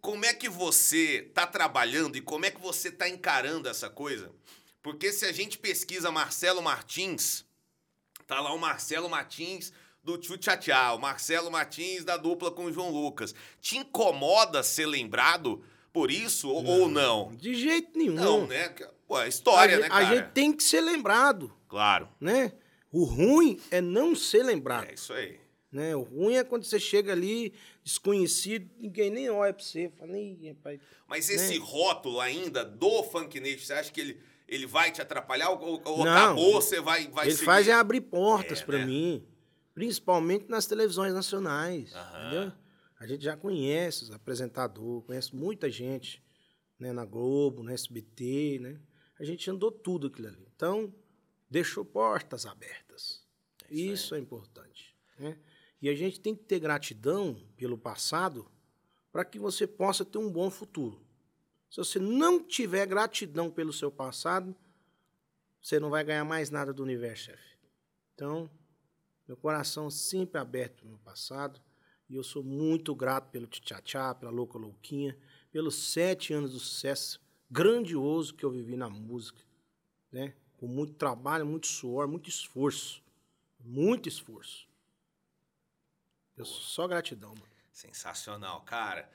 Como 0.02 0.22
é 0.26 0.34
que 0.34 0.48
você 0.50 1.30
tá 1.32 1.46
trabalhando 1.46 2.16
e 2.16 2.20
como 2.20 2.44
é 2.44 2.50
que 2.50 2.60
você 2.60 2.90
tá 2.92 3.08
encarando 3.08 3.70
essa 3.70 3.88
coisa? 3.88 4.30
Porque 4.82 5.10
se 5.12 5.24
a 5.24 5.32
gente 5.32 5.56
pesquisa 5.56 6.10
Marcelo 6.10 6.60
Martins, 6.60 7.46
tá 8.26 8.38
lá 8.38 8.52
o 8.52 8.58
Marcelo 8.58 9.08
Martins 9.08 9.72
do 10.02 10.16
Tchu 10.16 10.36
Tchá 10.38 10.56
Tchá, 10.56 10.92
o 10.94 10.98
Marcelo 10.98 11.50
Martins 11.50 12.04
da 12.04 12.16
dupla 12.16 12.50
com 12.50 12.64
o 12.64 12.72
João 12.72 12.90
Lucas. 12.90 13.34
Te 13.60 13.78
incomoda 13.78 14.62
ser 14.62 14.86
lembrado 14.86 15.62
por 15.92 16.10
isso 16.10 16.48
ou- 16.48 16.64
ou 16.64 16.88
não? 16.88 17.34
De 17.34 17.54
jeito 17.54 17.98
nenhum. 17.98 18.14
Não, 18.14 18.46
né? 18.46 18.68
Pô, 19.06 19.20
é 19.20 19.28
história, 19.28 19.76
a, 19.76 19.80
né, 19.80 19.88
cara? 19.88 20.08
a 20.08 20.14
gente 20.14 20.30
tem 20.32 20.52
que 20.52 20.62
ser 20.62 20.80
lembrado, 20.80 21.52
Claro. 21.68 22.08
né? 22.20 22.52
O 22.92 23.04
ruim 23.04 23.60
é 23.70 23.80
não 23.80 24.14
ser 24.16 24.42
lembrado. 24.42 24.88
É 24.88 24.94
isso 24.94 25.12
aí. 25.12 25.38
Né? 25.70 25.94
O 25.94 26.02
ruim 26.02 26.34
é 26.34 26.42
quando 26.42 26.64
você 26.64 26.80
chega 26.80 27.12
ali, 27.12 27.52
desconhecido, 27.84 28.68
ninguém 28.78 29.08
nem 29.10 29.30
olha 29.30 29.52
pra 29.52 29.62
você. 29.62 29.88
Fala, 29.96 30.12
rapaz. 30.48 30.80
Mas 31.06 31.28
esse 31.30 31.58
Né? 31.58 31.64
rótulo 31.64 32.18
ainda 32.20 32.64
do 32.64 33.04
Funk 33.04 33.38
Nation, 33.38 33.64
você 33.66 33.72
acha 33.74 33.92
que 33.92 34.00
ele, 34.00 34.20
ele 34.48 34.66
vai 34.66 34.90
te 34.90 35.00
atrapalhar 35.00 35.50
ou, 35.50 35.80
ou 35.84 36.04
Não. 36.04 36.10
acabou, 36.12 36.54
você 36.60 36.80
vai, 36.80 37.06
vai 37.08 37.26
Ele 37.26 37.34
seguir? 37.34 37.44
faz 37.44 37.68
é 37.68 37.72
abrir 37.72 38.00
portas 38.00 38.60
É, 38.60 38.64
pra 38.64 38.78
né? 38.78 38.84
mim. 38.86 39.24
Principalmente 39.80 40.46
nas 40.46 40.66
televisões 40.66 41.14
nacionais. 41.14 41.94
Aham. 41.94 42.26
Entendeu? 42.26 42.52
A 42.98 43.06
gente 43.06 43.24
já 43.24 43.34
conhece 43.34 44.02
os 44.04 44.10
apresentadores, 44.10 45.06
conhece 45.06 45.34
muita 45.34 45.70
gente 45.70 46.22
né, 46.78 46.92
na 46.92 47.06
Globo, 47.06 47.62
no 47.62 47.70
SBT, 47.70 48.58
né? 48.60 48.78
A 49.18 49.24
gente 49.24 49.50
andou 49.50 49.72
tudo 49.72 50.08
aquilo 50.08 50.28
ali. 50.28 50.46
Então, 50.54 50.94
deixou 51.48 51.82
portas 51.82 52.44
abertas. 52.44 53.24
É 53.70 53.72
isso 53.72 53.92
isso 53.94 54.14
é 54.14 54.18
importante. 54.18 54.94
Né? 55.18 55.38
E 55.80 55.88
a 55.88 55.94
gente 55.94 56.20
tem 56.20 56.34
que 56.34 56.44
ter 56.44 56.58
gratidão 56.58 57.42
pelo 57.56 57.78
passado 57.78 58.46
para 59.10 59.24
que 59.24 59.38
você 59.38 59.66
possa 59.66 60.04
ter 60.04 60.18
um 60.18 60.30
bom 60.30 60.50
futuro. 60.50 61.02
Se 61.70 61.78
você 61.78 61.98
não 61.98 62.44
tiver 62.44 62.84
gratidão 62.84 63.50
pelo 63.50 63.72
seu 63.72 63.90
passado, 63.90 64.54
você 65.58 65.80
não 65.80 65.88
vai 65.88 66.04
ganhar 66.04 66.24
mais 66.26 66.50
nada 66.50 66.70
do 66.70 66.82
universo, 66.82 67.24
chefe. 67.24 67.56
Então, 68.14 68.50
meu 69.30 69.36
coração 69.36 69.88
sempre 69.88 70.40
aberto 70.40 70.84
no 70.84 70.98
passado. 70.98 71.60
E 72.08 72.16
eu 72.16 72.24
sou 72.24 72.42
muito 72.42 72.92
grato 72.96 73.30
pelo 73.30 73.46
Tchá, 73.46 74.12
pela 74.12 74.32
Louca 74.32 74.58
Louquinha, 74.58 75.16
pelos 75.52 75.92
sete 75.92 76.32
anos 76.32 76.50
do 76.50 76.58
sucesso 76.58 77.20
grandioso 77.48 78.34
que 78.34 78.44
eu 78.44 78.50
vivi 78.50 78.76
na 78.76 78.90
música. 78.90 79.40
Né? 80.10 80.34
Com 80.56 80.66
muito 80.66 80.94
trabalho, 80.94 81.46
muito 81.46 81.68
suor, 81.68 82.08
muito 82.08 82.28
esforço. 82.28 83.04
Muito 83.60 84.08
esforço. 84.08 84.68
Eu 86.36 86.44
só 86.44 86.88
gratidão, 86.88 87.30
mano. 87.30 87.52
Sensacional, 87.72 88.62
cara. 88.62 89.08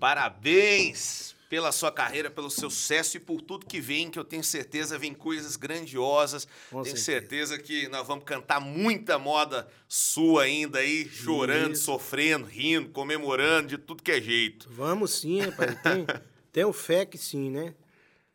Parabéns 0.00 1.36
pela 1.50 1.72
sua 1.72 1.90
carreira, 1.90 2.30
pelo 2.30 2.48
seu 2.48 2.70
sucesso 2.70 3.16
e 3.16 3.20
por 3.20 3.42
tudo 3.42 3.66
que 3.66 3.80
vem, 3.80 4.08
que 4.08 4.16
eu 4.18 4.24
tenho 4.24 4.44
certeza 4.44 4.96
vem 4.96 5.12
coisas 5.12 5.56
grandiosas. 5.56 6.46
Com 6.70 6.82
tenho 6.82 6.96
certeza. 6.96 7.56
certeza 7.56 7.58
que 7.58 7.88
nós 7.88 8.06
vamos 8.06 8.24
cantar 8.24 8.60
muita 8.60 9.18
moda 9.18 9.68
sua 9.88 10.44
ainda 10.44 10.78
aí, 10.78 11.08
chorando, 11.08 11.72
Isso. 11.74 11.86
sofrendo, 11.86 12.46
rindo, 12.46 12.90
comemorando, 12.90 13.66
de 13.68 13.78
tudo 13.78 14.00
que 14.00 14.12
é 14.12 14.20
jeito. 14.20 14.68
Vamos 14.70 15.10
sim, 15.10 15.40
rapaz. 15.40 15.74
Tem, 15.82 16.06
tenho 16.52 16.72
fé 16.72 17.04
que 17.04 17.18
sim, 17.18 17.50
né? 17.50 17.74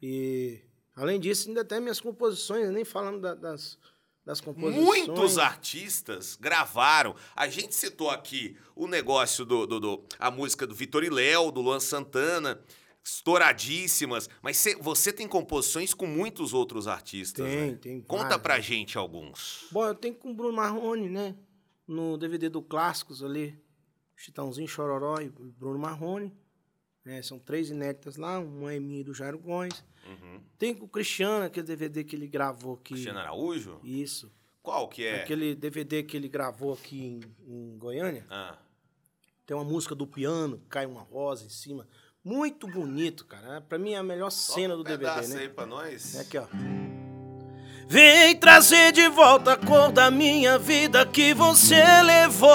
E, 0.01 0.59
além 0.93 1.17
disso, 1.17 1.47
ainda 1.47 1.63
tem 1.63 1.79
minhas 1.79 2.01
composições, 2.01 2.69
nem 2.69 2.83
falando 2.83 3.21
da- 3.21 3.33
das, 3.33 3.77
das 4.25 4.41
composições. 4.41 5.07
Muitos 5.07 5.37
artistas 5.37 6.37
gravaram. 6.39 7.15
A 7.33 7.47
gente 7.47 7.73
citou 7.73 8.09
aqui 8.09 8.57
o 8.75 8.87
negócio 8.87 9.45
do, 9.45 9.65
do, 9.65 9.79
do- 9.79 10.03
a 10.19 10.29
música 10.29 10.67
do 10.67 10.75
Vitor 10.75 11.03
e 11.05 11.09
Léo, 11.09 11.49
do 11.49 11.61
Luan 11.61 11.79
Santana, 11.79 12.59
estouradíssimas. 13.05 14.29
Mas 14.41 14.57
cê- 14.57 14.75
você 14.75 15.13
tem 15.13 15.27
composições 15.27 15.93
com 15.93 16.07
muitos 16.07 16.53
outros 16.53 16.87
artistas. 16.87 17.45
Tem, 17.45 17.71
né? 17.71 17.77
tem 17.81 18.01
Conta 18.01 18.23
vários, 18.23 18.41
pra 18.41 18.59
gente 18.59 18.97
alguns. 18.97 19.67
Bom, 19.71 19.85
eu 19.85 19.95
tenho 19.95 20.15
com 20.15 20.31
o 20.31 20.33
Bruno 20.33 20.55
Marrone, 20.55 21.09
né? 21.09 21.35
No 21.87 22.17
DVD 22.17 22.49
do 22.49 22.61
Clássicos 22.61 23.23
ali. 23.23 23.57
Chitãozinho, 24.15 24.67
Chororó 24.67 25.19
e 25.19 25.29
Bruno 25.29 25.77
Marrone. 25.77 26.33
né? 27.03 27.21
São 27.21 27.37
três 27.37 27.69
inéditas 27.69 28.15
lá, 28.15 28.39
uma 28.39 28.73
é 28.73 28.79
minha 28.79 29.01
e 29.01 29.03
do 29.03 29.13
Jairo 29.13 29.37
Gomes. 29.37 29.83
Uhum. 30.07 30.39
Tem 30.57 30.73
com 30.73 30.85
o 30.85 30.89
Cristiano, 30.89 31.45
aquele 31.45 31.65
DVD 31.67 32.03
que 32.03 32.15
ele 32.15 32.27
gravou 32.27 32.75
aqui. 32.75 32.93
Cristiano 32.93 33.19
Araújo? 33.19 33.79
Isso. 33.83 34.31
Qual 34.63 34.87
que 34.87 35.05
é? 35.05 35.21
Aquele 35.21 35.53
DVD 35.53 36.01
que 36.01 36.15
ele 36.17 36.27
gravou 36.27 36.73
aqui 36.73 36.99
em, 37.03 37.19
em 37.47 37.77
Goiânia. 37.77 38.25
Ah, 38.29 38.57
Tem 39.45 39.55
uma 39.55 39.63
música 39.65 39.93
do 39.93 40.07
piano, 40.07 40.59
cai 40.69 40.85
uma 40.87 41.01
rosa 41.01 41.45
em 41.45 41.49
cima. 41.49 41.87
Muito 42.25 42.67
bonito, 42.67 43.23
cara. 43.23 43.61
Pra 43.61 43.77
mim 43.77 43.93
é 43.93 43.97
a 43.97 44.03
melhor 44.03 44.31
cena 44.31 44.75
toca 44.75 44.83
do 44.83 44.95
um 44.95 44.97
DVD, 44.97 45.27
né? 45.27 45.41
aí 45.41 45.49
pra 45.49 45.67
nós. 45.67 46.15
É 46.15 46.21
aqui, 46.21 46.39
ó. 46.39 46.45
Vem 47.87 48.35
trazer 48.37 48.91
de 48.91 49.07
volta 49.09 49.51
a 49.53 49.55
cor 49.55 49.91
da 49.91 50.09
minha 50.09 50.57
vida 50.57 51.05
que 51.05 51.35
você 51.35 51.83
levou. 52.01 52.51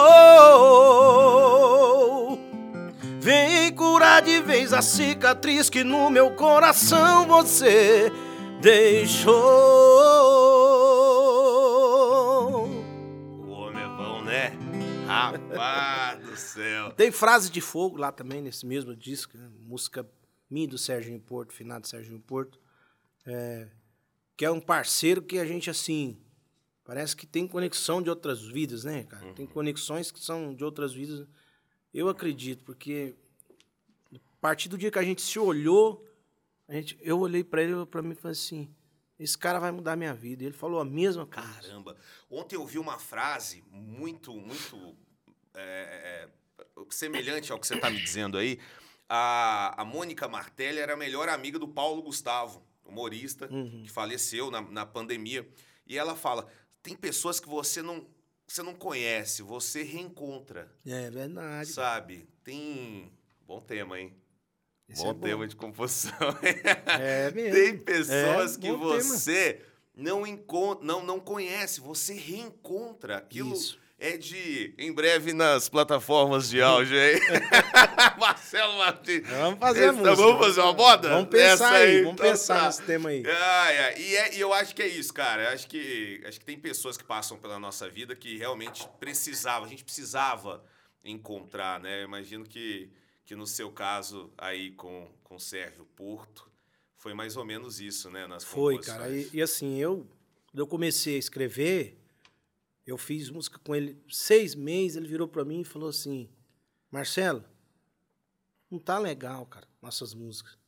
Vem 3.21 3.73
curar 3.73 4.23
de 4.23 4.43
vez 4.43 4.73
a 4.73 4.83
cicatriz 4.83 5.71
que 5.71 5.85
no 5.85 6.11
meu 6.11 6.33
coração 6.33 7.29
você 7.29 8.11
deixou. 8.61 9.37
O 13.47 13.51
homem 13.53 13.85
é 13.85 13.89
bom, 13.89 14.21
né? 14.23 14.53
Rapaz 15.07 16.10
céu. 16.41 16.93
Tem 16.93 17.11
frase 17.11 17.51
de 17.51 17.61
fogo 17.61 17.97
lá 17.97 18.11
também 18.11 18.43
nesse 18.43 18.67
mesmo 18.67 18.95
disco, 18.97 19.37
né? 19.37 19.51
música 19.61 20.09
minha 20.51 20.67
do 20.67 20.79
Serginho 20.79 21.21
Porto, 21.21 21.53
finado 21.53 21.87
Serginho 21.87 22.21
Porto, 22.21 22.59
é, 23.25 23.69
que 24.37 24.45
é 24.45 24.51
um 24.51 24.61
parceiro 24.61 25.23
que 25.23 25.39
a 25.39 25.45
gente 25.45 25.71
assim 25.71 26.21
parece 26.85 27.15
que 27.15 27.25
tem 27.25 27.47
conexão 27.47 28.03
de 28.03 28.11
outras 28.11 28.43
vidas, 28.43 28.83
né, 28.83 29.05
cara? 29.05 29.33
Tem 29.33 29.47
conexões 29.47 30.11
que 30.11 30.19
são 30.19 30.53
de 30.53 30.65
outras 30.65 30.93
vidas. 30.93 31.25
Eu 31.95 32.09
acredito, 32.09 32.65
porque 32.65 33.15
a 34.13 34.19
partir 34.41 34.69
do 34.69 34.77
dia 34.77 34.91
que 34.91 34.99
a 34.99 35.05
gente 35.05 35.23
se 35.23 35.39
olhou, 35.39 36.05
a 36.67 36.75
gente, 36.75 36.99
eu 37.01 37.21
olhei 37.21 37.45
pra 37.45 37.63
ele, 37.63 37.87
para 37.87 38.03
mim 38.03 38.11
e 38.13 38.17
falei 38.17 38.33
assim, 38.33 38.75
esse 39.21 39.39
cara 39.39 39.61
vai 39.61 39.71
mudar 39.71 39.95
minha 39.95 40.15
vida. 40.15 40.43
E 40.43 40.47
ele 40.47 40.57
falou 40.57 40.81
a 40.81 40.85
mesma 40.85 41.27
coisa. 41.27 41.49
Caramba. 41.49 41.97
Ontem 42.29 42.57
eu 42.57 42.67
vi 42.67 42.79
uma 42.79 42.99
frase 42.99 43.63
muito, 43.71 44.33
muito 44.33 44.97
é, 45.55 46.29
é, 46.29 46.29
semelhante 46.91 47.51
ao 47.53 47.59
que 47.59 47.67
você 47.67 47.75
está 47.75 47.91
me 47.91 48.01
dizendo 48.01 48.39
aí. 48.39 48.59
A, 49.09 49.81
a 49.81 49.85
Mônica 49.85 50.29
Martelli 50.29 50.79
era 50.79 50.95
a 50.95 50.97
melhor 50.97 51.29
amiga 51.29 51.59
do 51.59 51.67
Paulo 51.69 52.03
Gustavo, 52.03 52.63
humorista, 52.85 53.49
Uhum. 53.53 53.83
que 53.83 53.91
faleceu 53.91 54.51
na, 54.51 54.61
na 54.61 54.87
pandemia. 54.87 55.49
E 55.87 55.99
ela 55.99 56.15
fala: 56.15 56.47
tem 56.83 56.95
pessoas 56.97 57.41
que 57.41 57.49
você 57.49 57.83
não, 57.83 58.07
você 58.47 58.63
não 58.63 58.75
conhece, 58.75 59.43
você 59.43 59.83
reencontra, 59.83 60.71
É 60.87 61.11
verdade. 61.11 61.71
sabe? 61.71 62.29
Tem. 62.45 63.13
Bom 63.47 63.61
tema, 63.61 63.99
hein? 63.99 64.15
Esse 64.89 65.03
bom, 65.03 65.11
é 65.11 65.15
bom. 65.15 65.21
tema 65.21 65.49
de 65.49 65.57
composição. 65.57 66.17
É 67.01 67.31
mesmo. 67.35 67.53
Tem 67.55 67.79
pessoas 67.79 68.57
É, 68.57 68.61
que 68.61 68.69
bom 68.73 68.91
tema. 68.91 69.03
você 69.03 69.61
não, 69.95 70.25
encontra, 70.27 70.85
não, 70.87 71.05
não 71.05 71.19
conhece, 71.21 71.81
você 71.81 72.15
reencontra. 72.15 73.17
Aquilo 73.19 73.53
Isso. 73.53 73.79
É 74.01 74.17
de. 74.17 74.75
Em 74.79 74.93
breve 74.93 75.33
nas 75.33 75.69
plataformas 75.69 76.49
de 76.49 76.61
áudio 76.63 76.97
aí. 76.99 77.21
Marcelo 78.19 78.79
Martins. 78.79 79.29
Vamos 79.29 79.59
fazer 79.61 79.85
Esse- 79.85 79.93
música. 79.99 80.15
Vamos 80.17 80.47
fazer 80.47 80.61
uma 80.63 80.73
moda? 80.73 81.09
Vamos 81.11 81.29
pensar 81.29 81.53
Essa 81.53 81.71
aí, 81.71 82.03
vamos 82.03 82.15
então 82.15 82.27
pensar 82.31 82.61
tá. 82.61 82.67
nesse 82.67 82.83
tema 82.83 83.09
aí. 83.11 83.23
Ah, 83.27 83.73
é. 83.73 84.01
E, 84.01 84.17
é- 84.17 84.35
e 84.37 84.41
eu 84.41 84.53
acho 84.53 84.75
que 84.75 84.83
é 84.83 84.89
isso, 84.89 85.13
cara. 85.13 85.43
Eu 85.45 85.49
acho 85.51 85.69
que, 85.69 86.21
acho 86.27 86.39
que 86.41 86.45
tem 86.45 86.59
pessoas 86.59 86.97
que 86.97 87.05
passam 87.05 87.37
pela 87.39 87.59
nossa 87.59 87.89
vida 87.89 88.17
que 88.17 88.37
realmente 88.37 88.89
precisava, 88.99 89.67
a 89.67 89.69
gente 89.69 89.85
precisava 89.85 90.65
encontrar, 91.05 91.81
né? 91.81 92.01
Eu 92.01 92.05
imagino 92.05 92.45
que, 92.45 92.91
que 93.25 93.35
no 93.35 93.47
seu 93.47 93.71
caso 93.71 94.33
aí 94.37 94.71
com, 94.73 95.09
com 95.23 95.37
o 95.37 95.41
Sérgio 95.41 95.85
Porto, 95.97 96.49
foi 96.97 97.15
mais 97.15 97.37
ou 97.37 97.45
menos 97.45 97.81
isso, 97.81 98.11
né? 98.11 98.27
Nas 98.27 98.45
Foi, 98.45 98.79
cara. 98.79 99.09
E, 99.09 99.29
e 99.33 99.41
assim, 99.43 99.79
eu, 99.79 100.07
eu 100.55 100.67
comecei 100.67 101.17
a 101.17 101.19
escrever, 101.19 101.97
eu 102.91 102.99
fiz 102.99 103.31
música 103.31 103.59
com 103.59 103.75
ele 103.75 104.03
seis 104.09 104.55
meses, 104.55 104.97
ele 104.97 105.09
virou 105.09 105.29
pra 105.29 105.45
mim 105.45 105.61
e 105.61 105.65
falou 105.65 105.89
assim, 105.89 106.29
Marcelo, 106.91 107.45
não 108.71 108.79
tá 108.79 108.99
legal, 108.99 109.47
cara, 109.47 109.67
nossas 109.81 110.15
músicas. 110.15 110.59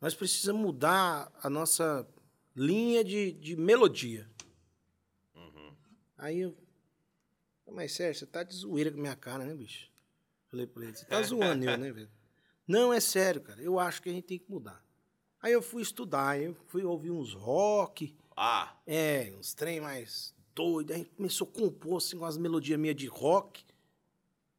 Nós 0.00 0.14
precisamos 0.14 0.60
mudar 0.60 1.32
a 1.42 1.48
nossa 1.48 2.08
linha 2.54 3.04
de, 3.04 3.32
de 3.32 3.56
melodia. 3.56 4.28
Uhum. 5.34 5.72
Aí 6.16 6.40
eu, 6.40 6.56
mas 7.70 7.92
Sérgio, 7.92 8.20
você 8.20 8.26
tá 8.26 8.42
de 8.42 8.54
zoeira 8.54 8.90
com 8.90 8.98
a 8.98 9.00
minha 9.00 9.16
cara, 9.16 9.44
né, 9.44 9.54
bicho? 9.54 9.90
Falei 10.48 10.66
pra 10.66 10.84
ele, 10.84 10.96
você 10.96 11.04
tá 11.04 11.22
zoando 11.22 11.64
eu, 11.64 11.76
né, 11.76 11.92
velho? 11.92 12.10
Não, 12.66 12.92
é 12.92 13.00
sério, 13.00 13.40
cara, 13.40 13.60
eu 13.62 13.78
acho 13.78 14.02
que 14.02 14.08
a 14.08 14.12
gente 14.12 14.24
tem 14.24 14.38
que 14.38 14.50
mudar. 14.50 14.84
Aí 15.40 15.52
eu 15.52 15.62
fui 15.62 15.82
estudar, 15.82 16.40
eu 16.40 16.54
fui 16.66 16.84
ouvir 16.84 17.10
uns 17.10 17.32
rock, 17.32 18.16
Ah, 18.36 18.76
é, 18.86 19.32
uns 19.38 19.54
trem 19.54 19.80
mais 19.80 20.34
doido. 20.58 20.92
Aí 20.92 21.04
começou 21.04 21.48
a 21.48 21.56
compor 21.58 21.98
assim, 21.98 22.18
com 22.18 22.24
as 22.24 22.36
melodias 22.36 22.78
minhas 22.78 22.96
de 22.96 23.06
rock. 23.06 23.64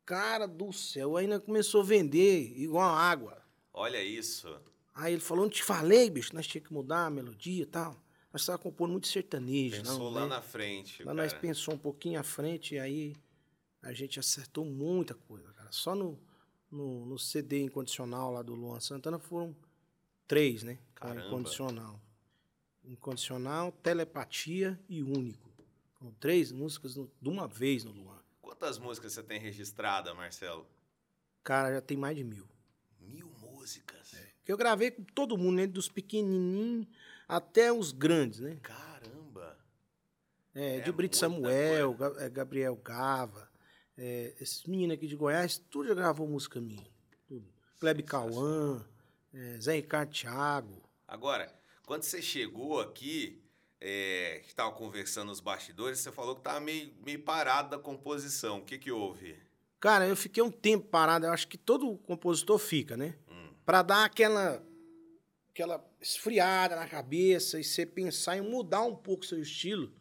Cara 0.05 0.47
do 0.47 0.71
céu, 0.71 1.17
aí 1.17 1.27
nós 1.27 1.43
começou 1.43 1.81
a 1.81 1.83
vender 1.83 2.53
igual 2.57 2.89
água. 2.89 3.43
olha 3.73 4.01
isso. 4.01 4.47
Aí 4.95 5.13
ele 5.13 5.21
falou, 5.21 5.43
não 5.45 5.51
te 5.51 5.63
falei, 5.63 6.09
bicho, 6.09 6.35
nós 6.35 6.47
tínhamos 6.47 6.67
que 6.67 6.73
mudar 6.73 7.05
a 7.05 7.09
melodia 7.09 7.63
e 7.63 7.65
tal. 7.65 7.95
Nós 8.33 8.41
estávamos 8.41 8.63
compondo 8.63 8.91
muito 8.91 9.07
sertanejo, 9.07 9.77
Pensou 9.77 9.99
não, 9.99 10.09
lá 10.09 10.21
né? 10.21 10.27
na 10.27 10.41
frente, 10.41 11.03
Lá 11.03 11.13
cara. 11.13 11.23
nós 11.23 11.33
pensou 11.33 11.73
um 11.73 11.77
pouquinho 11.77 12.19
à 12.19 12.23
frente 12.23 12.75
e 12.75 12.79
aí 12.79 13.15
a 13.81 13.93
gente 13.93 14.19
acertou 14.19 14.65
muita 14.65 15.13
coisa, 15.13 15.51
cara. 15.53 15.71
Só 15.71 15.95
no, 15.95 16.19
no, 16.69 17.05
no 17.05 17.17
CD 17.19 17.61
incondicional 17.61 18.31
lá 18.31 18.41
do 18.41 18.55
Luan 18.55 18.79
Santana 18.79 19.17
foram 19.19 19.55
três, 20.27 20.63
né? 20.63 20.77
Caramba. 20.95 21.27
Incondicional. 21.27 21.99
Incondicional, 22.83 23.71
telepatia 23.83 24.79
e 24.89 25.01
único. 25.01 25.48
Foram 25.99 26.13
três 26.13 26.51
músicas 26.51 26.95
no- 26.95 27.11
de 27.21 27.29
uma 27.29 27.47
vez 27.47 27.83
no 27.83 27.91
Luan. 27.91 28.17
Quantas 28.41 28.77
músicas 28.79 29.13
você 29.13 29.21
tem 29.21 29.39
registrada, 29.39 30.13
Marcelo? 30.13 30.65
Cara, 31.43 31.73
já 31.75 31.81
tem 31.81 31.97
mais 31.97 32.15
de 32.15 32.23
mil. 32.23 32.47
Mil 32.99 33.29
músicas. 33.41 34.15
Que 34.45 34.51
eu 34.51 34.57
gravei 34.57 34.91
com 34.91 35.03
todo 35.03 35.37
mundo, 35.37 35.57
né? 35.57 35.67
Dos 35.67 35.89
pequenininhos 35.89 36.87
até 37.27 37.71
os 37.71 37.91
grandes, 37.91 38.39
né? 38.39 38.57
Caramba. 38.61 39.57
É, 40.55 40.77
É 40.77 40.79
de 40.79 40.91
Brito 40.91 41.15
Samuel, 41.17 41.95
é, 42.17 42.29
Gabriel 42.29 42.75
Gava, 42.77 43.49
é, 43.97 44.33
esses 44.39 44.63
meninos 44.65 44.95
aqui 44.95 45.05
de 45.07 45.15
Goiás, 45.15 45.57
tudo 45.57 45.89
já 45.89 45.93
gravou 45.93 46.27
música 46.27 46.59
minha. 46.59 46.87
Tudo. 47.27 47.47
Plebe 47.79 48.01
Cauã, 48.03 48.83
é, 49.33 49.59
Zé 49.61 49.75
Ricardo 49.75 50.11
Thiago. 50.11 50.81
Agora, 51.07 51.53
quando 51.85 52.03
você 52.03 52.21
chegou 52.21 52.79
aqui, 52.79 53.41
é, 53.81 54.41
estava 54.45 54.71
conversando 54.71 55.29
nos 55.29 55.39
bastidores, 55.39 55.99
você 55.99 56.11
falou 56.11 56.35
que 56.35 56.41
estava 56.41 56.59
meio, 56.59 56.93
meio 57.03 57.21
parado 57.21 57.69
da 57.69 57.79
composição. 57.79 58.59
O 58.59 58.65
que, 58.65 58.77
que 58.77 58.91
houve? 58.91 59.37
Cara, 59.79 60.07
eu 60.07 60.15
fiquei 60.15 60.43
um 60.43 60.51
tempo 60.51 60.87
parado, 60.87 61.25
eu 61.25 61.31
acho 61.31 61.47
que 61.47 61.57
todo 61.57 61.97
compositor 61.99 62.57
fica, 62.57 62.97
né? 62.97 63.15
Hum. 63.29 63.53
Pra 63.65 63.81
dar 63.81 64.03
aquela 64.03 64.61
aquela 65.51 65.83
esfriada 65.99 66.75
na 66.75 66.87
cabeça 66.87 67.59
e 67.59 67.63
você 67.63 67.85
pensar 67.85 68.37
em 68.37 68.41
mudar 68.41 68.83
um 68.83 68.95
pouco 68.95 69.23
o 69.23 69.27
seu 69.27 69.41
estilo, 69.41 69.91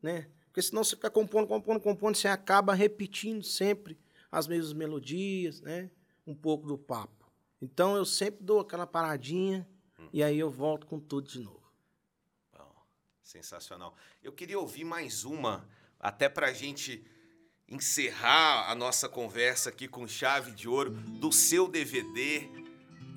né? 0.00 0.28
Porque 0.46 0.62
senão 0.62 0.84
você 0.84 0.94
fica 0.94 1.10
compondo, 1.10 1.46
compondo, 1.46 1.80
compondo, 1.80 2.14
você 2.14 2.28
acaba 2.28 2.74
repetindo 2.74 3.42
sempre 3.42 3.98
as 4.30 4.46
mesmas 4.46 4.72
melodias, 4.72 5.60
né? 5.60 5.90
Um 6.26 6.34
pouco 6.34 6.66
do 6.66 6.78
papo. 6.78 7.32
Então 7.60 7.96
eu 7.96 8.04
sempre 8.04 8.44
dou 8.44 8.60
aquela 8.60 8.86
paradinha 8.86 9.66
e 10.12 10.22
aí 10.22 10.38
eu 10.38 10.50
volto 10.50 10.86
com 10.86 11.00
tudo 11.00 11.28
de 11.28 11.40
novo. 11.40 11.61
Sensacional. 13.22 13.94
Eu 14.22 14.32
queria 14.32 14.58
ouvir 14.58 14.84
mais 14.84 15.24
uma, 15.24 15.66
até 15.98 16.28
pra 16.28 16.52
gente 16.52 17.04
encerrar 17.68 18.70
a 18.70 18.74
nossa 18.74 19.08
conversa 19.08 19.70
aqui 19.70 19.88
com 19.88 20.06
chave 20.06 20.50
de 20.52 20.68
ouro 20.68 20.90
do 20.90 21.32
seu 21.32 21.68
DVD. 21.68 22.48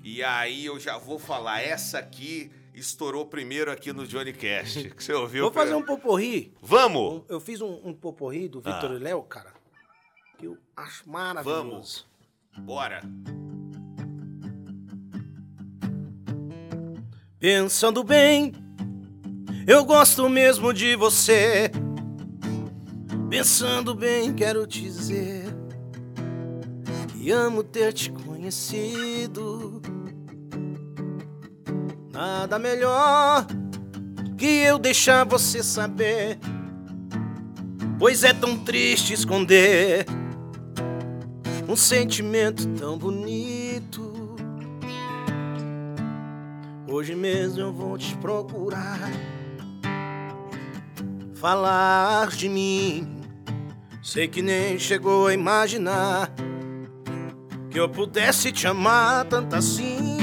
E 0.03 0.23
aí 0.23 0.65
eu 0.65 0.79
já 0.79 0.97
vou 0.97 1.17
falar, 1.17 1.61
essa 1.61 1.97
aqui 1.99 2.51
estourou 2.73 3.25
primeiro 3.25 3.71
aqui 3.71 3.91
no 3.91 4.05
Johnny 4.07 4.31
Cast. 4.33 4.89
Que 4.95 5.03
você 5.03 5.13
ouviu? 5.13 5.43
Vou 5.45 5.51
fazer 5.51 5.73
um 5.73 5.83
poporri. 5.83 6.53
Vamos! 6.61 7.23
Eu 7.27 7.39
fiz 7.39 7.59
um, 7.59 7.81
um 7.83 7.93
poporri 7.93 8.47
do 8.47 8.59
Vitor 8.61 8.91
Ah. 8.91 8.95
e 8.95 8.99
Léo, 8.99 9.23
cara, 9.23 9.51
que 10.37 10.45
eu 10.45 10.57
acho 10.77 11.09
maravilhoso. 11.09 12.05
Bora! 12.59 13.01
Pensando 17.39 18.03
bem, 18.03 18.53
eu 19.67 19.83
gosto 19.83 20.29
mesmo 20.29 20.73
de 20.73 20.95
você. 20.95 21.71
Pensando 23.29 23.95
bem, 23.95 24.33
quero 24.33 24.65
te 24.67 24.81
dizer 24.81 25.45
que 27.11 27.31
amo 27.31 27.63
ter 27.63 27.91
te 27.91 28.11
conhecido. 28.11 29.81
Nada 32.13 32.59
melhor 32.59 33.45
que 34.37 34.45
eu 34.45 34.77
deixar 34.77 35.25
você 35.25 35.63
saber, 35.63 36.37
pois 37.97 38.23
é 38.23 38.33
tão 38.33 38.57
triste 38.59 39.13
esconder 39.13 40.05
um 41.67 41.75
sentimento 41.75 42.67
tão 42.75 42.97
bonito. 42.97 44.35
Hoje 46.87 47.15
mesmo 47.15 47.59
eu 47.59 47.73
vou 47.73 47.97
te 47.97 48.15
procurar. 48.17 49.11
Falar 51.35 52.29
de 52.29 52.47
mim. 52.47 53.21
Sei 54.01 54.27
que 54.27 54.41
nem 54.41 54.79
chegou 54.79 55.27
a 55.27 55.33
imaginar 55.33 56.31
que 57.69 57.77
eu 57.77 57.89
pudesse 57.89 58.53
te 58.53 58.65
amar 58.67 59.25
tanto 59.25 59.53
assim. 59.53 60.17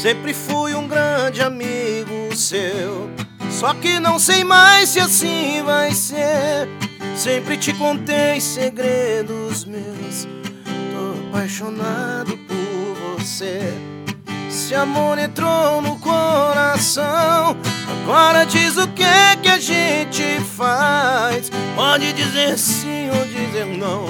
Sempre 0.00 0.32
fui 0.32 0.74
um 0.74 0.88
grande 0.88 1.42
amigo 1.42 2.34
seu. 2.34 3.10
Só 3.50 3.74
que 3.74 4.00
não 4.00 4.18
sei 4.18 4.42
mais 4.42 4.88
se 4.88 5.00
assim 5.00 5.62
vai 5.62 5.92
ser. 5.92 6.66
Sempre 7.14 7.58
te 7.58 7.74
contei 7.74 8.40
segredos 8.40 9.66
meus. 9.66 10.26
Tô 10.64 11.28
apaixonado 11.28 12.38
por 12.48 13.18
você. 13.18 13.60
Esse 14.48 14.74
amor 14.74 15.18
entrou 15.18 15.82
no 15.82 15.98
coração. 15.98 17.54
Agora 17.92 18.44
diz 18.46 18.78
o 18.78 18.88
que 18.88 19.02
é 19.02 19.36
que 19.36 19.48
a 19.48 19.58
gente 19.58 20.40
faz. 20.56 21.50
Pode 21.76 22.12
dizer 22.14 22.58
sim 22.58 23.10
ou 23.10 23.24
dizer 23.26 23.66
não. 23.66 24.06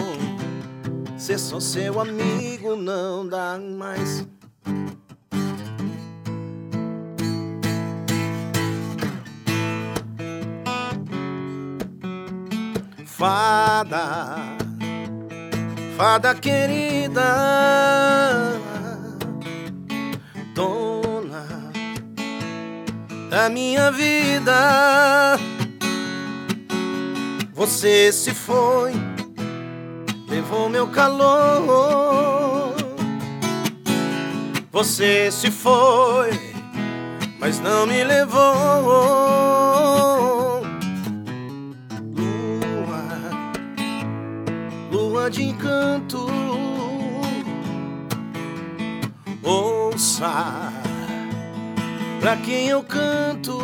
Ser 1.19 1.39
só 1.39 1.59
seu 1.59 2.01
amigo 2.01 2.77
não 2.77 3.27
dá 3.27 3.59
mais. 3.59 4.27
Fada, 13.05 14.37
fada 15.97 16.35
querida, 16.35 17.23
da 23.33 23.49
minha 23.49 23.91
vida. 23.91 25.39
Você 27.55 28.13
se 28.13 28.35
foi, 28.35 28.93
levou 30.29 30.69
meu 30.69 30.87
calor. 30.89 32.75
Você 34.71 35.31
se 35.33 35.51
foi, 35.51 36.39
mas 37.39 37.59
não 37.59 37.87
me 37.87 38.05
levou. 38.05 38.43
Lua, 42.15 43.03
lua 44.91 45.31
de 45.31 45.45
encanto. 45.45 46.27
Ouça 49.43 50.72
pra 52.23 52.37
quem 52.37 52.69
eu 52.69 52.85
canto. 52.85 53.59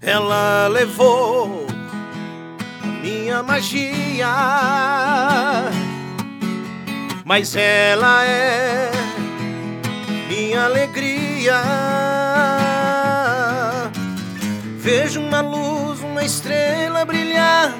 Ela 0.00 0.68
levou 0.68 1.66
minha 3.02 3.42
magia, 3.42 4.26
mas 7.26 7.54
ela 7.54 8.24
é 8.24 8.90
minha 10.28 10.64
alegria. 10.64 11.60
Vejo 14.78 15.20
uma 15.20 15.42
luz, 15.42 16.00
uma 16.00 16.24
estrela 16.24 17.04
brilhar. 17.04 17.74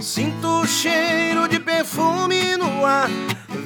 Sinto 0.00 0.62
o 0.62 0.66
cheiro 0.66 1.46
de 1.46 1.58
perfume 1.60 2.56
no 2.56 2.86
ar. 2.86 3.10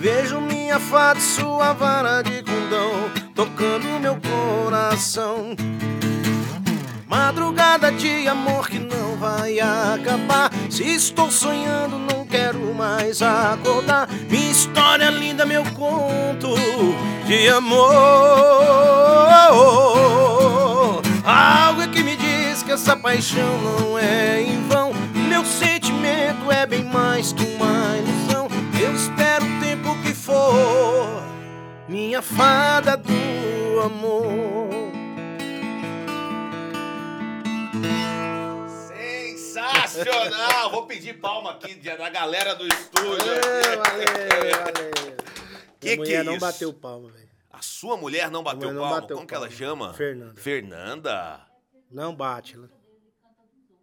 Vejo 0.01 0.41
minha 0.41 0.79
fada, 0.81 1.21
sua 1.21 1.73
vara 1.73 2.23
de 2.23 2.43
condão, 2.43 3.11
tocando 3.39 4.01
meu 4.01 4.19
coração. 4.21 5.55
Madrugada 7.07 7.93
de 7.93 8.27
amor 8.27 8.69
que 8.69 8.81
não 8.81 9.15
vai 9.15 9.61
acabar. 9.61 10.51
Se 10.69 10.83
estou 10.83 11.31
sonhando, 11.31 11.97
não 12.01 12.27
quero 12.27 12.75
mais 12.75 13.23
acordar. 13.23 14.09
Minha 14.29 14.51
história 14.51 15.09
linda, 15.09 15.47
meu 15.47 15.63
conto 15.67 16.53
de 17.29 17.49
amor. 17.49 17.87
Algo 21.25 21.83
é 21.83 21.87
que 21.87 22.03
me 22.03 22.17
diz 22.17 22.65
que 22.65 22.73
essa 22.73 22.97
paixão 22.97 23.57
não 23.63 23.97
é 23.97 24.43
em 24.43 24.67
vão. 24.67 24.93
Meu 25.29 25.45
sentimento 25.45 26.51
é 26.51 26.67
bem 26.67 26.83
mais 26.83 27.33
que 27.33 27.45
uma 27.45 27.97
ilusão. 27.99 28.49
Eu 28.83 28.93
espero 28.97 29.45
o 29.47 29.61
tempo 29.61 29.95
que 30.03 30.13
for, 30.13 31.23
minha 31.89 32.21
fada 32.23 32.97
do 32.97 33.81
amor. 33.85 34.69
Sensacional! 39.39 40.71
Vou 40.71 40.87
pedir 40.87 41.15
palma 41.21 41.53
aqui 41.53 41.75
da 41.75 42.09
galera 42.11 42.55
do 42.55 42.67
estúdio. 42.67 43.19
Valeu, 43.19 43.79
valeu, 43.83 44.51
valeu. 44.65 45.17
Que 45.81 45.87
Minha 45.87 45.97
que 45.97 45.97
mulher 45.97 46.21
é 46.21 46.23
não 46.23 46.33
isso? 46.33 46.41
bateu 46.41 46.73
palma, 46.73 47.09
velho. 47.11 47.29
A 47.51 47.63
sua 47.63 47.97
mulher 47.97 48.31
não 48.31 48.43
bateu 48.43 48.69
mulher 48.69 48.75
não 48.75 48.83
palma? 48.83 49.01
bateu 49.01 49.17
Como 49.17 49.29
que 49.29 49.35
ela 49.35 49.47
palma. 49.49 49.57
chama? 49.59 49.95
Fernanda. 49.95 50.41
Fernanda. 50.41 51.41
Não 51.91 52.15
bate, 52.15 52.55
ela. 52.57 52.71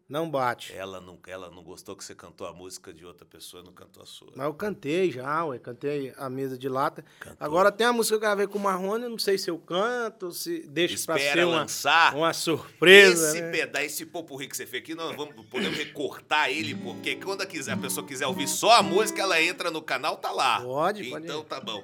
Não 0.07 0.29
bate. 0.29 0.71
Ela 0.71 1.01
não, 1.01 1.17
ela 1.25 1.49
não 1.49 1.63
gostou 1.63 1.95
que 1.95 2.03
você 2.03 2.13
cantou 2.13 2.45
a 2.45 2.53
música 2.53 2.93
de 2.93 3.03
outra 3.03 3.25
pessoa 3.25 3.63
e 3.63 3.65
não 3.65 3.73
cantou 3.73 4.03
a 4.03 4.05
sua. 4.05 4.31
Mas 4.35 4.45
eu 4.45 4.53
cantei 4.53 5.11
já, 5.11 5.43
ué. 5.45 5.57
Cantei 5.57 6.13
a 6.15 6.29
mesa 6.29 6.55
de 6.55 6.69
lata. 6.69 7.03
Cantou. 7.19 7.37
Agora 7.39 7.71
tem 7.71 7.87
a 7.87 7.91
música 7.91 8.13
que 8.13 8.17
eu 8.17 8.27
gravei 8.27 8.45
com 8.45 8.59
o 8.59 8.61
Marrone, 8.61 9.07
não 9.07 9.17
sei 9.17 9.35
se 9.39 9.49
eu 9.49 9.57
canto, 9.57 10.31
se 10.31 10.59
deixa 10.67 11.03
pra 11.07 11.17
Espera 11.17 11.41
ser 11.41 11.47
uma, 11.47 11.55
lançar. 11.55 12.15
uma 12.15 12.33
surpresa. 12.33 13.29
Esse 13.29 13.41
né? 13.41 13.51
pedaço, 13.51 13.85
esse 13.85 14.05
popurri 14.05 14.47
que 14.47 14.55
você 14.55 14.67
fez 14.67 14.83
aqui, 14.83 14.93
nós 14.93 15.15
vamos, 15.15 15.43
podemos 15.47 15.75
recortar 15.75 16.51
ele, 16.51 16.75
porque 16.75 17.15
quando 17.15 17.41
a, 17.41 17.45
quiser, 17.47 17.71
a 17.71 17.77
pessoa 17.77 18.05
quiser 18.05 18.27
ouvir 18.27 18.47
só 18.47 18.73
a 18.73 18.83
música, 18.83 19.23
ela 19.23 19.41
entra 19.41 19.71
no 19.71 19.81
canal, 19.81 20.17
tá 20.17 20.31
lá. 20.31 20.61
Pode, 20.61 21.09
pode. 21.09 21.25
Então 21.25 21.43
tá 21.43 21.59
bom. 21.59 21.83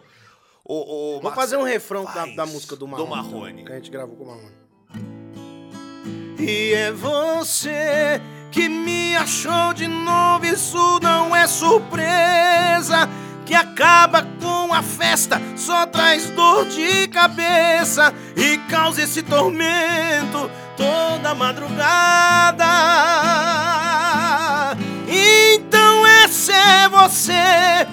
Ô, 0.63 1.15
ô, 1.15 1.21
Vou 1.21 1.31
fazer 1.31 1.57
um 1.57 1.63
refrão 1.63 2.05
da, 2.05 2.27
da 2.27 2.45
música 2.45 2.75
do 2.75 2.87
Marrone. 2.87 3.09
Do 3.09 3.15
Marrone. 3.15 3.65
Que 3.65 3.71
a 3.71 3.75
gente 3.77 3.89
gravou 3.89 4.15
com 4.15 4.25
o 4.25 4.27
Marrone. 4.27 4.60
E 6.41 6.73
é 6.73 6.91
você 6.91 8.19
que 8.49 8.67
me 8.67 9.15
achou 9.15 9.73
de 9.75 9.87
novo, 9.87 10.43
isso 10.43 10.99
não 10.99 11.35
é 11.35 11.45
surpresa. 11.45 13.07
Que 13.45 13.53
acaba 13.53 14.25
com 14.41 14.73
a 14.73 14.81
festa, 14.81 15.39
só 15.55 15.85
traz 15.85 16.29
dor 16.31 16.65
de 16.65 17.07
cabeça 17.09 18.13
e 18.35 18.57
causa 18.69 19.03
esse 19.03 19.21
tormento 19.21 20.49
toda 20.75 21.35
madrugada. 21.35 22.65
Então 25.07 26.07
esse 26.23 26.51
é 26.51 26.89
você, 26.89 27.85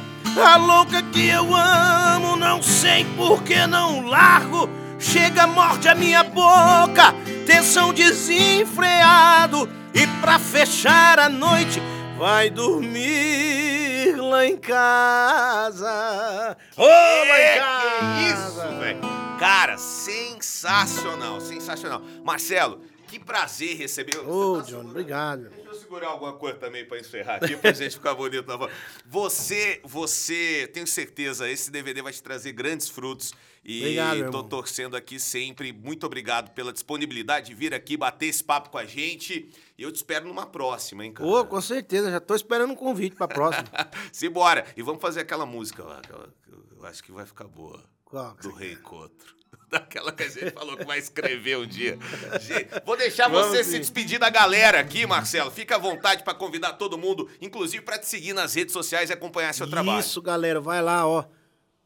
a 0.42 0.57
louca 0.57 1.03
que 1.03 1.28
eu 1.28 1.55
amo, 1.55 2.36
não 2.36 2.62
sei 2.62 3.05
por 3.16 3.42
que 3.42 3.66
não 3.66 4.07
largo. 4.07 4.70
Chega, 4.99 5.46
morte 5.46 5.88
a 5.88 5.94
minha 5.94 6.24
boca, 6.24 7.14
tensão 7.49 7.94
desenfreado. 7.94 9.66
E 9.94 10.07
pra 10.20 10.38
fechar 10.38 11.18
a 11.18 11.30
noite, 11.30 11.80
vai 12.18 12.51
dormir 12.51 14.14
lá 14.16 14.44
em 14.44 14.57
casa. 14.59 16.57
Ô, 16.76 16.82
oh, 16.82 16.86
lá 16.86 17.40
em 17.40 17.59
casa! 17.59 17.99
Que 18.14 18.24
isso, 18.32 18.78
velho? 18.78 19.01
Cara, 19.38 19.78
sensacional, 19.78 21.40
sensacional. 21.40 22.03
Marcelo, 22.22 22.82
que 23.07 23.18
prazer 23.18 23.78
receber. 23.78 24.18
Ô, 24.18 24.59
oh, 24.59 24.62
John, 24.62 24.80
obrigado. 24.80 25.49
Deixa 25.49 25.70
eu 25.70 25.74
segurar 25.74 26.09
alguma 26.09 26.34
coisa 26.34 26.59
também 26.59 26.84
para 26.84 26.99
encerrar 26.99 27.36
aqui, 27.36 27.57
pra 27.57 27.72
gente 27.72 27.94
ficar 27.94 28.14
bonito 28.14 28.46
na 28.46 28.57
voz. 28.57 28.70
Você, 29.07 29.80
você, 29.82 30.70
tenho 30.74 30.86
certeza, 30.86 31.49
esse 31.49 31.70
DVD 31.70 32.03
vai 32.03 32.12
te 32.12 32.22
trazer 32.22 32.53
grandes 32.53 32.90
frutos. 32.90 33.32
E 33.68 33.80
obrigado, 33.80 34.30
tô 34.30 34.42
torcendo 34.42 34.96
aqui 34.96 35.20
sempre. 35.20 35.74
Muito 35.74 36.06
obrigado 36.06 36.54
pela 36.54 36.72
disponibilidade 36.72 37.48
de 37.48 37.54
vir 37.54 37.74
aqui 37.74 37.98
bater 37.98 38.24
esse 38.24 38.42
papo 38.42 38.70
com 38.70 38.78
a 38.78 38.86
gente. 38.86 39.50
E 39.76 39.82
eu 39.82 39.92
te 39.92 39.96
espero 39.96 40.26
numa 40.26 40.46
próxima, 40.46 41.04
hein, 41.04 41.12
cara? 41.12 41.28
Ô, 41.28 41.40
oh, 41.40 41.44
com 41.44 41.60
certeza, 41.60 42.10
já 42.10 42.18
tô 42.18 42.34
esperando 42.34 42.70
um 42.70 42.74
convite 42.74 43.14
pra 43.14 43.28
próxima. 43.28 43.68
Simbora. 44.10 44.64
E 44.74 44.80
vamos 44.82 45.02
fazer 45.02 45.20
aquela 45.20 45.44
música 45.44 45.84
lá, 45.84 46.00
que 46.00 46.10
eu, 46.10 46.86
acho 46.86 47.04
que 47.04 47.12
vai 47.12 47.26
ficar 47.26 47.46
boa. 47.46 47.84
Qual? 48.06 48.34
Do 48.40 48.52
Reencontro. 48.52 49.36
Daquela 49.68 50.12
que 50.12 50.22
a 50.22 50.28
gente 50.30 50.50
falou 50.52 50.74
que 50.74 50.86
vai 50.86 50.98
escrever 50.98 51.58
um 51.58 51.66
dia. 51.66 51.98
Gente, 52.40 52.70
vou 52.86 52.96
deixar 52.96 53.28
Vamos 53.28 53.48
você 53.48 53.62
sim. 53.62 53.72
se 53.72 53.78
despedir 53.80 54.18
da 54.18 54.30
galera 54.30 54.80
aqui, 54.80 55.06
Marcelo. 55.06 55.50
Fica 55.50 55.74
à 55.74 55.78
vontade 55.78 56.24
para 56.24 56.32
convidar 56.32 56.72
todo 56.72 56.96
mundo, 56.96 57.28
inclusive 57.38 57.84
para 57.84 57.98
te 57.98 58.06
seguir 58.06 58.32
nas 58.32 58.54
redes 58.54 58.72
sociais 58.72 59.10
e 59.10 59.12
acompanhar 59.12 59.52
seu 59.52 59.68
trabalho. 59.68 60.00
Isso, 60.00 60.22
galera. 60.22 60.58
Vai 60.58 60.80
lá, 60.80 61.06
ó. 61.06 61.26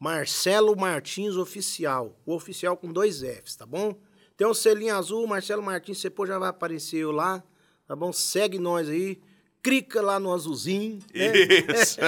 Marcelo 0.03 0.75
Martins 0.75 1.37
Oficial. 1.37 2.13
O 2.25 2.33
oficial 2.33 2.75
com 2.75 2.91
dois 2.91 3.21
Fs, 3.21 3.55
tá 3.55 3.65
bom? 3.65 3.95
Tem 4.35 4.45
um 4.45 4.53
selinho 4.53 4.93
azul, 4.93 5.25
Marcelo 5.25 5.63
Martins, 5.63 5.97
você 5.99 6.09
pô, 6.09 6.25
já 6.25 6.37
vai 6.37 6.49
aparecer 6.49 6.97
eu 6.97 7.11
lá, 7.13 7.41
tá 7.87 7.95
bom? 7.95 8.11
Segue 8.11 8.59
nós 8.59 8.89
aí. 8.89 9.21
Clica 9.63 10.01
lá 10.01 10.19
no 10.19 10.33
azulzinho. 10.33 10.99
Né? 11.15 11.31
Isso. 11.73 11.99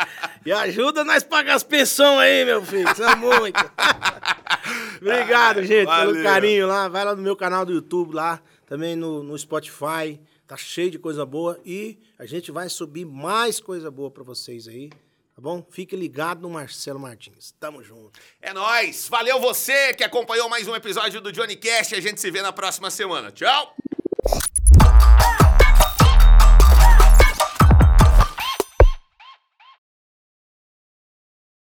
e 0.46 0.50
ajuda 0.50 1.04
nós 1.04 1.22
a 1.22 1.26
pagar 1.26 1.56
as 1.56 1.62
pensões 1.62 2.20
aí, 2.20 2.42
meu 2.46 2.64
filho. 2.64 2.90
Isso 2.90 3.02
é 3.02 3.16
muito. 3.16 3.60
Obrigado, 5.02 5.58
ah, 5.58 5.62
gente, 5.62 5.84
valeu. 5.84 6.12
pelo 6.14 6.24
carinho 6.24 6.66
lá. 6.66 6.88
Vai 6.88 7.04
lá 7.04 7.14
no 7.14 7.20
meu 7.20 7.36
canal 7.36 7.66
do 7.66 7.74
YouTube 7.74 8.14
lá, 8.14 8.40
também 8.64 8.96
no, 8.96 9.22
no 9.22 9.36
Spotify. 9.36 10.18
Tá 10.46 10.56
cheio 10.56 10.90
de 10.90 10.98
coisa 10.98 11.26
boa 11.26 11.60
e 11.66 11.98
a 12.18 12.24
gente 12.24 12.50
vai 12.50 12.70
subir 12.70 13.04
mais 13.04 13.60
coisa 13.60 13.90
boa 13.90 14.10
para 14.10 14.22
vocês 14.22 14.66
aí. 14.66 14.88
Tá 15.34 15.40
bom? 15.40 15.66
Fique 15.70 15.96
ligado 15.96 16.42
no 16.42 16.50
Marcelo 16.50 17.00
Martins. 17.00 17.54
Tamo 17.58 17.82
junto. 17.82 18.20
É 18.40 18.52
nós. 18.52 19.08
Valeu 19.08 19.40
você 19.40 19.94
que 19.94 20.04
acompanhou 20.04 20.48
mais 20.48 20.68
um 20.68 20.76
episódio 20.76 21.20
do 21.20 21.32
Johnny 21.32 21.56
Cast. 21.56 21.94
A 21.94 22.00
gente 22.00 22.20
se 22.20 22.30
vê 22.30 22.42
na 22.42 22.52
próxima 22.52 22.90
semana. 22.90 23.32
Tchau. 23.32 23.74